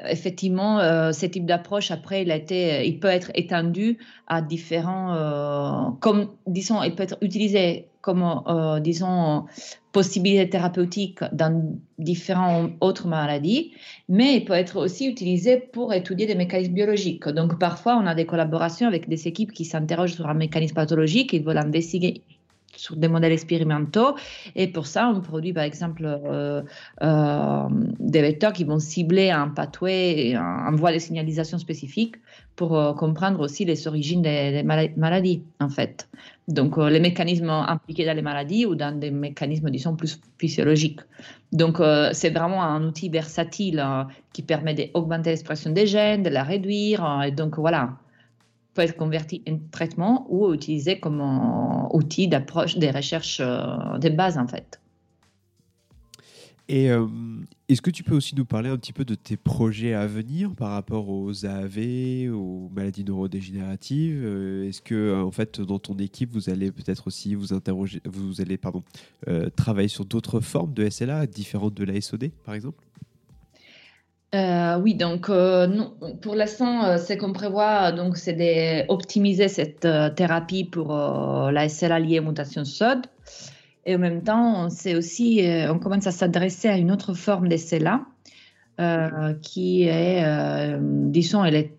effectivement, 0.08 0.78
ce 1.12 1.26
type 1.26 1.46
d'approche, 1.46 1.90
après, 1.90 2.22
il, 2.22 2.30
a 2.30 2.36
été, 2.36 2.86
il 2.86 3.00
peut 3.00 3.08
être 3.08 3.30
étendu 3.34 3.98
à 4.26 4.42
différents, 4.42 5.96
comme, 6.00 6.28
disons, 6.46 6.82
il 6.82 6.94
peut 6.94 7.04
être 7.04 7.18
utilisé 7.22 7.88
comme, 8.08 8.24
euh, 8.46 8.80
disons, 8.80 9.44
possibilités 9.92 10.48
thérapeutiques 10.48 11.20
dans 11.30 11.78
différentes 11.98 12.72
autres 12.80 13.06
maladies, 13.06 13.72
mais 14.08 14.36
il 14.36 14.46
peut 14.46 14.54
être 14.54 14.76
aussi 14.78 15.06
utilisé 15.06 15.58
pour 15.58 15.92
étudier 15.92 16.26
des 16.26 16.34
mécanismes 16.34 16.72
biologiques. 16.72 17.28
Donc, 17.28 17.58
parfois, 17.58 18.00
on 18.02 18.06
a 18.06 18.14
des 18.14 18.24
collaborations 18.24 18.86
avec 18.86 19.10
des 19.10 19.28
équipes 19.28 19.52
qui 19.52 19.66
s'interrogent 19.66 20.14
sur 20.14 20.26
un 20.26 20.32
mécanisme 20.32 20.74
pathologique 20.74 21.34
et 21.34 21.40
veulent 21.40 21.58
investiguer 21.58 22.22
sur 22.74 22.96
des 22.96 23.08
modèles 23.08 23.32
expérimentaux. 23.32 24.14
Et 24.56 24.68
pour 24.68 24.86
ça, 24.86 25.12
on 25.14 25.20
produit 25.20 25.52
par 25.52 25.64
exemple 25.64 26.04
euh, 26.06 26.62
euh, 27.02 27.68
des 27.98 28.22
vecteurs 28.22 28.54
qui 28.54 28.64
vont 28.64 28.78
cibler 28.78 29.30
un 29.30 29.48
pathway, 29.48 30.34
un, 30.34 30.40
un 30.68 30.74
voie 30.76 30.92
de 30.94 30.98
signalisation 30.98 31.58
spécifique 31.58 32.16
pour 32.56 32.70
comprendre 32.96 33.40
aussi 33.40 33.64
les 33.64 33.86
origines 33.86 34.22
des 34.22 34.64
maladies, 34.96 35.42
en 35.60 35.68
fait. 35.68 36.08
Donc, 36.48 36.78
euh, 36.78 36.88
les 36.88 36.98
mécanismes 36.98 37.50
impliqués 37.50 38.06
dans 38.06 38.16
les 38.16 38.22
maladies 38.22 38.64
ou 38.64 38.74
dans 38.74 38.98
des 38.98 39.10
mécanismes, 39.10 39.68
disons, 39.68 39.94
plus 39.96 40.18
physiologiques. 40.38 41.00
Donc, 41.52 41.78
euh, 41.78 42.08
c'est 42.14 42.30
vraiment 42.30 42.62
un 42.62 42.82
outil 42.84 43.10
versatile 43.10 43.80
euh, 43.84 44.04
qui 44.32 44.40
permet 44.40 44.72
d'augmenter 44.72 45.28
l'expression 45.28 45.70
des 45.70 45.86
gènes, 45.86 46.22
de 46.22 46.30
la 46.30 46.44
réduire. 46.44 47.22
et 47.26 47.32
donc, 47.32 47.58
voilà, 47.58 47.98
peut 48.72 48.80
être 48.80 48.96
converti 48.96 49.42
en 49.46 49.58
traitement 49.70 50.26
ou 50.30 50.54
utilisé 50.54 50.98
comme 50.98 51.20
outil 51.92 52.28
d'approche 52.28 52.78
des 52.78 52.90
recherches 52.90 53.40
de 53.40 54.08
base, 54.08 54.38
en 54.38 54.46
fait. 54.46 54.80
Et 56.70 56.90
est-ce 57.68 57.82
que 57.82 57.90
tu 57.90 58.02
peux 58.02 58.14
aussi 58.14 58.34
nous 58.34 58.46
parler 58.46 58.70
un 58.70 58.78
petit 58.78 58.94
peu 58.94 59.04
de 59.04 59.14
tes 59.14 59.36
projets 59.36 59.92
à 59.92 60.06
venir 60.06 60.54
par 60.54 60.70
rapport 60.70 61.10
aux 61.10 61.44
AAV, 61.44 62.32
aux 62.32 62.70
maladies 62.74 63.04
neurodégénératives 63.04 64.22
euh, 64.24 64.66
Est-ce 64.66 64.80
que, 64.80 64.94
euh, 64.94 65.22
en 65.22 65.30
fait, 65.30 65.60
dans 65.60 65.78
ton 65.78 65.94
équipe, 65.98 66.32
vous 66.32 66.48
allez 66.48 66.72
peut-être 66.72 67.08
aussi 67.08 67.34
vous 67.34 67.52
interroger, 67.52 68.00
vous 68.06 68.40
allez, 68.40 68.56
pardon, 68.56 68.82
travailler 69.54 69.88
sur 69.88 70.06
d'autres 70.06 70.40
formes 70.40 70.72
de 70.72 70.88
SLA 70.88 71.26
différentes 71.26 71.74
de 71.74 71.84
la 71.84 72.00
SOD, 72.00 72.30
par 72.44 72.54
exemple? 72.54 72.84
Oui, 74.32 74.94
donc 74.94 75.26
pour 75.26 76.34
l'instant, 76.34 76.96
ce 76.96 77.14
qu'on 77.14 77.32
prévoit, 77.32 77.92
donc, 77.92 78.16
c'est 78.16 78.86
d'optimiser 78.88 79.48
cette 79.48 79.86
thérapie 80.16 80.64
pour 80.64 80.94
la 80.94 81.68
SLA 81.68 81.98
liée 81.98 82.20
aux 82.20 82.24
mutations 82.24 82.64
SOD. 82.64 83.06
Et 83.88 83.96
en 83.96 83.98
même 83.98 84.22
temps, 84.22 84.66
on, 84.66 84.96
aussi, 84.98 85.46
euh, 85.46 85.72
on 85.72 85.78
commence 85.78 86.06
à 86.06 86.12
s'adresser 86.12 86.68
à 86.68 86.76
une 86.76 86.92
autre 86.92 87.14
forme 87.14 87.48
de 87.48 87.56
CELA 87.56 88.04
euh, 88.80 89.32
qui 89.40 89.84
est, 89.84 90.22
euh, 90.26 90.76
disons, 90.78 91.42
elle 91.42 91.54
est 91.54 91.72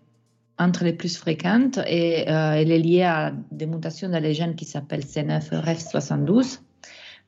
entre 0.58 0.82
les 0.82 0.92
plus 0.92 1.16
fréquentes 1.16 1.78
et 1.86 2.24
elle 2.26 2.72
est 2.72 2.80
liée 2.80 3.04
à 3.04 3.32
des 3.52 3.66
mutations 3.66 4.08
dans 4.08 4.20
les 4.20 4.34
gènes 4.34 4.56
qui 4.56 4.64
s'appellent 4.64 5.04
C9RF72. 5.04 6.58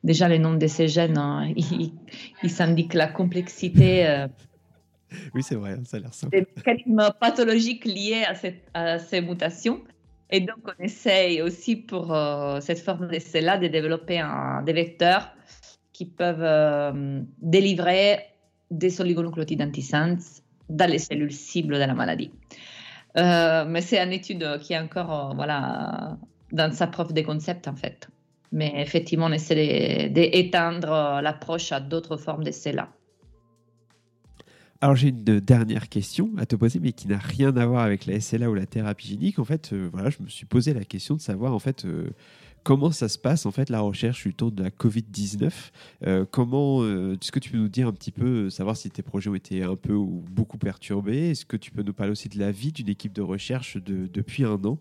Déjà, 0.03 0.27
les 0.27 0.37
noms 0.37 0.53
de 0.53 0.67
ces 0.67 0.89
gènes, 0.89 1.17
hein, 1.17 1.49
ils 2.43 2.61
indiquent 2.61 2.93
la 2.93 3.07
complexité. 3.07 4.25
oui, 5.33 5.43
c'est 5.43 5.55
vrai, 5.55 5.77
ça 5.85 5.95
a 5.95 6.01
l'air 6.01 6.13
simple. 6.13 6.37
Des 6.37 6.45
mécanismes 6.57 7.09
pathologiques 7.21 7.85
liés 7.85 8.25
à, 8.27 8.35
cette, 8.35 8.69
à 8.73 8.99
ces 8.99 9.21
mutations. 9.21 9.81
Et 10.29 10.39
donc, 10.39 10.57
on 10.65 10.83
essaye 10.83 11.41
aussi 11.41 11.75
pour 11.75 12.13
euh, 12.13 12.59
cette 12.59 12.79
forme 12.79 13.07
d'essai-là 13.07 13.57
de 13.57 13.67
développer 13.67 14.23
des 14.65 14.73
vecteurs 14.73 15.31
qui 15.91 16.05
peuvent 16.05 16.41
euh, 16.41 17.21
délivrer 17.39 18.19
des 18.71 18.99
oligonucléotides 18.99 19.61
antisense 19.61 20.41
dans 20.69 20.89
les 20.89 20.97
cellules 20.97 21.31
cibles 21.31 21.75
de 21.75 21.79
la 21.79 21.93
maladie. 21.93 22.31
Euh, 23.17 23.65
mais 23.67 23.81
c'est 23.81 23.99
une 23.99 24.13
étude 24.13 24.59
qui 24.59 24.73
est 24.73 24.79
encore 24.79 25.35
voilà, 25.35 26.17
dans 26.51 26.71
sa 26.71 26.87
preuve 26.87 27.13
de 27.13 27.21
concept, 27.21 27.67
en 27.67 27.75
fait. 27.75 28.07
Mais 28.51 28.73
effectivement, 28.77 29.27
on 29.27 29.31
essaie 29.31 30.09
d'étendre 30.09 31.21
l'approche 31.21 31.71
à 31.71 31.79
d'autres 31.79 32.17
formes 32.17 32.43
d'essai-là. 32.43 32.89
Alors 34.83 34.97
j'ai 34.97 35.07
une 35.07 35.23
dernière 35.23 35.87
question 35.87 36.31
à 36.35 36.45
te 36.45 36.57
poser, 36.57 36.81
mais 36.81 36.91
qui 36.91 37.07
n'a 37.07 37.17
rien 37.17 37.55
à 37.55 37.65
voir 37.65 37.83
avec 37.83 38.05
la 38.05 38.19
SLA 38.19 38.49
ou 38.49 38.53
la 38.53 38.65
thérapie 38.65 39.07
génique. 39.07 39.39
En 39.39 39.45
fait, 39.45 39.71
euh, 39.71 39.89
voilà, 39.93 40.09
je 40.09 40.17
me 40.21 40.27
suis 40.27 40.45
posé 40.45 40.73
la 40.73 40.83
question 40.83 41.15
de 41.15 41.21
savoir 41.21 41.53
en 41.53 41.59
fait 41.59 41.85
euh, 41.85 42.09
Comment 42.63 42.91
ça 42.91 43.09
se 43.09 43.17
passe 43.17 43.45
en 43.45 43.51
fait 43.51 43.69
la 43.69 43.81
recherche 43.81 44.25
temps 44.37 44.49
de 44.49 44.63
la 44.63 44.69
Covid-19 44.69 45.51
euh, 46.07 46.25
Comment 46.31 46.81
euh, 46.81 47.17
est-ce 47.21 47.29
que 47.29 47.39
tu 47.39 47.49
peux 47.51 47.57
nous 47.57 47.67
dire 47.67 47.89
un 47.89 47.91
petit 47.91 48.11
peu, 48.11 48.45
euh, 48.45 48.49
savoir 48.49 48.77
si 48.77 48.89
tes 48.89 49.01
projets 49.01 49.29
ont 49.29 49.35
été 49.35 49.63
un 49.63 49.75
peu 49.75 49.93
ou 49.93 50.23
beaucoup 50.31 50.57
perturbés? 50.57 51.31
Est-ce 51.31 51.45
que 51.45 51.57
tu 51.57 51.71
peux 51.71 51.83
nous 51.83 51.91
parler 51.91 52.13
aussi 52.13 52.29
de 52.29 52.39
la 52.39 52.51
vie 52.51 52.71
d'une 52.71 52.87
équipe 52.87 53.11
de 53.11 53.21
recherche 53.21 53.75
de, 53.75 54.07
depuis 54.07 54.45
un 54.45 54.63
an? 54.63 54.79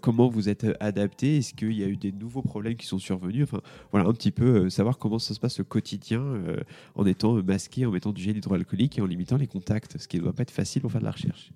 Comment 0.00 0.28
vous 0.28 0.48
êtes 0.48 0.66
adapté 0.80 1.38
Est-ce 1.38 1.54
qu'il 1.54 1.72
y 1.72 1.84
a 1.84 1.86
eu 1.86 1.96
des 1.96 2.12
nouveaux 2.12 2.42
problèmes 2.42 2.76
qui 2.76 2.86
sont 2.86 2.98
survenus? 2.98 3.44
Enfin, 3.44 3.60
voilà 3.92 4.08
un 4.08 4.12
petit 4.12 4.30
peu 4.32 4.68
savoir 4.68 4.98
comment 4.98 5.18
ça 5.18 5.34
se 5.34 5.40
passe 5.40 5.60
au 5.60 5.64
quotidien 5.64 6.22
en 6.94 7.06
étant 7.06 7.34
masqué, 7.42 7.86
en 7.86 7.90
mettant 7.90 8.12
du 8.12 8.22
gel 8.22 8.36
hydroalcoolique 8.36 8.98
et 8.98 9.00
en 9.00 9.06
limitant 9.06 9.36
les 9.36 9.46
contacts, 9.46 9.98
ce 9.98 10.08
qui 10.08 10.18
ne 10.18 10.22
doit 10.22 10.32
pas 10.32 10.42
être 10.42 10.50
facile 10.50 10.82
pour 10.82 10.90
faire 10.90 11.00
de 11.00 11.06
la 11.06 11.12
recherche. 11.12 11.52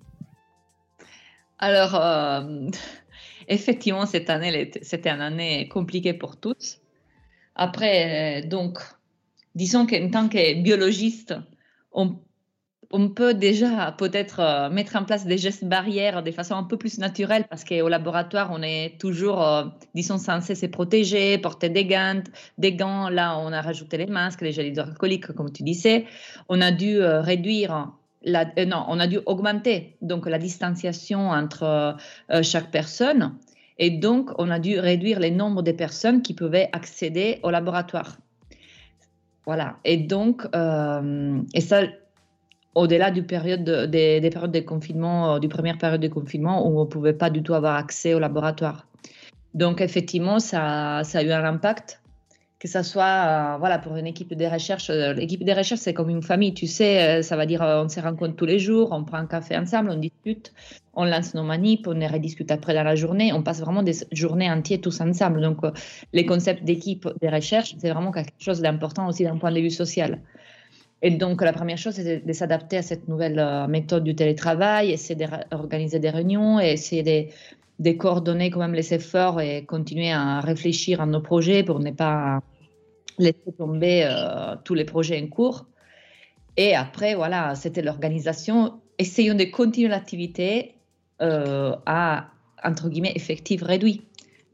Alors 1.59 1.99
effectivement, 3.47 4.05
cette 4.05 4.29
année, 4.29 4.71
c'était 4.81 5.09
une 5.09 5.21
année 5.21 5.67
compliquée 5.67 6.13
pour 6.13 6.37
tous. 6.37 6.79
Après, 7.57 8.43
euh, 8.43 8.47
donc, 8.47 8.79
disons 9.55 9.87
qu'en 9.87 10.09
tant 10.09 10.29
que 10.29 10.61
biologiste, 10.61 11.35
on, 11.91 12.19
peut 13.15 13.33
déjà 13.33 13.91
peut-être 13.97 14.39
euh, 14.39 14.69
mettre 14.69 14.95
en 14.95 15.03
place 15.03 15.25
des 15.25 15.37
gestes 15.37 15.65
barrières 15.65 16.21
de 16.21 16.31
façon 16.31 16.53
un 16.53 16.63
peu 16.63 16.77
plus 16.77 16.99
naturelle 16.99 17.45
parce 17.49 17.63
qu'au 17.63 17.89
laboratoire, 17.89 18.51
on 18.53 18.61
est 18.61 18.99
toujours, 18.99 19.43
euh, 19.43 19.65
disons, 19.95 20.19
censé 20.19 20.53
se 20.53 20.67
protéger, 20.67 21.39
porter 21.39 21.69
des 21.69 21.85
gants. 21.85 22.23
Des 22.59 22.73
gants, 22.73 23.09
là, 23.09 23.37
on 23.39 23.51
a 23.51 23.61
rajouté 23.61 23.97
les 23.97 24.05
masques, 24.05 24.41
les 24.41 24.51
gels 24.51 24.67
hydroalcooliques, 24.67 25.33
comme 25.33 25.51
tu 25.51 25.63
disais. 25.63 26.05
On 26.47 26.61
a 26.61 26.71
dû 26.71 27.01
réduire, 27.01 27.91
la, 28.23 28.45
non, 28.65 28.85
on 28.87 28.99
a 28.99 29.07
dû 29.07 29.19
augmenter 29.25 29.95
donc 30.01 30.27
la 30.27 30.37
distanciation 30.37 31.29
entre 31.29 31.95
chaque 32.41 32.71
personne. 32.71 33.35
Et 33.79 33.91
donc, 33.91 34.31
on 34.39 34.49
a 34.49 34.59
dû 34.59 34.79
réduire 34.79 35.19
le 35.19 35.29
nombre 35.29 35.61
de 35.61 35.71
personnes 35.71 36.21
qui 36.23 36.33
pouvaient 36.33 36.69
accéder 36.73 37.39
au 37.43 37.51
laboratoire. 37.51 38.17
Voilà. 39.45 39.77
Et 39.85 39.97
donc, 39.97 40.47
et 41.53 41.61
ça, 41.61 41.81
au-delà 42.77 43.09
du 43.09 43.23
période 43.23 43.63
des, 43.63 44.29
périodes 44.31 44.51
de 44.51 44.59
confinement, 44.59 45.33
euh, 45.33 45.39
du 45.39 45.49
première 45.49 45.79
période 45.79 45.99
de 45.99 46.07
confinement 46.07 46.67
où 46.67 46.79
on 46.79 46.85
ne 46.85 46.89
pouvait 46.89 47.13
pas 47.13 47.31
du 47.31 47.41
tout 47.41 47.55
avoir 47.55 47.75
accès 47.75 48.13
au 48.13 48.19
laboratoire. 48.19 48.85
Donc 49.55 49.81
effectivement, 49.81 50.37
ça, 50.37 51.01
ça 51.03 51.19
a 51.19 51.23
eu 51.23 51.31
un 51.31 51.43
impact, 51.43 52.01
que 52.59 52.67
ce 52.67 52.81
soit 52.81 53.03
euh, 53.03 53.57
voilà, 53.59 53.77
pour 53.77 53.95
une 53.95 54.07
équipe 54.07 54.33
de 54.33 54.45
recherche. 54.45 54.89
Euh, 54.89 55.13
l'équipe 55.13 55.43
de 55.43 55.51
recherche, 55.51 55.81
c'est 55.81 55.93
comme 55.93 56.09
une 56.09 56.23
famille, 56.23 56.53
tu 56.53 56.67
sais, 56.67 57.21
ça 57.23 57.35
va 57.35 57.45
dire 57.45 57.61
on 57.61 57.87
se 57.89 57.99
rencontre 57.99 58.35
tous 58.35 58.45
les 58.45 58.59
jours, 58.59 58.89
on 58.91 59.03
prend 59.03 59.17
un 59.17 59.27
café 59.27 59.57
ensemble, 59.57 59.91
on 59.91 59.97
discute, 59.97 60.53
on 60.93 61.05
lance 61.05 61.33
nos 61.33 61.43
manips, 61.43 61.87
on 61.87 61.93
les 61.93 62.07
rediscute 62.07 62.51
après 62.51 62.73
dans 62.73 62.83
la 62.83 62.95
journée, 62.95 63.31
on 63.33 63.43
passe 63.43 63.61
vraiment 63.61 63.83
des 63.83 63.95
journées 64.11 64.49
entières 64.49 64.81
tous 64.81 64.99
ensemble. 65.01 65.41
Donc 65.41 65.59
les 66.13 66.25
concepts 66.25 66.63
d'équipe 66.63 67.07
de 67.21 67.27
recherche, 67.27 67.75
c'est 67.79 67.91
vraiment 67.91 68.11
quelque 68.11 68.33
chose 68.39 68.61
d'important 68.61 69.07
aussi 69.07 69.23
d'un 69.23 69.37
point 69.37 69.51
de 69.51 69.59
vue 69.59 69.69
social. 69.69 70.19
Et 71.01 71.11
donc, 71.11 71.41
la 71.41 71.53
première 71.53 71.77
chose, 71.77 71.93
c'est 71.93 72.25
de, 72.25 72.33
s'adapter 72.33 72.77
à 72.77 72.81
cette 72.81 73.07
nouvelle 73.07 73.37
euh, 73.37 73.67
méthode 73.67 74.03
du 74.03 74.15
télétravail, 74.15 74.91
essayer 74.91 75.27
d'organiser 75.51 75.99
des 75.99 76.09
réunions 76.09 76.59
et 76.59 76.71
essayer 76.71 77.03
de, 77.03 77.29
coordonner 77.97 78.49
quand 78.49 78.59
même 78.59 78.73
les 78.73 78.93
efforts 78.93 79.41
et 79.41 79.65
continuer 79.65 80.11
à 80.11 80.39
réfléchir 80.41 81.01
à 81.01 81.05
nos 81.05 81.21
projets 81.21 81.63
pour 81.63 81.79
ne 81.79 81.91
pas 81.91 82.41
laisser 83.17 83.51
tomber 83.57 84.03
euh, 84.05 84.55
tous 84.63 84.73
les 84.73 84.85
projets 84.85 85.21
en 85.21 85.27
cours. 85.27 85.65
Et 86.55 86.75
après, 86.75 87.15
voilà, 87.15 87.55
c'était 87.55 87.81
l'organisation. 87.81 88.79
Essayons 88.97 89.35
de 89.35 89.43
continuer 89.43 89.89
l'activité 89.89 90.75
euh, 91.21 91.75
à, 91.85 92.29
entre 92.63 92.89
guillemets, 92.89 93.13
effectif 93.15 93.61
réduit. 93.61 94.07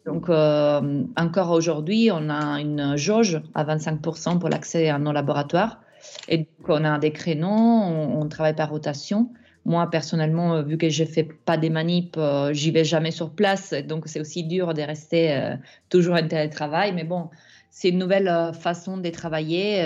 Donc, 0.05 0.28
encore 0.30 1.51
aujourd'hui, 1.51 2.09
on 2.11 2.30
a 2.30 2.59
une 2.59 2.97
jauge 2.97 3.41
à 3.55 3.63
25% 3.63 4.38
pour 4.38 4.49
l'accès 4.49 4.89
à 4.89 4.99
nos 4.99 5.13
laboratoires. 5.13 5.80
Et 6.28 6.39
donc, 6.39 6.47
on 6.67 6.84
a 6.84 6.99
des 6.99 7.11
créneaux, 7.11 7.47
on, 7.47 8.28
travaille 8.28 8.55
par 8.55 8.69
rotation. 8.69 9.30
Moi, 9.66 9.89
personnellement, 9.89 10.55
euh, 10.55 10.61
vu 10.61 10.78
que 10.78 10.89
je 10.89 11.03
ne 11.03 11.07
fais 11.07 11.24
pas 11.24 11.57
des 11.57 11.70
manips, 11.70 12.18
euh, 12.18 12.53
j'y 12.53 12.72
vais 12.72 12.84
jamais 12.84 13.11
sur 13.11 13.32
place. 13.32 13.74
Donc, 13.74 14.07
c'est 14.07 14.20
aussi 14.20 14.43
dur 14.43 14.74
de 14.74 14.82
rester 14.82 15.32
euh, 15.32 15.55
toujours 15.89 16.16
en 16.16 16.28
télétravail. 16.28 16.91
Mais 16.93 17.05
bon, 17.05 17.30
c'est 17.72 17.89
une 17.89 17.97
nouvelle 17.97 18.51
façon 18.53 18.97
de 18.97 19.09
travailler 19.09 19.84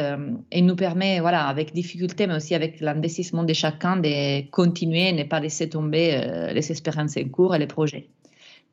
et 0.52 0.62
nous 0.62 0.76
permet, 0.76 1.22
voilà, 1.22 1.48
avec 1.48 1.74
difficulté, 1.74 2.28
mais 2.28 2.36
aussi 2.36 2.54
avec 2.54 2.82
l'investissement 2.82 3.44
de 3.44 3.54
chacun, 3.54 3.96
de 3.96 4.50
continuer 4.50 5.08
et 5.08 5.14
ne 5.14 5.24
pas 5.24 5.40
laisser 5.40 5.70
tomber 5.70 6.52
les 6.54 6.70
espérances 6.70 7.16
en 7.16 7.30
cours 7.30 7.56
et 7.56 7.60
les 7.60 7.68
projets, 7.68 8.10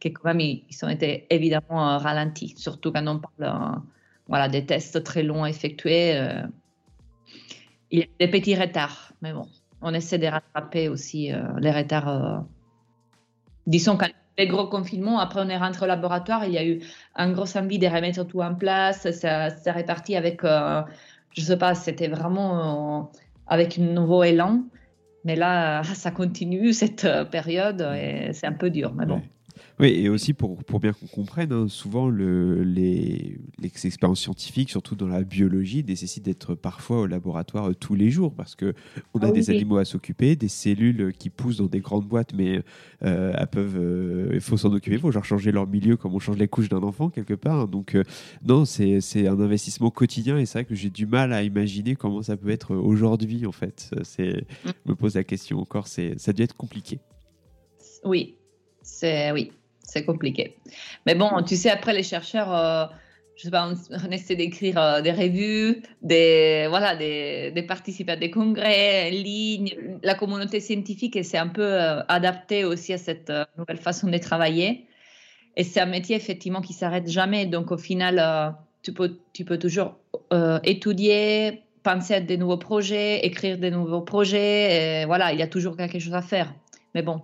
qui 0.01 0.13
quand 0.13 0.25
même, 0.25 0.41
ils, 0.41 0.65
ont 0.83 0.89
été 0.89 1.29
évidemment 1.31 1.97
ralentis, 1.99 2.55
surtout 2.57 2.91
quand 2.91 3.07
on 3.07 3.21
parle 3.21 3.83
voilà, 4.27 4.49
des 4.49 4.67
tests 4.67 5.05
très 5.05 5.23
longs 5.23 5.47
effectués 5.47 6.21
il 7.95 8.01
y 8.01 8.03
a 8.03 8.07
des 8.19 8.29
petits 8.29 8.57
retards, 8.57 9.13
mais 9.23 9.33
bon, 9.33 9.47
on 9.85 9.95
essaie 9.95 10.18
de 10.18 10.26
rattraper 10.26 10.89
aussi 10.89 11.32
euh, 11.32 11.43
les 11.61 11.70
retards. 11.70 12.09
Euh. 12.09 12.39
Disons 13.66 13.97
qu'un 13.97 14.09
les 14.37 14.49
gros 14.49 14.66
confinements, 14.66 15.20
après 15.20 15.41
on 15.45 15.49
est 15.49 15.57
rentré 15.57 15.85
au 15.85 15.89
laboratoire, 15.89 16.45
il 16.45 16.53
y 16.53 16.59
a 16.59 16.66
eu 16.66 16.80
un 17.14 17.30
gros 17.30 17.57
envie 17.57 17.78
de 17.78 17.87
remettre 17.87 18.24
tout 18.24 18.41
en 18.41 18.57
place, 18.57 19.09
ça 19.12 19.51
s'est 19.51 19.70
réparti 19.70 20.16
avec, 20.16 20.43
euh, 20.43 20.82
je 21.37 21.41
sais 21.41 21.57
pas, 21.57 21.76
c'était 21.76 22.09
vraiment 22.09 23.12
avec 23.47 23.78
un 23.78 23.82
nouveau 23.82 24.24
élan. 24.24 24.64
Mais 25.24 25.37
là, 25.37 25.85
ça 25.85 26.11
continue 26.11 26.72
cette 26.72 27.07
période 27.30 27.80
et 27.97 28.32
c'est 28.32 28.49
un 28.49 28.53
peu 28.53 28.70
dur, 28.70 28.93
mais 28.93 29.07
bon. 29.07 29.22
Et 29.81 30.09
aussi 30.09 30.35
pour, 30.35 30.62
pour 30.62 30.79
bien 30.79 30.93
qu'on 30.93 31.07
comprenne, 31.07 31.53
hein, 31.53 31.66
souvent 31.68 32.09
le, 32.09 32.62
les, 32.62 33.39
les, 33.59 33.87
expériences 33.87 34.20
scientifiques, 34.20 34.70
surtout 34.70 34.95
dans 34.95 35.09
la 35.09 35.25
biologie, 35.25 35.83
nécessitent 35.83 36.25
d'être 36.25 36.55
parfois 36.55 37.01
au 37.01 37.07
laboratoire 37.07 37.70
euh, 37.70 37.75
tous 37.75 37.97
les 37.97 38.11
jours 38.11 38.33
parce 38.35 38.55
que 38.55 38.72
on 39.14 39.20
a 39.20 39.29
ah 39.29 39.33
des 39.33 39.51
animaux 39.51 39.79
à 39.79 39.85
s'occuper, 39.85 40.37
des 40.37 40.49
cellules 40.49 41.12
qui 41.18 41.29
poussent 41.29 41.57
dans 41.57 41.66
des 41.66 41.81
grandes 41.81 42.07
boîtes, 42.07 42.35
mais 42.35 42.62
euh, 43.05 43.33
elles 43.37 43.47
peuvent, 43.49 43.77
euh, 43.77 44.31
il 44.33 44.41
faut 44.41 44.57
s'en 44.57 44.72
occuper, 44.72 44.95
il 44.95 45.01
faut 45.01 45.11
genre 45.11 45.25
changer 45.25 45.51
leur 45.51 45.66
milieu 45.66 45.97
comme 45.97 46.14
on 46.14 46.20
change 46.20 46.37
les 46.37 46.49
couches 46.49 46.68
d'un 46.68 46.83
enfant 46.83 47.11
quelque 47.11 47.35
part. 47.35 47.62
Hein. 47.62 47.66
donc 47.66 47.97
non, 48.47 48.64
c'est 48.64 49.27
un 49.27 49.41
investissement 49.41 49.91
quotidien 49.91 50.39
et 50.39 50.47
c'est 50.47 50.59
vrai 50.59 50.64
que 50.66 50.75
j'ai 50.77 50.91
du 50.91 51.07
mal 51.07 51.33
à 51.33 51.43
imaginer 51.43 51.97
comment 51.97 52.22
ça 52.22 52.37
peut 52.37 52.51
être 52.51 52.77
aujourd'hui 52.77 53.45
en 53.45 53.53
fait. 53.53 53.91
C'est, 54.05 54.47
je 54.64 54.72
me 54.87 54.95
pose 54.95 55.16
la 55.16 55.25
question 55.25 55.59
encore, 55.59 55.89
c'est 55.89 56.14
ça 56.18 56.33
doit 56.33 56.45
être 56.45 56.57
compliqué. 56.57 57.01
Oui, 58.05 58.37
c'est 58.83 59.33
oui, 59.33 59.51
c'est 59.95 60.05
compliqué. 60.05 60.57
Mais 61.07 61.14
bon, 61.14 61.42
tu 61.42 61.57
sais, 61.57 61.70
après 61.70 61.95
les 61.95 62.03
chercheurs, 62.03 62.53
euh, 62.55 62.86
je 63.36 63.45
sais 63.45 63.51
pas, 63.51 63.68
on, 63.68 64.11
essaie 64.11 64.34
d'écrire 64.34 64.76
euh, 64.78 65.01
des 65.01 65.12
revues, 65.12 65.82
des 66.03 66.66
voilà, 66.68 66.97
des, 66.97 67.53
des, 67.53 67.62
participer 67.62 68.12
à 68.12 68.16
des 68.16 68.30
congrès 68.30 69.09
en 69.09 69.11
ligne. 69.11 69.99
La 70.03 70.14
communauté 70.14 70.59
scientifique 70.61 71.24
s'est 71.24 71.38
un 71.38 71.49
peu 71.49 71.62
euh, 71.62 72.03
adaptée 72.09 72.64
aussi 72.64 72.92
à 72.92 72.99
cette 72.99 73.32
nouvelle 73.57 73.78
façon 73.78 74.09
de 74.09 74.18
travailler. 74.18 74.86
Et 75.57 75.62
c'est 75.62 75.80
un 75.80 75.86
métier 75.86 76.16
effectivement 76.16 76.61
qui 76.61 76.72
s'arrête 76.72 77.09
jamais. 77.09 77.47
Donc 77.47 77.70
au 77.70 77.78
final, 77.78 78.57
tu 78.82 78.92
peux 78.92 79.20
tu 79.32 79.45
peux 79.45 79.59
toujours 79.59 79.95
étudier, 80.64 81.62
penser 81.84 82.14
à 82.14 82.20
des 82.20 82.36
nouveaux 82.36 82.57
projets, 82.57 83.24
écrire 83.24 83.59
des 83.59 83.70
nouveaux 83.70 84.01
projets. 84.01 85.03
Et 85.03 85.05
voilà, 85.07 85.32
il 85.32 85.38
y 85.38 85.42
a 85.42 85.47
toujours 85.47 85.76
quelque 85.76 86.01
chose 86.01 86.14
à 86.14 86.22
faire. 86.22 86.53
Mais 86.97 87.03
bon, 87.03 87.22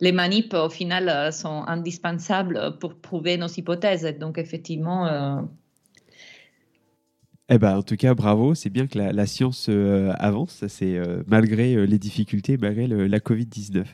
les 0.00 0.12
manips, 0.12 0.54
au 0.54 0.68
final, 0.68 1.08
euh, 1.08 1.30
sont 1.30 1.64
indispensables 1.66 2.76
pour 2.80 2.94
prouver 2.94 3.36
nos 3.36 3.48
hypothèses. 3.48 4.04
Donc, 4.18 4.38
effectivement. 4.38 5.06
Euh, 5.06 5.40
eh 7.48 7.58
ben, 7.58 7.78
en 7.78 7.82
tout 7.82 7.96
cas, 7.96 8.14
bravo. 8.14 8.54
C'est 8.54 8.70
bien 8.70 8.86
que 8.86 8.98
la, 8.98 9.26
science 9.26 9.68
euh, 9.68 10.12
avance, 10.18 10.64
malgré 11.26 11.86
les 11.86 11.98
difficultés, 11.98 12.56
malgré 12.56 12.86
la 12.86 13.18
Covid-19. 13.18 13.84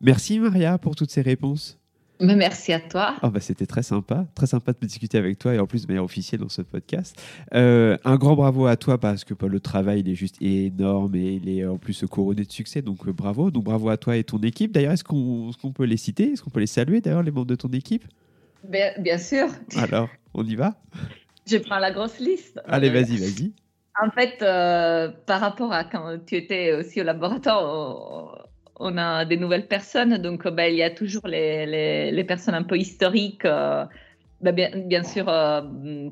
Merci 0.00 0.40
Maria 0.40 0.78
pour 0.78 0.96
toutes 0.96 1.10
ces 1.10 1.22
réponses 1.22 1.78
merci 2.22 2.72
à 2.72 2.80
toi. 2.80 3.16
Oh 3.22 3.30
bah, 3.30 3.40
C'était 3.40 3.66
très 3.66 3.82
sympa, 3.82 4.26
très 4.34 4.46
sympa 4.46 4.72
de 4.72 4.86
discuter 4.86 5.18
avec 5.18 5.38
toi 5.38 5.54
et 5.54 5.58
en 5.58 5.66
plus 5.66 5.82
de 5.82 5.86
manière 5.88 6.04
officielle 6.04 6.40
dans 6.40 6.48
ce 6.48 6.62
podcast. 6.62 7.20
Euh, 7.54 7.96
un 8.04 8.16
grand 8.16 8.34
bravo 8.34 8.66
à 8.66 8.76
toi 8.76 8.98
parce 8.98 9.24
que 9.24 9.34
bah, 9.34 9.48
le 9.48 9.60
travail 9.60 10.00
il 10.00 10.08
est 10.08 10.14
juste 10.14 10.40
énorme 10.40 11.14
et 11.14 11.34
il 11.34 11.48
est 11.48 11.66
en 11.66 11.76
plus 11.76 12.04
couronné 12.06 12.44
de 12.44 12.52
succès, 12.52 12.82
donc 12.82 13.06
euh, 13.06 13.12
bravo. 13.12 13.50
Donc 13.50 13.64
bravo 13.64 13.88
à 13.88 13.96
toi 13.96 14.16
et 14.16 14.24
ton 14.24 14.38
équipe. 14.38 14.72
D'ailleurs, 14.72 14.92
est-ce 14.92 15.04
qu'on 15.04 15.72
peut 15.72 15.84
les 15.84 15.96
citer? 15.96 16.32
Est-ce 16.32 16.42
qu'on 16.42 16.50
peut 16.50 16.60
les 16.60 16.66
saluer 16.66 17.00
d'ailleurs, 17.00 17.22
les 17.22 17.30
membres 17.30 17.46
de 17.46 17.56
ton 17.56 17.68
équipe? 17.68 18.04
Bien, 18.64 19.18
sûr. 19.18 19.48
Alors, 19.76 20.08
on 20.34 20.44
y 20.44 20.54
va? 20.54 20.76
Je 21.46 21.56
prends 21.56 21.78
la 21.78 21.90
grosse 21.90 22.18
liste. 22.20 22.60
Allez, 22.66 22.90
vas-y, 22.90 23.16
vas-y. 23.16 23.52
En 24.00 24.10
fait, 24.10 24.40
euh, 24.42 25.10
par 25.26 25.40
rapport 25.40 25.72
à 25.72 25.84
quand 25.84 26.18
tu 26.24 26.36
étais 26.36 26.72
aussi 26.72 27.00
au 27.00 27.04
laboratoire, 27.04 28.48
on 28.82 28.98
a 28.98 29.24
des 29.24 29.36
nouvelles 29.36 29.66
personnes. 29.66 30.18
Donc, 30.18 30.46
ben, 30.48 30.64
il 30.72 30.76
y 30.76 30.82
a 30.82 30.90
toujours 30.90 31.26
les, 31.26 32.10
les, 32.10 32.24
personnes 32.24 32.54
un 32.54 32.64
peu 32.64 32.76
historiques. 32.76 33.44
Ben, 33.44 34.54
bien, 34.88 35.04
sûr, 35.04 35.28
euh, 35.28 35.62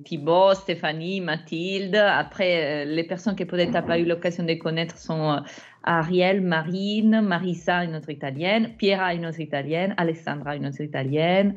Thibaut, 0.04 0.54
Stéphanie, 0.54 1.20
Mathilde. 1.20 1.96
Après, 1.96 2.84
les 2.84 3.04
personnes 3.04 3.34
que 3.34 3.44
peut-être 3.44 3.72
n'ont 3.72 3.82
pas 3.82 3.98
eu 3.98 4.04
l'occasion 4.04 4.44
de 4.44 4.54
connaître 4.54 4.96
sont 4.96 5.42
Ariel, 5.84 6.40
Marine, 6.40 7.20
Marisa, 7.22 7.84
une 7.84 7.96
autre 7.96 8.10
italienne, 8.10 8.70
Piera, 8.76 9.14
une 9.14 9.26
autre 9.26 9.40
italienne, 9.40 9.94
Alessandra, 9.96 10.56
une 10.56 10.66
autre 10.66 10.80
italienne, 10.80 11.54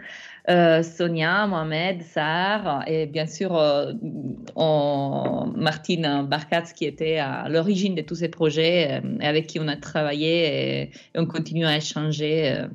euh, 0.50 0.82
Sonia, 0.82 1.46
Mohamed, 1.48 2.02
Sar, 2.04 2.84
et 2.88 3.06
bien 3.06 3.26
sûr 3.26 3.56
euh, 3.58 3.94
Martine 5.56 6.26
Barkatz 6.30 6.74
qui 6.74 6.86
était 6.86 7.18
à 7.18 7.50
l'origine 7.50 7.96
de 7.96 8.02
tous 8.02 8.16
ces 8.16 8.30
projets 8.30 9.02
euh, 9.04 9.18
et 9.20 9.26
avec 9.26 9.48
qui 9.48 9.60
on 9.60 9.68
a 9.68 9.76
travaillé 9.76 10.82
et, 10.84 10.92
on 11.16 11.26
continue 11.26 11.66
à 11.66 11.78
échanger 11.78 12.66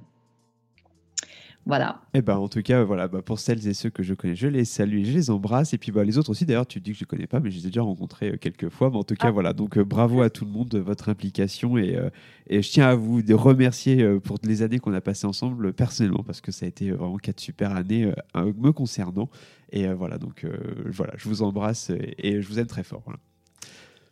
voilà. 1.69 2.01
Et 2.15 2.19
eh 2.19 2.23
ben, 2.23 2.39
en 2.39 2.49
tout 2.49 2.63
cas, 2.63 2.83
voilà, 2.83 3.09
bah, 3.09 3.21
pour 3.21 3.39
celles 3.39 3.69
et 3.69 3.75
ceux 3.75 3.91
que 3.91 4.03
je 4.03 4.15
connais, 4.15 4.35
je 4.35 4.49
les 4.49 4.65
salue, 4.65 5.05
je 5.05 5.13
les 5.13 5.29
embrasse. 5.29 5.75
Et 5.75 5.79
puis 5.79 5.93
bah, 5.93 6.03
les 6.03 6.17
autres 6.17 6.31
aussi, 6.31 6.47
d'ailleurs, 6.47 6.67
tu 6.67 6.81
dis 6.81 6.93
que 6.93 6.97
je 6.97 7.05
ne 7.05 7.09
connais 7.09 7.27
pas, 7.27 7.41
mais 7.41 7.51
je 7.51 7.59
les 7.59 7.67
ai 7.67 7.69
déjà 7.69 7.83
rencontrés 7.83 8.31
euh, 8.31 8.37
quelques 8.39 8.71
fois. 8.71 8.89
Mais 8.89 8.97
en 8.97 9.05
tout 9.05 9.15
cas, 9.15 9.29
ah. 9.29 9.33
voilà. 9.33 9.53
Donc 9.53 9.77
euh, 9.77 9.85
bravo 9.85 10.23
à 10.23 10.31
tout 10.31 10.47
le 10.47 10.51
monde 10.51 10.71
de 10.71 10.79
votre 10.79 11.11
implication. 11.11 11.77
Et, 11.77 11.95
euh, 11.95 12.09
et 12.47 12.63
je 12.63 12.71
tiens 12.71 12.89
à 12.89 12.95
vous 12.95 13.21
remercier 13.33 14.03
pour 14.21 14.39
les 14.45 14.63
années 14.63 14.79
qu'on 14.79 14.95
a 14.95 15.03
passées 15.03 15.27
ensemble 15.27 15.75
personnellement, 15.75 16.23
parce 16.23 16.41
que 16.41 16.53
ça 16.53 16.65
a 16.65 16.71
été 16.71 16.91
vraiment 16.91 17.19
quatre 17.19 17.41
super 17.41 17.77
années 17.77 18.11
me 18.35 18.71
concernant. 18.71 19.29
Et 19.71 19.87
voilà, 19.93 20.17
donc 20.17 20.47
voilà, 20.87 21.13
je 21.19 21.29
vous 21.29 21.43
embrasse 21.43 21.91
et, 22.17 22.41
je 22.41 22.49
vous 22.49 22.59
aime 22.59 22.67
très 22.67 22.83
fort. 22.83 23.05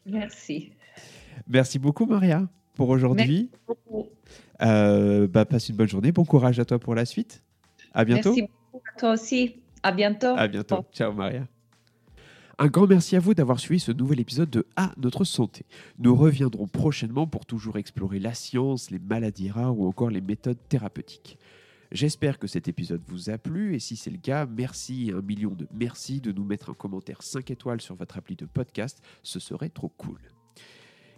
Merci. 0.04 0.72
Merci 1.48 1.78
beaucoup, 1.78 2.04
Maria, 2.04 2.46
pour 2.74 2.90
aujourd'hui. 2.90 3.48
Euh, 4.62 5.26
bah, 5.28 5.44
passe 5.44 5.68
une 5.68 5.76
bonne 5.76 5.88
journée. 5.88 6.12
Bon 6.12 6.24
courage 6.24 6.58
à 6.58 6.64
toi 6.64 6.78
pour 6.78 6.94
la 6.94 7.04
suite. 7.04 7.42
À 7.96 8.04
bientôt. 8.04 8.34
Merci 8.34 8.50
beaucoup 8.72 8.84
à 8.94 9.00
toi 9.00 9.12
aussi. 9.14 9.56
À 9.82 9.90
bientôt. 9.90 10.34
À 10.36 10.46
bientôt. 10.48 10.84
Ciao, 10.92 11.12
Maria. 11.12 11.48
Un 12.58 12.66
grand 12.66 12.86
merci 12.86 13.16
à 13.16 13.20
vous 13.20 13.32
d'avoir 13.32 13.58
suivi 13.58 13.80
ce 13.80 13.90
nouvel 13.90 14.20
épisode 14.20 14.50
de 14.50 14.66
À 14.76 14.92
notre 14.98 15.24
santé. 15.24 15.64
Nous 15.98 16.14
reviendrons 16.14 16.66
prochainement 16.66 17.26
pour 17.26 17.46
toujours 17.46 17.78
explorer 17.78 18.18
la 18.18 18.34
science, 18.34 18.90
les 18.90 18.98
maladies 18.98 19.50
rares 19.50 19.78
ou 19.78 19.86
encore 19.86 20.10
les 20.10 20.20
méthodes 20.20 20.58
thérapeutiques. 20.68 21.38
J'espère 21.90 22.38
que 22.38 22.46
cet 22.46 22.68
épisode 22.68 23.02
vous 23.06 23.30
a 23.30 23.38
plu 23.38 23.74
et 23.74 23.78
si 23.78 23.96
c'est 23.96 24.10
le 24.10 24.18
cas, 24.18 24.44
merci 24.44 25.10
un 25.14 25.22
million 25.22 25.52
de 25.52 25.66
merci 25.72 26.20
de 26.20 26.32
nous 26.32 26.44
mettre 26.44 26.70
un 26.70 26.74
commentaire 26.74 27.22
5 27.22 27.50
étoiles 27.50 27.80
sur 27.80 27.94
votre 27.94 28.18
appli 28.18 28.36
de 28.36 28.44
podcast, 28.44 29.02
ce 29.22 29.40
serait 29.40 29.70
trop 29.70 29.88
cool. 29.96 30.18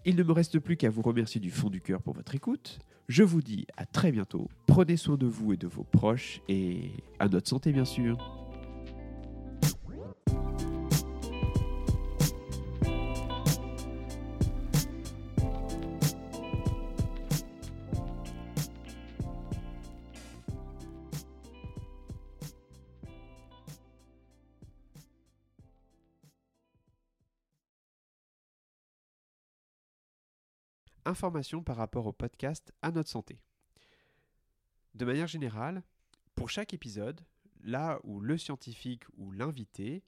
Il 0.09 0.17
ne 0.17 0.23
me 0.23 0.33
reste 0.33 0.59
plus 0.59 0.79
qu'à 0.79 0.89
vous 0.89 1.03
remercier 1.03 1.39
du 1.39 1.51
fond 1.51 1.69
du 1.69 1.83
cœur 1.83 2.01
pour 2.01 2.15
votre 2.15 2.35
écoute. 2.35 2.79
Je 3.09 3.23
vous 3.23 3.43
dis 3.43 3.67
à 3.77 3.85
très 3.85 4.11
bientôt, 4.11 4.49
prenez 4.65 4.97
soin 4.97 5.19
de 5.19 5.27
vous 5.27 5.53
et 5.53 5.59
de 5.59 5.67
vos 5.67 5.85
proches 5.85 6.41
et 6.49 6.93
à 7.19 7.29
notre 7.29 7.47
santé 7.47 7.73
bien 7.73 7.85
sûr. 7.85 8.48
Informations 31.09 31.63
par 31.63 31.77
rapport 31.77 32.07
au 32.07 32.13
podcast 32.13 32.71
à 32.83 32.91
notre 32.91 33.09
santé. 33.09 33.41
De 34.93 35.07
manière 35.07 35.27
générale, 35.27 35.83
pour 36.35 36.51
chaque 36.51 36.75
épisode, 36.75 37.23
là 37.65 37.99
où 38.05 38.21
le 38.21 38.37
scientifique 38.37 39.05
ou 39.17 39.33
l'invité, 39.33 40.05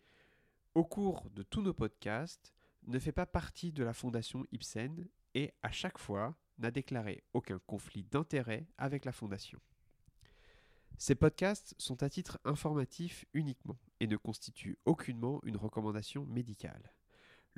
au 0.74 0.84
cours 0.84 1.30
de 1.30 1.42
tous 1.42 1.62
nos 1.62 1.72
podcasts, 1.72 2.52
ne 2.86 2.98
fait 2.98 3.12
pas 3.12 3.24
partie 3.24 3.72
de 3.72 3.82
la 3.82 3.94
fondation 3.94 4.44
Ibsen 4.52 5.08
et 5.34 5.54
à 5.62 5.70
chaque 5.70 5.96
fois 5.96 6.36
n'a 6.58 6.70
déclaré 6.70 7.24
aucun 7.32 7.60
conflit 7.60 8.04
d'intérêt 8.04 8.66
avec 8.76 9.06
la 9.06 9.12
fondation. 9.12 9.58
Ces 10.98 11.14
podcasts 11.14 11.74
sont 11.78 12.02
à 12.02 12.10
titre 12.10 12.38
informatif 12.44 13.24
uniquement 13.32 13.78
et 14.00 14.06
ne 14.06 14.18
constituent 14.18 14.76
aucunement 14.84 15.40
une 15.44 15.56
recommandation 15.56 16.26
médicale. 16.26 16.92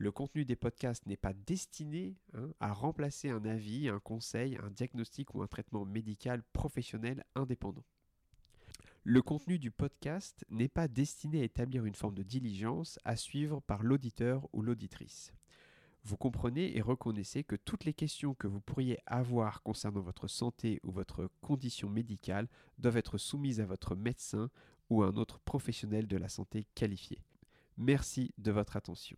Le 0.02 0.10
contenu 0.10 0.44
des 0.44 0.56
podcasts 0.56 1.06
n'est 1.06 1.16
pas 1.16 1.32
destiné 1.32 2.16
hein, 2.34 2.52
à 2.58 2.72
remplacer 2.72 3.30
un 3.30 3.44
avis, 3.44 3.88
un 3.88 4.00
conseil, 4.00 4.58
un 4.60 4.68
diagnostic 4.68 5.32
ou 5.32 5.42
un 5.42 5.46
traitement 5.46 5.84
médical 5.84 6.42
professionnel 6.52 7.24
indépendant. 7.36 7.84
Le 9.04 9.22
contenu 9.22 9.60
du 9.60 9.70
podcast 9.70 10.44
n'est 10.50 10.66
pas 10.66 10.88
destiné 10.88 11.42
à 11.42 11.44
établir 11.44 11.84
une 11.84 11.94
forme 11.94 12.16
de 12.16 12.24
diligence 12.24 12.98
à 13.04 13.14
suivre 13.14 13.60
par 13.60 13.84
l'auditeur 13.84 14.48
ou 14.52 14.62
l'auditrice. 14.62 15.32
Vous 16.02 16.16
comprenez 16.16 16.76
et 16.76 16.80
reconnaissez 16.80 17.44
que 17.44 17.54
toutes 17.54 17.84
les 17.84 17.94
questions 17.94 18.34
que 18.34 18.48
vous 18.48 18.60
pourriez 18.60 18.98
avoir 19.06 19.62
concernant 19.62 20.00
votre 20.00 20.26
santé 20.26 20.80
ou 20.82 20.90
votre 20.90 21.30
condition 21.42 21.88
médicale 21.88 22.48
doivent 22.76 22.96
être 22.96 23.18
soumises 23.18 23.60
à 23.60 23.66
votre 23.66 23.94
médecin 23.94 24.50
ou 24.90 25.04
à 25.04 25.06
un 25.06 25.16
autre 25.16 25.38
professionnel 25.38 26.08
de 26.08 26.16
la 26.16 26.28
santé 26.28 26.66
qualifié. 26.74 27.22
Merci 27.76 28.34
de 28.38 28.50
votre 28.50 28.74
attention. 28.74 29.16